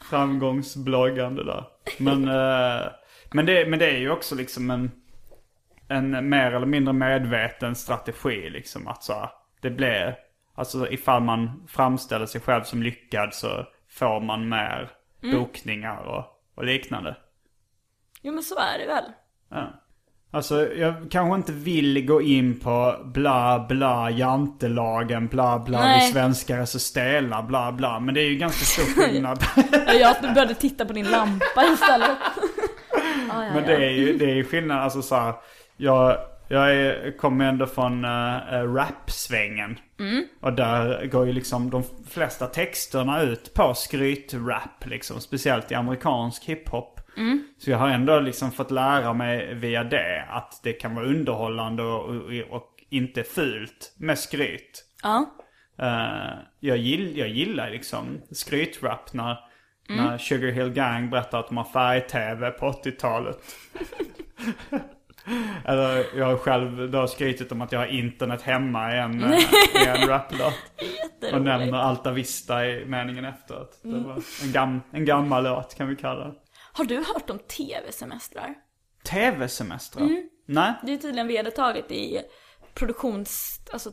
framgångsbloggande 0.09 1.43
där. 1.43 1.65
Men, 1.97 2.27
eh, 2.27 2.87
men, 3.31 3.45
det, 3.45 3.69
men 3.69 3.79
det 3.79 3.89
är 3.89 3.97
ju 3.97 4.11
också 4.11 4.35
liksom 4.35 4.71
en, 4.71 4.91
en 5.87 6.29
mer 6.29 6.51
eller 6.51 6.65
mindre 6.65 6.93
medveten 6.93 7.75
strategi 7.75 8.49
liksom. 8.49 8.87
Att 8.87 9.03
så, 9.03 9.13
här, 9.13 9.29
det 9.61 9.69
blir, 9.69 10.15
alltså 10.55 10.91
ifall 10.91 11.21
man 11.21 11.63
framställer 11.67 12.25
sig 12.25 12.41
själv 12.41 12.63
som 12.63 12.83
lyckad 12.83 13.33
så 13.33 13.65
får 13.89 14.21
man 14.21 14.49
mer 14.49 14.91
bokningar 15.31 15.97
och, 15.97 16.25
och 16.55 16.65
liknande. 16.65 17.15
Jo 18.21 18.33
men 18.33 18.43
så 18.43 18.55
är 18.59 18.79
det 18.79 18.85
väl. 18.87 19.03
Ja. 19.49 19.81
Alltså 20.31 20.73
jag 20.73 21.11
kanske 21.11 21.35
inte 21.35 21.51
vill 21.51 22.05
gå 22.05 22.21
in 22.21 22.59
på 22.59 22.95
bla 23.05 23.65
bla 23.69 24.09
jantelagen, 24.09 25.27
bla 25.27 25.59
bla 25.59 25.77
vi 25.77 25.85
Nej. 25.85 26.11
svenskar 26.11 26.57
är 26.57 26.65
så 26.65 26.79
stela, 26.79 27.43
bla 27.43 27.71
bla. 27.71 27.99
Men 27.99 28.15
det 28.15 28.21
är 28.21 28.29
ju 28.29 28.35
ganska 28.37 28.65
stor 28.65 28.83
skillnad. 29.01 29.39
Jag 29.99 30.33
började 30.33 30.53
titta 30.53 30.85
på 30.85 30.93
din 30.93 31.05
lampa 31.11 31.65
istället. 31.73 32.11
Ah, 33.29 33.43
ja, 33.43 33.53
Men 33.53 33.63
det 33.63 33.75
är 33.75 33.89
ju 33.89 34.17
det 34.17 34.39
är 34.39 34.43
skillnad, 34.43 34.77
alltså 34.77 35.01
så 35.01 35.15
här, 35.15 35.33
jag, 35.77 36.17
jag 36.47 36.75
är, 36.75 37.17
kommer 37.17 37.45
ändå 37.45 37.65
från 37.65 38.05
uh, 38.05 38.73
rap-svängen. 38.73 39.79
Och 40.39 40.53
där 40.53 41.05
går 41.05 41.25
ju 41.25 41.33
liksom 41.33 41.69
de 41.69 41.83
flesta 42.09 42.47
texterna 42.47 43.21
ut 43.21 43.53
på 43.53 43.73
skryt-rap 43.73 44.85
liksom. 44.85 45.21
Speciellt 45.21 45.71
i 45.71 45.75
amerikansk 45.75 46.45
hiphop. 46.45 46.99
Så 47.57 47.71
jag 47.71 47.77
har 47.77 47.89
ändå 47.89 48.19
liksom 48.19 48.51
fått 48.51 48.71
lära 48.71 49.13
mig 49.13 49.53
via 49.53 49.83
det 49.83 50.25
att 50.29 50.59
det 50.63 50.73
kan 50.73 50.95
vara 50.95 51.05
underhållande 51.05 51.83
och, 51.83 52.09
och, 52.09 52.31
och 52.49 52.83
inte 52.89 53.23
fult 53.23 53.95
med 53.97 54.19
skryt. 54.19 54.85
Ja. 55.03 55.35
Eh, 55.79 56.39
jag, 56.59 56.77
gill, 56.77 57.17
jag 57.17 57.29
gillar 57.29 57.69
liksom 57.69 58.21
skrytrap 58.31 59.13
när, 59.13 59.37
när 59.89 60.17
Sugar 60.17 60.51
Hill 60.51 60.69
Gang 60.69 61.09
berättar 61.09 61.39
att 61.39 61.47
de 61.47 61.57
har 61.57 61.63
färg-tv 61.63 62.51
på 62.51 62.71
80-talet. 62.71 63.39
Eller 65.65 66.17
jag 66.17 66.25
har 66.25 66.37
själv 66.37 66.91
då 66.91 67.07
skrytit 67.07 67.51
om 67.51 67.61
att 67.61 67.71
jag 67.71 67.79
har 67.79 67.87
internet 67.87 68.41
hemma 68.41 68.95
i 68.95 68.99
en, 68.99 69.23
eh, 69.23 69.39
i 69.83 69.85
en 69.87 70.07
raplåt. 70.07 70.53
Och 71.33 71.41
nämner 71.41 71.77
Alta 71.77 72.11
Vista 72.11 72.65
i 72.65 72.85
meningen 72.85 73.25
efteråt. 73.25 73.79
Det 73.81 73.99
var 73.99 74.23
en, 74.43 74.51
gam, 74.51 74.81
en 74.91 75.05
gammal 75.05 75.43
låt 75.43 75.75
kan 75.75 75.87
vi 75.87 75.95
kalla 75.95 76.25
det. 76.25 76.33
Har 76.73 76.85
du 76.85 76.95
hört 76.97 77.29
om 77.29 77.39
tv-semestrar? 77.39 78.55
TV-semestrar? 79.03 80.09
Nej? 80.45 80.73
Det 80.83 80.93
är 80.93 80.97
tydligen 80.97 81.27
vedertaget 81.27 81.91
i 81.91 82.21
produktions, 82.73 83.61
alltså 83.73 83.91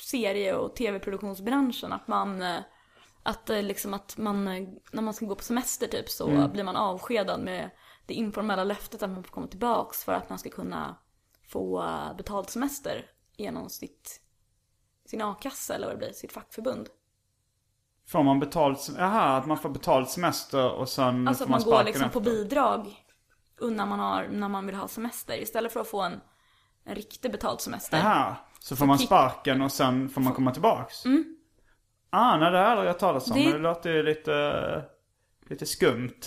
serie 0.00 0.54
och 0.54 0.76
tv-produktionsbranschen 0.76 1.92
att 1.92 2.08
man, 2.08 2.42
eh, 2.42 2.58
att 3.22 3.50
eh, 3.50 3.62
liksom 3.62 3.94
att 3.94 4.16
man, 4.16 4.44
när 4.92 5.02
man 5.02 5.14
ska 5.14 5.26
gå 5.26 5.34
på 5.34 5.44
semester 5.44 5.86
typ 5.86 6.08
så 6.08 6.48
blir 6.48 6.64
man 6.64 6.76
avskedad 6.76 7.40
med 7.40 7.70
det 8.06 8.14
informella 8.14 8.64
löftet 8.64 9.02
att 9.02 9.10
man 9.10 9.24
får 9.24 9.30
komma 9.30 9.46
tillbaks 9.46 10.04
för 10.04 10.12
att 10.12 10.28
man 10.30 10.38
ska 10.38 10.50
kunna 10.50 10.96
få 11.48 11.84
betald 12.18 12.50
semester 12.50 13.06
genom 13.36 13.68
sitt, 13.70 14.20
sin 15.06 15.22
a-kassa 15.22 15.74
eller 15.74 15.86
vad 15.86 15.94
det 15.96 15.98
blir, 15.98 16.12
sitt 16.12 16.32
fackförbund. 16.32 16.88
Får 18.08 18.22
man 18.22 18.40
betalt, 18.40 18.90
jaha, 18.98 19.36
att 19.36 19.46
man 19.46 19.58
får 19.58 19.68
betalt 19.68 20.10
semester 20.10 20.70
och 20.72 20.88
sen 20.88 21.28
Alltså 21.28 21.46
får 21.46 21.54
att 21.54 21.60
man 21.66 21.70
går 21.72 21.84
liksom 21.84 22.10
på 22.10 22.18
efter. 22.18 22.30
bidrag 22.30 23.02
när 23.60 23.86
man, 23.86 23.98
har, 24.00 24.28
när 24.28 24.48
man 24.48 24.66
vill 24.66 24.74
ha 24.74 24.88
semester 24.88 25.42
istället 25.42 25.72
för 25.72 25.80
att 25.80 25.88
få 25.88 26.00
en, 26.02 26.20
en 26.84 26.94
riktig 26.94 27.32
betald 27.32 27.60
semester. 27.60 27.98
Jaha, 27.98 28.36
så 28.60 28.76
får 28.76 28.86
man 28.86 28.98
kick- 28.98 29.06
sparken 29.06 29.62
och 29.62 29.72
sen 29.72 30.08
får 30.08 30.20
man 30.20 30.32
komma 30.34 30.52
tillbaks? 30.52 31.04
Mm. 31.04 31.36
Ah, 32.10 32.36
nej 32.36 32.50
det 32.52 32.56
har 32.58 32.64
jag 32.64 32.72
aldrig 32.72 32.88
hört 32.88 32.98
talas 32.98 33.30
om. 33.30 33.36
Det- 33.36 33.44
Men 33.44 33.52
det 33.52 33.58
låter 33.58 33.90
ju 33.90 34.02
lite, 34.02 34.84
lite 35.48 35.66
skumt. 35.66 36.20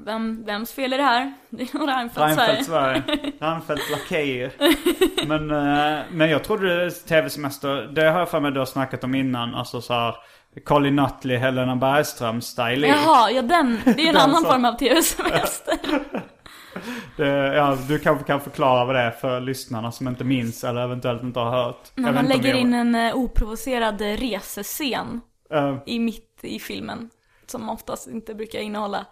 Vem, 0.00 0.44
vems 0.44 0.72
fel 0.72 0.92
är 0.92 0.98
det 0.98 1.04
här? 1.04 1.32
Det 1.50 1.62
är 1.74 1.78
nog 1.78 1.88
Reinfeldt 1.88 2.34
Sverige. 2.36 2.64
Sverige. 2.64 3.02
Reinfeldt 3.40 3.90
lakejer. 3.90 4.52
Men, 5.26 5.50
eh, 5.50 6.02
men 6.10 6.30
jag 6.30 6.44
trodde 6.44 6.90
tv-semester, 6.90 7.82
det 7.94 8.10
har 8.10 8.18
jag 8.18 8.28
för 8.30 8.40
mig 8.40 8.52
du 8.52 8.58
har 8.58 8.66
snackat 8.66 9.04
om 9.04 9.14
innan. 9.14 9.54
Alltså 9.54 9.80
så 9.80 9.94
här, 9.94 10.14
Colin 10.64 10.96
Nutley, 10.96 11.36
Helena 11.36 11.76
Bergström 11.76 12.40
style 12.40 12.86
Jaha, 12.86 13.30
ja 13.30 13.42
den, 13.42 13.80
det 13.84 13.90
är 13.90 14.08
en 14.08 14.16
annan 14.16 14.36
som- 14.42 14.50
form 14.52 14.64
av 14.64 14.72
tv-semester. 14.78 15.78
det, 17.16 17.54
ja, 17.54 17.78
Du 17.88 17.98
kanske 17.98 18.24
kan 18.24 18.40
förklara 18.40 18.84
vad 18.84 18.94
det 18.94 19.00
är 19.00 19.10
för 19.10 19.40
lyssnarna 19.40 19.92
som 19.92 20.08
inte 20.08 20.24
minns 20.24 20.64
eller 20.64 20.80
eventuellt 20.80 21.22
inte 21.22 21.40
har 21.40 21.50
hört. 21.64 21.90
När 21.94 22.12
man 22.12 22.24
lägger 22.24 22.54
in 22.54 22.74
en 22.74 22.94
eh, 22.94 23.16
oprovocerad 23.16 24.00
resescen 24.00 25.20
Eh, 25.50 25.76
i 25.86 25.98
mitt 25.98 26.38
i 26.42 26.58
filmen. 26.58 27.10
Som 27.46 27.68
oftast 27.70 28.08
inte 28.08 28.34
brukar 28.34 28.58
innehålla, 28.58 29.06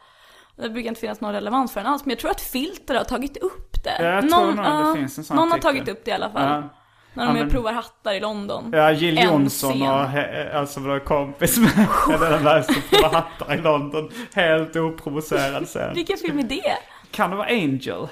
det 0.62 0.70
brukar 0.70 0.88
inte 0.88 1.00
finnas 1.00 1.20
någon 1.20 1.32
relevans 1.32 1.72
för 1.72 1.80
den 1.80 1.92
alls. 1.92 2.04
Men 2.04 2.10
jag 2.10 2.18
tror 2.18 2.30
att 2.30 2.40
Filter 2.40 2.94
har 2.94 3.04
tagit 3.04 3.36
upp 3.36 3.84
det. 3.84 3.96
Ja, 3.98 4.04
jag 4.08 4.30
tror 4.30 4.46
nog 4.46 4.56
det 4.56 4.62
ja, 4.62 4.94
finns 4.96 5.18
en 5.18 5.24
sån 5.24 5.36
Någon 5.36 5.50
har 5.50 5.58
artikel. 5.58 5.74
tagit 5.74 5.88
upp 5.88 6.04
det 6.04 6.10
i 6.10 6.14
alla 6.14 6.30
fall. 6.30 6.42
Ja. 6.62 6.78
När 7.14 7.24
Ja, 7.24 7.30
de 7.32 7.36
är 7.38 7.42
men- 7.42 7.50
provar 7.50 7.72
hattar 7.72 8.12
i 8.14 8.20
London. 8.20 8.70
Ja, 8.72 8.90
Jill 8.92 9.18
En 9.18 9.24
Johnson 9.24 9.72
scen. 9.72 9.82
och 9.82 9.88
he- 9.88 10.54
alltså 10.54 10.80
var 10.80 10.98
kompis 10.98 11.58
med 11.58 11.68
Helena 12.10 12.38
Bergström 12.44 13.00
på 13.02 13.16
hattar 13.16 13.54
i 13.54 13.58
London. 13.58 14.10
Helt 14.34 14.76
oprovocerad 14.76 15.68
sen. 15.68 15.94
Vilken 15.94 16.16
film 16.16 16.38
är 16.38 16.42
det? 16.42 16.62
Kan 17.10 17.30
det 17.30 17.36
vara 17.36 17.46
Angel? 17.48 18.08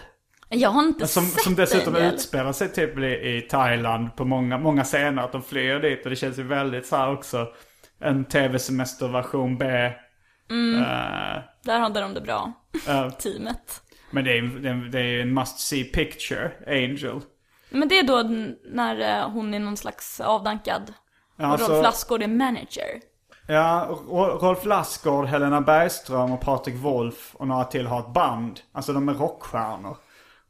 Jag 0.49 0.71
har 0.71 0.83
inte 0.83 1.07
Som, 1.07 1.25
sett 1.25 1.43
som 1.43 1.55
dessutom 1.55 1.95
Angel. 1.95 2.15
utspelar 2.15 2.53
sig 2.53 2.73
typ 2.73 2.99
i, 2.99 3.03
i 3.07 3.47
Thailand 3.51 4.17
på 4.17 4.25
många, 4.25 4.59
många 4.59 4.85
scener. 4.85 5.23
Att 5.23 5.33
de 5.33 5.43
flyr 5.43 5.79
dit 5.81 6.05
och 6.05 6.11
det 6.11 6.17
känns 6.17 6.39
ju 6.39 6.43
väldigt 6.43 6.87
så 6.87 6.97
här 6.97 7.13
också. 7.13 7.47
En 8.01 8.25
tv-semesterversion 8.25 9.59
B. 9.59 9.91
Mm. 10.51 10.83
Eh, 10.83 11.43
Där 11.65 11.79
hade 11.81 12.01
de 12.01 12.15
det 12.15 12.21
bra. 12.21 12.53
eh, 12.89 13.11
Teamet. 13.19 13.83
men 14.11 14.25
det 14.25 14.39
är, 14.39 14.43
är- 14.67 14.89
det 14.91 15.01
är 15.01 15.21
en 15.21 15.35
must 15.35 15.59
see 15.61 15.85
picture, 15.85 16.53
Angel. 16.67 17.21
Men 17.71 17.89
det 17.89 17.99
är 17.99 18.03
då 18.03 18.23
när 18.75 19.19
eh, 19.21 19.31
hon 19.31 19.55
är 19.55 19.59
någon 19.61 19.77
slags 19.77 20.21
avdankad. 20.21 20.93
Och 21.39 21.45
Alltså- 21.45 21.73
Rolf 21.73 21.83
Lassgård 21.83 22.23
är 22.23 22.29
manager. 22.29 23.01
Ja, 23.49 23.87
Ro- 23.91 24.39
Rolf 24.39 24.65
Lassgård, 24.65 25.27
Helena 25.27 25.61
Bergström 25.61 26.33
och 26.33 26.41
Patrik 26.41 26.75
Wolf 26.75 27.35
och 27.35 27.47
några 27.49 27.65
till 27.65 27.87
har 27.87 28.01
ett 28.01 28.13
band. 28.15 28.61
Alltså 28.73 28.93
de 28.93 29.09
är 29.09 29.15
rockstjärnor. 29.15 29.97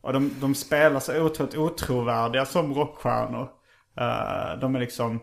Och 0.00 0.12
de, 0.12 0.30
de 0.40 0.54
spelar 0.54 1.00
så 1.00 1.22
otroligt 1.22 1.56
otrovärdiga 1.56 2.44
som 2.46 2.74
rockstjärnor. 2.74 3.48
Eh, 4.00 4.58
de 4.60 4.74
är 4.76 4.80
liksom... 4.80 5.20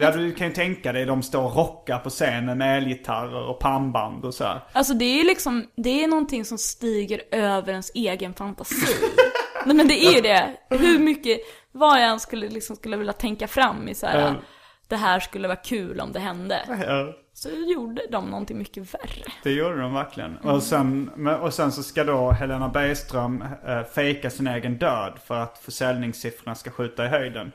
Ja, 0.00 0.10
du 0.10 0.32
kan 0.34 0.46
ju 0.46 0.52
tänka 0.52 0.92
dig, 0.92 1.04
de 1.06 1.22
står 1.22 1.44
och 1.44 1.56
rockar 1.56 1.98
på 1.98 2.10
scenen 2.10 2.58
med 2.58 2.78
elgitarrer 2.78 3.48
och 3.48 3.58
pannband 3.58 4.24
och 4.24 4.34
så 4.34 4.44
här. 4.44 4.60
Alltså 4.72 4.94
det 4.94 5.04
är 5.04 5.16
ju 5.18 5.24
liksom, 5.24 5.66
det 5.76 6.04
är 6.04 6.08
någonting 6.08 6.44
som 6.44 6.58
stiger 6.58 7.22
över 7.32 7.70
ens 7.72 7.90
egen 7.94 8.34
fantasi. 8.34 8.86
Nej 9.66 9.76
men 9.76 9.88
det 9.88 10.04
är 10.06 10.12
ju 10.14 10.20
det. 10.20 10.56
Hur 10.70 10.98
mycket, 10.98 11.40
vad 11.72 12.02
jag 12.02 12.08
än 12.08 12.20
skulle 12.20 12.48
liksom 12.48 12.76
skulle 12.76 12.96
vilja 12.96 13.12
tänka 13.12 13.48
fram 13.48 13.88
i 13.88 13.94
så 13.94 14.06
här. 14.06 14.28
Mm. 14.28 14.40
Det 14.88 14.96
här 14.96 15.20
skulle 15.20 15.48
vara 15.48 15.56
kul 15.56 16.00
om 16.00 16.12
det 16.12 16.18
hände. 16.20 16.60
Ja, 16.86 17.14
Så 17.32 17.48
gjorde 17.48 18.02
de 18.10 18.24
någonting 18.30 18.58
mycket 18.58 18.94
värre. 18.94 19.32
det 19.42 19.50
gjorde 19.50 19.80
de 19.80 19.94
verkligen. 19.94 20.36
Och, 20.36 20.62
sen, 20.62 21.10
och 21.42 21.54
sen 21.54 21.72
så 21.72 21.82
ska 21.82 22.04
då 22.04 22.30
Helena 22.30 22.68
Bergström 22.68 23.44
eh, 23.66 23.82
fejka 23.94 24.30
sin 24.30 24.46
egen 24.46 24.78
död 24.78 25.12
för 25.26 25.34
att 25.34 25.58
försäljningssiffrorna 25.58 26.54
ska 26.54 26.70
skjuta 26.70 27.04
i 27.04 27.08
höjden. 27.08 27.52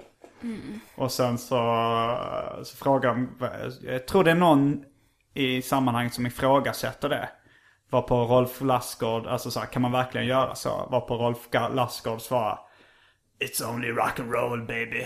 Och 0.95 1.11
sen 1.11 1.37
så, 1.37 1.55
så 2.63 2.77
frågar 2.77 3.09
de, 3.09 3.29
jag 3.81 4.07
tror 4.07 4.23
det 4.23 4.31
är 4.31 4.35
någon 4.35 4.83
i 5.33 5.61
sammanhanget 5.61 6.13
som 6.13 6.25
ifrågasätter 6.25 7.09
det. 7.09 7.29
Var 7.89 8.01
på 8.01 8.15
Rolf 8.15 8.61
Lassgård, 8.61 9.27
alltså 9.27 9.51
så 9.51 9.59
här, 9.59 9.67
kan 9.67 9.81
man 9.81 9.91
verkligen 9.91 10.27
göra 10.27 10.55
så? 10.55 10.87
Var 10.91 11.01
på 11.01 11.15
Rolf 11.15 11.47
Lassgård 11.73 12.21
svara 12.21 12.59
It's 13.39 13.69
only 13.73 13.87
rock 13.89 14.19
and 14.19 14.31
roll 14.33 14.61
baby. 14.65 15.05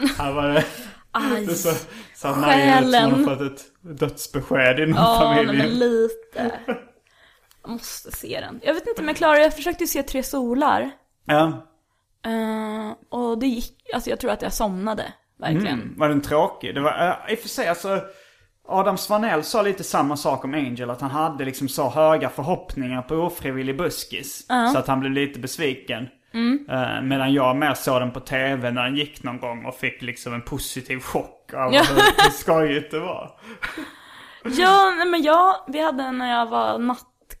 Han 0.18 0.34
var 0.34 0.48
det. 0.48 0.64
Aj. 1.10 1.46
Det 1.46 1.54
så, 1.54 1.68
så 1.74 1.84
som 2.14 2.42
Själen. 2.42 3.10
har 3.10 3.36
fått 3.36 3.40
ett 3.52 3.64
dödsbesked 4.00 4.78
inom 4.78 4.94
Ja, 4.96 5.32
nej, 5.34 5.46
familjen. 5.46 5.68
men 5.68 5.78
lite. 5.78 6.60
Jag 7.62 7.70
måste 7.70 8.12
se 8.12 8.40
den. 8.40 8.60
Jag 8.62 8.74
vet 8.74 8.86
inte 8.86 9.02
om 9.02 9.08
jag 9.08 9.16
klarar. 9.16 9.36
Jag 9.38 9.54
försökte 9.56 9.84
ju 9.84 9.88
se 9.88 10.02
Tre 10.02 10.22
Solar. 10.22 10.90
Ja. 11.24 11.66
Eh, 12.24 12.92
och 13.18 13.38
det 13.38 13.46
gick, 13.46 13.90
alltså 13.94 14.10
jag 14.10 14.20
tror 14.20 14.30
att 14.30 14.42
jag 14.42 14.52
somnade. 14.52 15.12
Verkligen. 15.38 15.66
Mm, 15.80 15.94
var 15.98 16.08
den 16.08 16.20
tråkig? 16.20 16.74
Det 16.74 16.80
var, 16.80 16.90
uh, 17.08 17.32
i 17.32 17.34
och 17.34 17.38
för 17.38 17.48
sig 17.48 17.68
alltså, 17.68 18.00
Adam 18.68 18.96
Svanell 18.98 19.42
sa 19.44 19.62
lite 19.62 19.84
samma 19.84 20.16
sak 20.16 20.44
om 20.44 20.54
Angel, 20.54 20.90
att 20.90 21.00
han 21.00 21.10
hade 21.10 21.44
liksom 21.44 21.68
så 21.68 21.88
höga 21.88 22.28
förhoppningar 22.28 23.02
på 23.02 23.14
ofrivillig 23.14 23.76
buskis. 23.76 24.46
Så 24.72 24.78
att 24.78 24.86
han 24.86 25.00
blev 25.00 25.12
lite 25.12 25.38
besviken. 25.38 26.08
Eh, 26.68 27.02
medan 27.02 27.32
jag 27.32 27.56
mer 27.56 27.74
såg 27.74 28.00
den 28.00 28.10
på 28.10 28.20
tv 28.20 28.70
när 28.70 28.84
den 28.84 28.96
gick 28.96 29.22
någon 29.22 29.38
gång 29.40 29.64
och 29.64 29.74
fick 29.74 30.02
liksom 30.02 30.34
en 30.34 30.42
positiv 30.42 31.00
chock 31.00 31.54
av 31.54 31.74
Ja. 31.74 31.82
hur, 31.82 31.96
hur 32.24 32.30
skojigt 32.30 32.90
det 32.90 33.00
var. 33.00 33.30
Ja, 34.58 34.94
nej 34.96 35.06
men 35.06 35.22
jag, 35.22 35.56
vi 35.68 35.80
hade 35.84 36.10
när 36.12 36.30
jag 36.38 36.46
var 36.46 36.78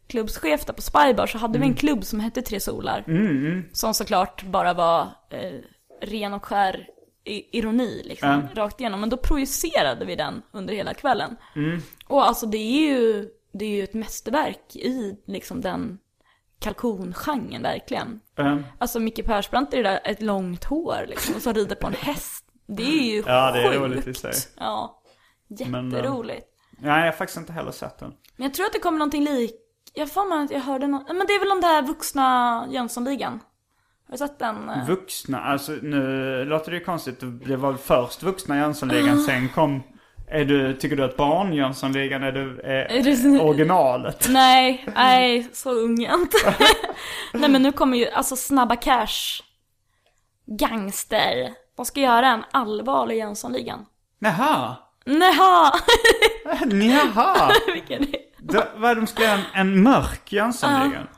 nattklubbschef 0.06 0.64
där 0.64 0.72
på 0.72 0.82
Spybar 0.82 1.26
så 1.26 1.38
hade 1.38 1.58
vi 1.58 1.64
en 1.64 1.70
Mm. 1.70 1.76
klubb 1.76 2.04
som 2.04 2.20
hette 2.20 2.42
Tre 2.42 2.60
Solar. 2.60 3.04
Som 3.72 3.94
såklart 3.94 4.42
bara 4.42 4.74
var 4.74 5.00
eh, 5.30 5.52
ren 6.02 6.34
och 6.34 6.44
skär 6.44 6.88
ironi 7.24 8.02
liksom, 8.04 8.28
Mm. 8.28 8.46
rakt 8.54 8.80
igenom. 8.80 9.00
Men 9.00 9.08
då 9.10 9.16
projicerade 9.16 10.04
vi 10.04 10.16
den 10.16 10.42
under 10.52 10.74
hela 10.74 10.94
kvällen. 10.94 11.36
Mm. 11.56 11.80
Och 12.06 12.28
alltså 12.28 12.46
det 12.46 12.58
är 12.58 12.88
ju, 12.88 13.28
det 13.52 13.64
är 13.64 13.68
ju 13.70 13.84
ett 13.84 13.94
mästerverk 13.94 14.76
i 14.76 15.16
liksom 15.26 15.60
den 15.60 15.98
kalkongenren 16.58 17.62
verkligen. 17.62 18.20
Eh, 18.38 18.58
Alltså 18.78 19.00
Micke 19.00 19.24
Persbrandt 19.24 19.74
är 19.74 19.76
det 19.76 19.82
där 19.82 20.00
ett 20.04 20.22
långt 20.22 20.64
hår 20.64 21.04
liksom, 21.08 21.34
och 21.34 21.42
så 21.42 21.52
rider 21.52 21.76
på 21.76 21.86
en 21.86 21.92
häst. 21.94 22.44
Det 22.66 22.82
är 22.82 23.12
ju 23.14 23.22
Ja, 23.26 23.52
det 23.52 23.62
är 23.62 23.72
roligt 23.78 24.06
i 24.06 24.14
sig. 24.14 24.32
Ja, 24.56 25.02
Men, 25.48 25.92
eh, 25.92 25.96
jätteroligt. 25.98 26.46
nej, 26.78 26.98
jag 27.00 27.04
har 27.06 27.12
faktiskt 27.12 27.38
inte 27.38 27.52
heller 27.52 27.72
sett 27.72 27.98
den. 27.98 28.12
Men 28.36 28.44
jag 28.44 28.54
tror 28.54 28.66
att 28.66 28.72
det 28.72 28.78
kommer 28.78 28.98
någonting 28.98 29.24
lik... 29.24 29.54
Jag 29.98 30.10
får 30.12 30.28
mig 30.28 30.44
att 30.44 30.50
jag 30.50 30.60
hörde 30.60 30.86
något... 30.86 31.08
Men 31.08 31.26
det 31.26 31.32
är 31.32 31.40
väl 31.40 31.50
om 31.52 31.60
det 31.60 31.66
här 31.66 31.82
vuxna 31.82 32.66
Jönssonligan? 32.70 33.32
Har 34.06 34.12
du 34.12 34.18
sett 34.18 34.38
den? 34.38 34.70
Vuxna, 34.86 35.40
alltså 35.40 35.72
nu 35.72 36.44
låter 36.44 36.70
det 36.70 36.76
ju 36.78 36.84
konstigt. 36.84 37.20
Det 37.46 37.56
var 37.56 37.74
först 37.74 38.22
vuxna 38.22 38.56
Jönssonligan, 38.58 39.18
sen 39.22 39.48
kom... 39.48 39.82
Är 40.28 40.44
du, 40.44 40.76
tycker 40.76 40.96
du 40.96 41.04
att 41.04 41.16
barn 41.16 41.52
Jönssonligan 41.52 42.22
är, 42.22 42.32
du, 42.32 42.60
är, 42.60 42.92
Är 42.92 43.02
det- 43.02 43.40
originalet? 43.40 44.26
Nej, 44.30 44.84
nej, 44.94 45.48
så 45.52 45.70
ung 45.70 46.00
jag 46.00 46.14
inte. 46.20 46.36
nej 47.34 47.50
men 47.50 47.62
nu 47.62 47.72
kommer 47.72 47.98
ju, 47.98 48.10
alltså 48.10 48.36
Snabba 48.36 48.76
Cash, 48.76 49.42
Gangster. 50.46 51.50
De 51.76 51.84
ska 51.86 52.00
göra 52.00 52.28
en 52.28 52.44
allvarlig 52.50 53.18
Jönssonligan. 53.18 53.86
Jaha! 54.18 54.76
Jaha! 56.70 57.52
Vilken 57.74 58.02
är 58.02 58.26
Det, 58.52 58.68
vad 58.76 58.96
de 58.96 59.06
ska 59.06 59.22
göra 59.22 59.34
en, 59.34 59.44
en 59.54 59.82
mörk 59.82 60.32
Jönssonligan? 60.32 61.08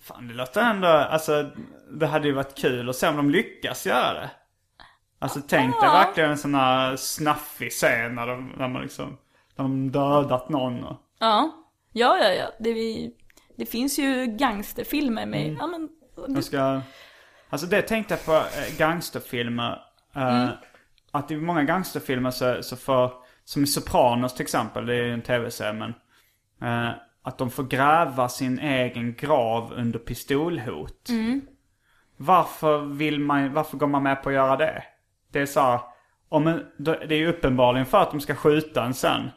Fan 0.00 0.28
det 0.28 0.34
låter 0.34 0.60
ändå, 0.60 0.86
alltså 0.88 1.50
det 1.90 2.06
hade 2.06 2.26
ju 2.28 2.32
varit 2.34 2.58
kul 2.58 2.88
att 2.88 2.96
se 2.96 3.08
om 3.08 3.16
de 3.16 3.30
lyckas 3.30 3.86
göra 3.86 4.12
det. 4.14 4.30
Alltså 5.18 5.40
tänk 5.48 5.80
dig 5.80 5.88
verkligen 5.90 6.30
en 6.30 6.38
sån 6.38 6.54
här 6.54 6.96
snaffig 6.96 7.70
scen 7.72 8.14
när 8.14 8.26
de, 8.26 8.52
när 8.58 8.68
man 8.68 8.82
liksom, 8.82 9.18
när 9.56 9.62
de 9.64 9.90
dödat 9.92 10.48
någon 10.48 10.84
och... 10.84 10.96
Ja, 11.18 11.50
ja, 11.92 12.18
ja, 12.18 12.28
ja. 12.28 12.46
Det, 12.60 12.72
vi, 12.72 13.10
det 13.56 13.66
finns 13.66 13.98
ju 13.98 14.26
gangsterfilmer 14.26 15.26
med, 15.26 15.42
Mm. 15.46 15.56
ja 15.60 15.66
men... 15.66 15.88
De 16.34 16.42
ska, 16.42 16.80
alltså 17.50 17.66
det 17.66 17.82
tänkte 17.82 18.14
jag 18.14 18.24
på 18.24 18.32
eh, 18.34 18.76
gangsterfilmer. 18.78 19.82
eh, 20.14 20.48
Att 21.10 21.30
i 21.30 21.36
många 21.36 21.62
gangsterfilmer 21.62 22.30
så, 22.30 22.62
så 22.62 22.76
får, 22.76 23.12
som 23.44 23.62
i 23.62 23.66
Sopranos 23.66 24.34
till 24.34 24.42
exempel, 24.42 24.86
det 24.86 24.94
är 24.94 25.02
ju 25.04 25.12
en 25.12 25.22
tv-serie 25.22 25.72
men. 25.72 25.94
Eh, 26.62 26.90
att 27.22 27.38
de 27.38 27.50
får 27.50 27.62
gräva 27.64 28.28
sin 28.28 28.58
egen 28.58 29.14
grav 29.14 29.72
under 29.72 29.98
pistolhot. 29.98 31.08
Varför 32.16 32.78
vill 32.80 33.20
man, 33.20 33.52
varför 33.52 33.76
går 33.76 33.86
man 33.86 34.02
med 34.02 34.22
på 34.22 34.28
att 34.28 34.34
göra 34.34 34.56
det? 34.56 34.82
Det 35.32 35.40
är 35.40 35.46
så 35.46 35.60
här, 35.60 35.80
om 36.28 36.46
en, 36.46 36.64
det 36.78 37.10
är 37.14 37.18
ju 37.18 37.28
uppenbarligen 37.28 37.86
för 37.86 37.98
att 37.98 38.10
de 38.10 38.20
ska 38.20 38.34
skjuta 38.34 38.84
en 38.84 38.94
sen. 38.94 39.30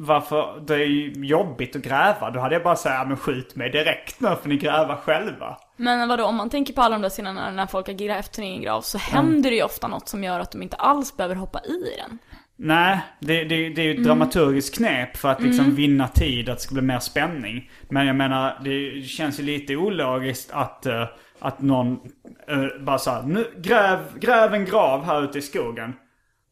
Varför? 0.00 0.60
Det 0.66 0.74
är 0.74 0.78
ju 0.78 1.12
jobbigt 1.26 1.76
att 1.76 1.82
gräva. 1.82 2.30
Då 2.30 2.40
hade 2.40 2.54
jag 2.54 2.62
bara 2.64 2.76
sagt, 2.76 2.94
ja 2.94 3.04
men 3.04 3.16
skjut 3.16 3.56
mig 3.56 3.70
direkt 3.70 4.20
nu 4.20 4.36
för 4.42 4.48
ni 4.48 4.56
gräva 4.56 4.96
själva. 4.96 5.56
Men 5.76 6.08
vadå, 6.08 6.24
om 6.24 6.36
man 6.36 6.50
tänker 6.50 6.72
på 6.72 6.82
alla 6.82 6.94
de 6.94 7.02
där 7.02 7.08
scenerna 7.08 7.50
när 7.50 7.66
folk 7.66 7.86
har 7.86 7.94
grävt 7.94 8.38
ner 8.38 8.50
i 8.50 8.54
en 8.54 8.62
grav 8.62 8.80
så 8.80 8.98
händer 8.98 9.50
det 9.50 9.56
ju 9.56 9.62
ofta 9.62 9.88
något 9.88 10.08
som 10.08 10.24
gör 10.24 10.40
att 10.40 10.52
de 10.52 10.62
inte 10.62 10.76
alls 10.76 11.16
behöver 11.16 11.34
hoppa 11.34 11.60
i 11.60 11.94
den. 11.98 12.18
Nej, 12.60 13.00
det, 13.20 13.44
det, 13.44 13.68
det 13.68 13.82
är 13.82 13.84
ju 13.84 13.94
ett 13.94 14.04
dramaturgiskt 14.04 14.76
knep 14.76 15.16
för 15.16 15.28
att 15.28 15.42
liksom 15.42 15.74
vinna 15.74 16.08
tid, 16.08 16.48
att 16.48 16.56
det 16.56 16.62
ska 16.62 16.74
bli 16.74 16.82
mer 16.82 16.98
spänning. 16.98 17.70
Men 17.88 18.06
jag 18.06 18.16
menar, 18.16 18.60
det 18.64 19.02
känns 19.02 19.40
ju 19.40 19.44
lite 19.44 19.76
ologiskt 19.76 20.50
att, 20.52 20.86
eh, 20.86 21.04
att 21.38 21.62
någon 21.62 22.00
uh, 22.50 22.84
bara 22.84 22.98
såhär, 22.98 23.22
nu 23.22 23.44
gräv, 23.56 23.98
gräv 24.20 24.54
en 24.54 24.64
grav 24.64 25.04
här 25.04 25.24
ute 25.24 25.38
i 25.38 25.42
skogen. 25.42 25.94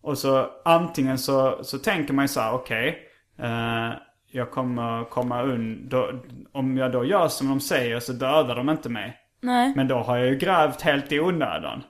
Och 0.03 0.19
så 0.19 0.51
antingen 0.65 1.19
så, 1.19 1.59
så 1.63 1.79
tänker 1.79 2.15
man 2.15 2.25
ju 2.25 2.29
såhär, 2.29 2.53
okej, 2.53 2.99
eh, 3.39 3.91
jag 4.31 4.51
kommer 4.51 5.05
komma 5.05 5.43
un... 5.43 5.91
Om 6.53 6.77
jag 6.77 6.93
då 6.93 7.05
gör 7.05 7.29
som 7.29 7.49
de 7.49 7.61
säger 7.61 8.01
så 8.01 8.13
dödar 8.13 8.55
de 8.57 8.71
inte 8.71 8.89
mig. 8.89 9.17
Nej. 9.43 9.73
Men 9.77 9.89
då 9.89 9.97
har 9.97 10.17
jag 10.17 10.29
ju 10.29 10.37
grävt 10.37 10.83
helt 10.83 11.13
i 11.13 11.21
onödan. 11.21 11.83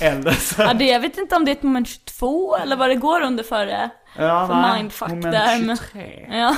Eller 0.00 0.30
så... 0.32 0.62
Ja, 0.62 0.74
det, 0.74 0.84
jag 0.84 1.00
vet 1.00 1.18
inte 1.18 1.36
om 1.36 1.44
det 1.44 1.50
är 1.50 1.56
ett 1.56 1.62
moment 1.62 1.88
22 1.88 2.56
eller 2.56 2.76
vad 2.76 2.88
det 2.88 2.94
går 2.94 3.20
under 3.20 3.44
för 3.44 3.66
det. 3.66 3.90
Ja, 4.18 4.46
För 4.46 4.54
nej, 4.54 4.78
mindfuck 4.78 5.08
moment 5.08 5.32
där, 5.32 5.58
men- 5.66 5.76
23. 5.76 6.26
Ja. 6.30 6.56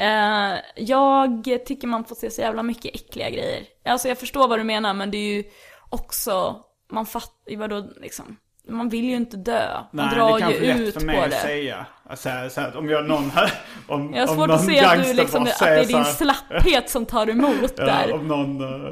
Eh, 0.00 0.58
jag 0.76 1.44
tycker 1.66 1.86
man 1.86 2.04
får 2.04 2.14
se 2.16 2.30
så 2.30 2.40
jävla 2.40 2.62
mycket 2.62 2.94
äckliga 2.94 3.30
grejer. 3.30 3.62
Alltså 3.84 4.08
jag 4.08 4.18
förstår 4.18 4.48
vad 4.48 4.58
du 4.58 4.64
menar 4.64 4.94
men 4.94 5.10
det 5.10 5.16
är 5.18 5.34
ju 5.36 5.44
också, 5.90 6.56
man 6.92 7.06
fattar 7.06 7.56
vadå 7.56 7.88
liksom. 8.00 8.36
Man 8.68 8.88
vill 8.88 9.04
ju 9.04 9.16
inte 9.16 9.36
dö. 9.36 9.68
Man 9.92 10.06
Nej, 10.06 10.14
drar 10.14 10.26
det 10.26 10.32
är 10.32 10.36
ju 10.36 10.40
kanske 10.40 10.66
lätt 10.66 10.78
ut 10.78 10.94
för 10.94 11.00
på 11.00 11.06
mig 11.06 11.18
att 11.18 11.30
det. 11.30 11.36
säga. 11.36 11.86
Alltså, 12.10 12.28
så 12.50 12.60
att 12.60 12.76
om 12.76 12.88
jag 12.88 13.04
någon 13.08 13.30
här, 13.30 13.52
om, 13.88 14.14
Jag 14.14 14.20
har 14.20 14.26
svårt 14.34 14.36
någon 14.48 14.50
att 14.50 14.64
se 14.64 14.80
att, 14.80 15.04
du 15.06 15.12
liksom, 15.14 15.42
att 15.42 15.58
det 15.58 15.66
är 15.68 15.84
din 15.84 15.96
här- 15.96 16.04
slapphet 16.04 16.90
som 16.90 17.06
tar 17.06 17.30
emot 17.30 17.76
där. 17.76 18.06
Ja, 18.08 18.14
om 18.14 18.28
någon... 18.28 18.60
eh, 18.84 18.90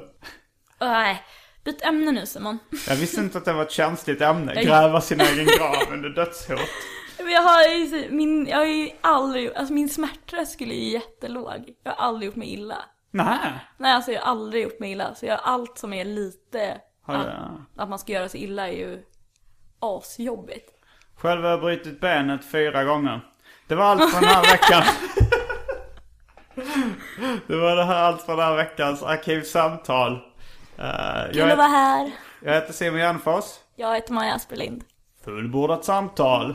Nej, 0.80 1.22
byt 1.65 1.83
ämne 1.83 2.12
nu 2.12 2.27
Simon. 2.27 2.59
Jag 2.89 2.97
visste 2.97 3.21
inte 3.21 3.39
att 3.39 3.45
det 3.45 3.53
var 3.53 3.62
ett 3.62 3.71
känsligt 3.71 4.21
ämne. 4.21 4.55
Gräva 4.65 5.01
sin 5.01 5.21
egen 5.21 5.47
grav 5.47 5.75
under 5.93 6.09
dödshot. 6.09 6.61
Men 7.19 7.33
Jag 7.33 7.43
har 7.43 7.62
ju, 7.62 8.09
min, 8.11 8.47
jag 8.47 8.59
har 8.59 8.65
ju 8.65 8.91
aldrig, 9.01 9.55
alltså 9.55 9.73
min 9.75 9.89
smärttröskel 9.89 10.71
är 10.71 10.75
ju 10.75 10.91
jättelåg. 10.91 11.75
Jag 11.85 11.93
har 11.93 12.07
aldrig 12.07 12.27
gjort 12.27 12.37
mig 12.37 12.53
illa. 12.53 12.77
Nej. 13.11 13.39
Nej 13.79 13.93
alltså 13.93 14.12
jag 14.12 14.21
har 14.21 14.31
aldrig 14.31 14.62
gjort 14.65 14.81
mig 14.81 14.93
illa. 14.93 15.15
Så 15.15 15.27
jag, 15.27 15.41
allt 15.43 15.79
som 15.79 15.93
är 15.93 16.05
lite, 16.05 16.81
att, 17.07 17.27
att 17.77 17.89
man 17.89 17.99
ska 17.99 18.12
göra 18.12 18.29
sig 18.29 18.45
illa 18.45 18.69
är 18.69 18.73
ju 18.73 19.03
asjobbigt. 19.78 20.70
Själv 21.16 21.43
har 21.43 21.51
jag 21.51 21.61
brutit 21.61 22.01
benet 22.01 22.45
fyra 22.45 22.85
gånger. 22.85 23.20
Det 23.69 23.74
var 23.74 23.85
allt 23.85 24.11
för 24.15 24.20
den 24.20 24.31
här 24.31 24.43
veckan. 24.53 24.82
det 27.47 27.57
var 27.57 27.77
det 27.77 27.85
här 27.85 28.03
allt 28.03 28.23
för 28.23 28.36
den 28.36 28.45
här 28.45 28.57
veckans 28.57 29.03
arkivsamtal. 29.03 30.34
Uh, 30.78 31.32
Kul 31.32 31.38
jag, 31.38 31.51
att 31.51 31.59
vara 31.59 31.68
här. 31.68 32.10
jag 32.40 32.55
heter 32.55 32.72
Simon 32.72 32.98
Gärdenfors. 33.01 33.44
Jag 33.76 33.94
heter 33.94 34.12
Maja 34.12 34.34
Asperlind. 34.34 34.84
Fullbordat 35.24 35.84
samtal. 35.84 36.55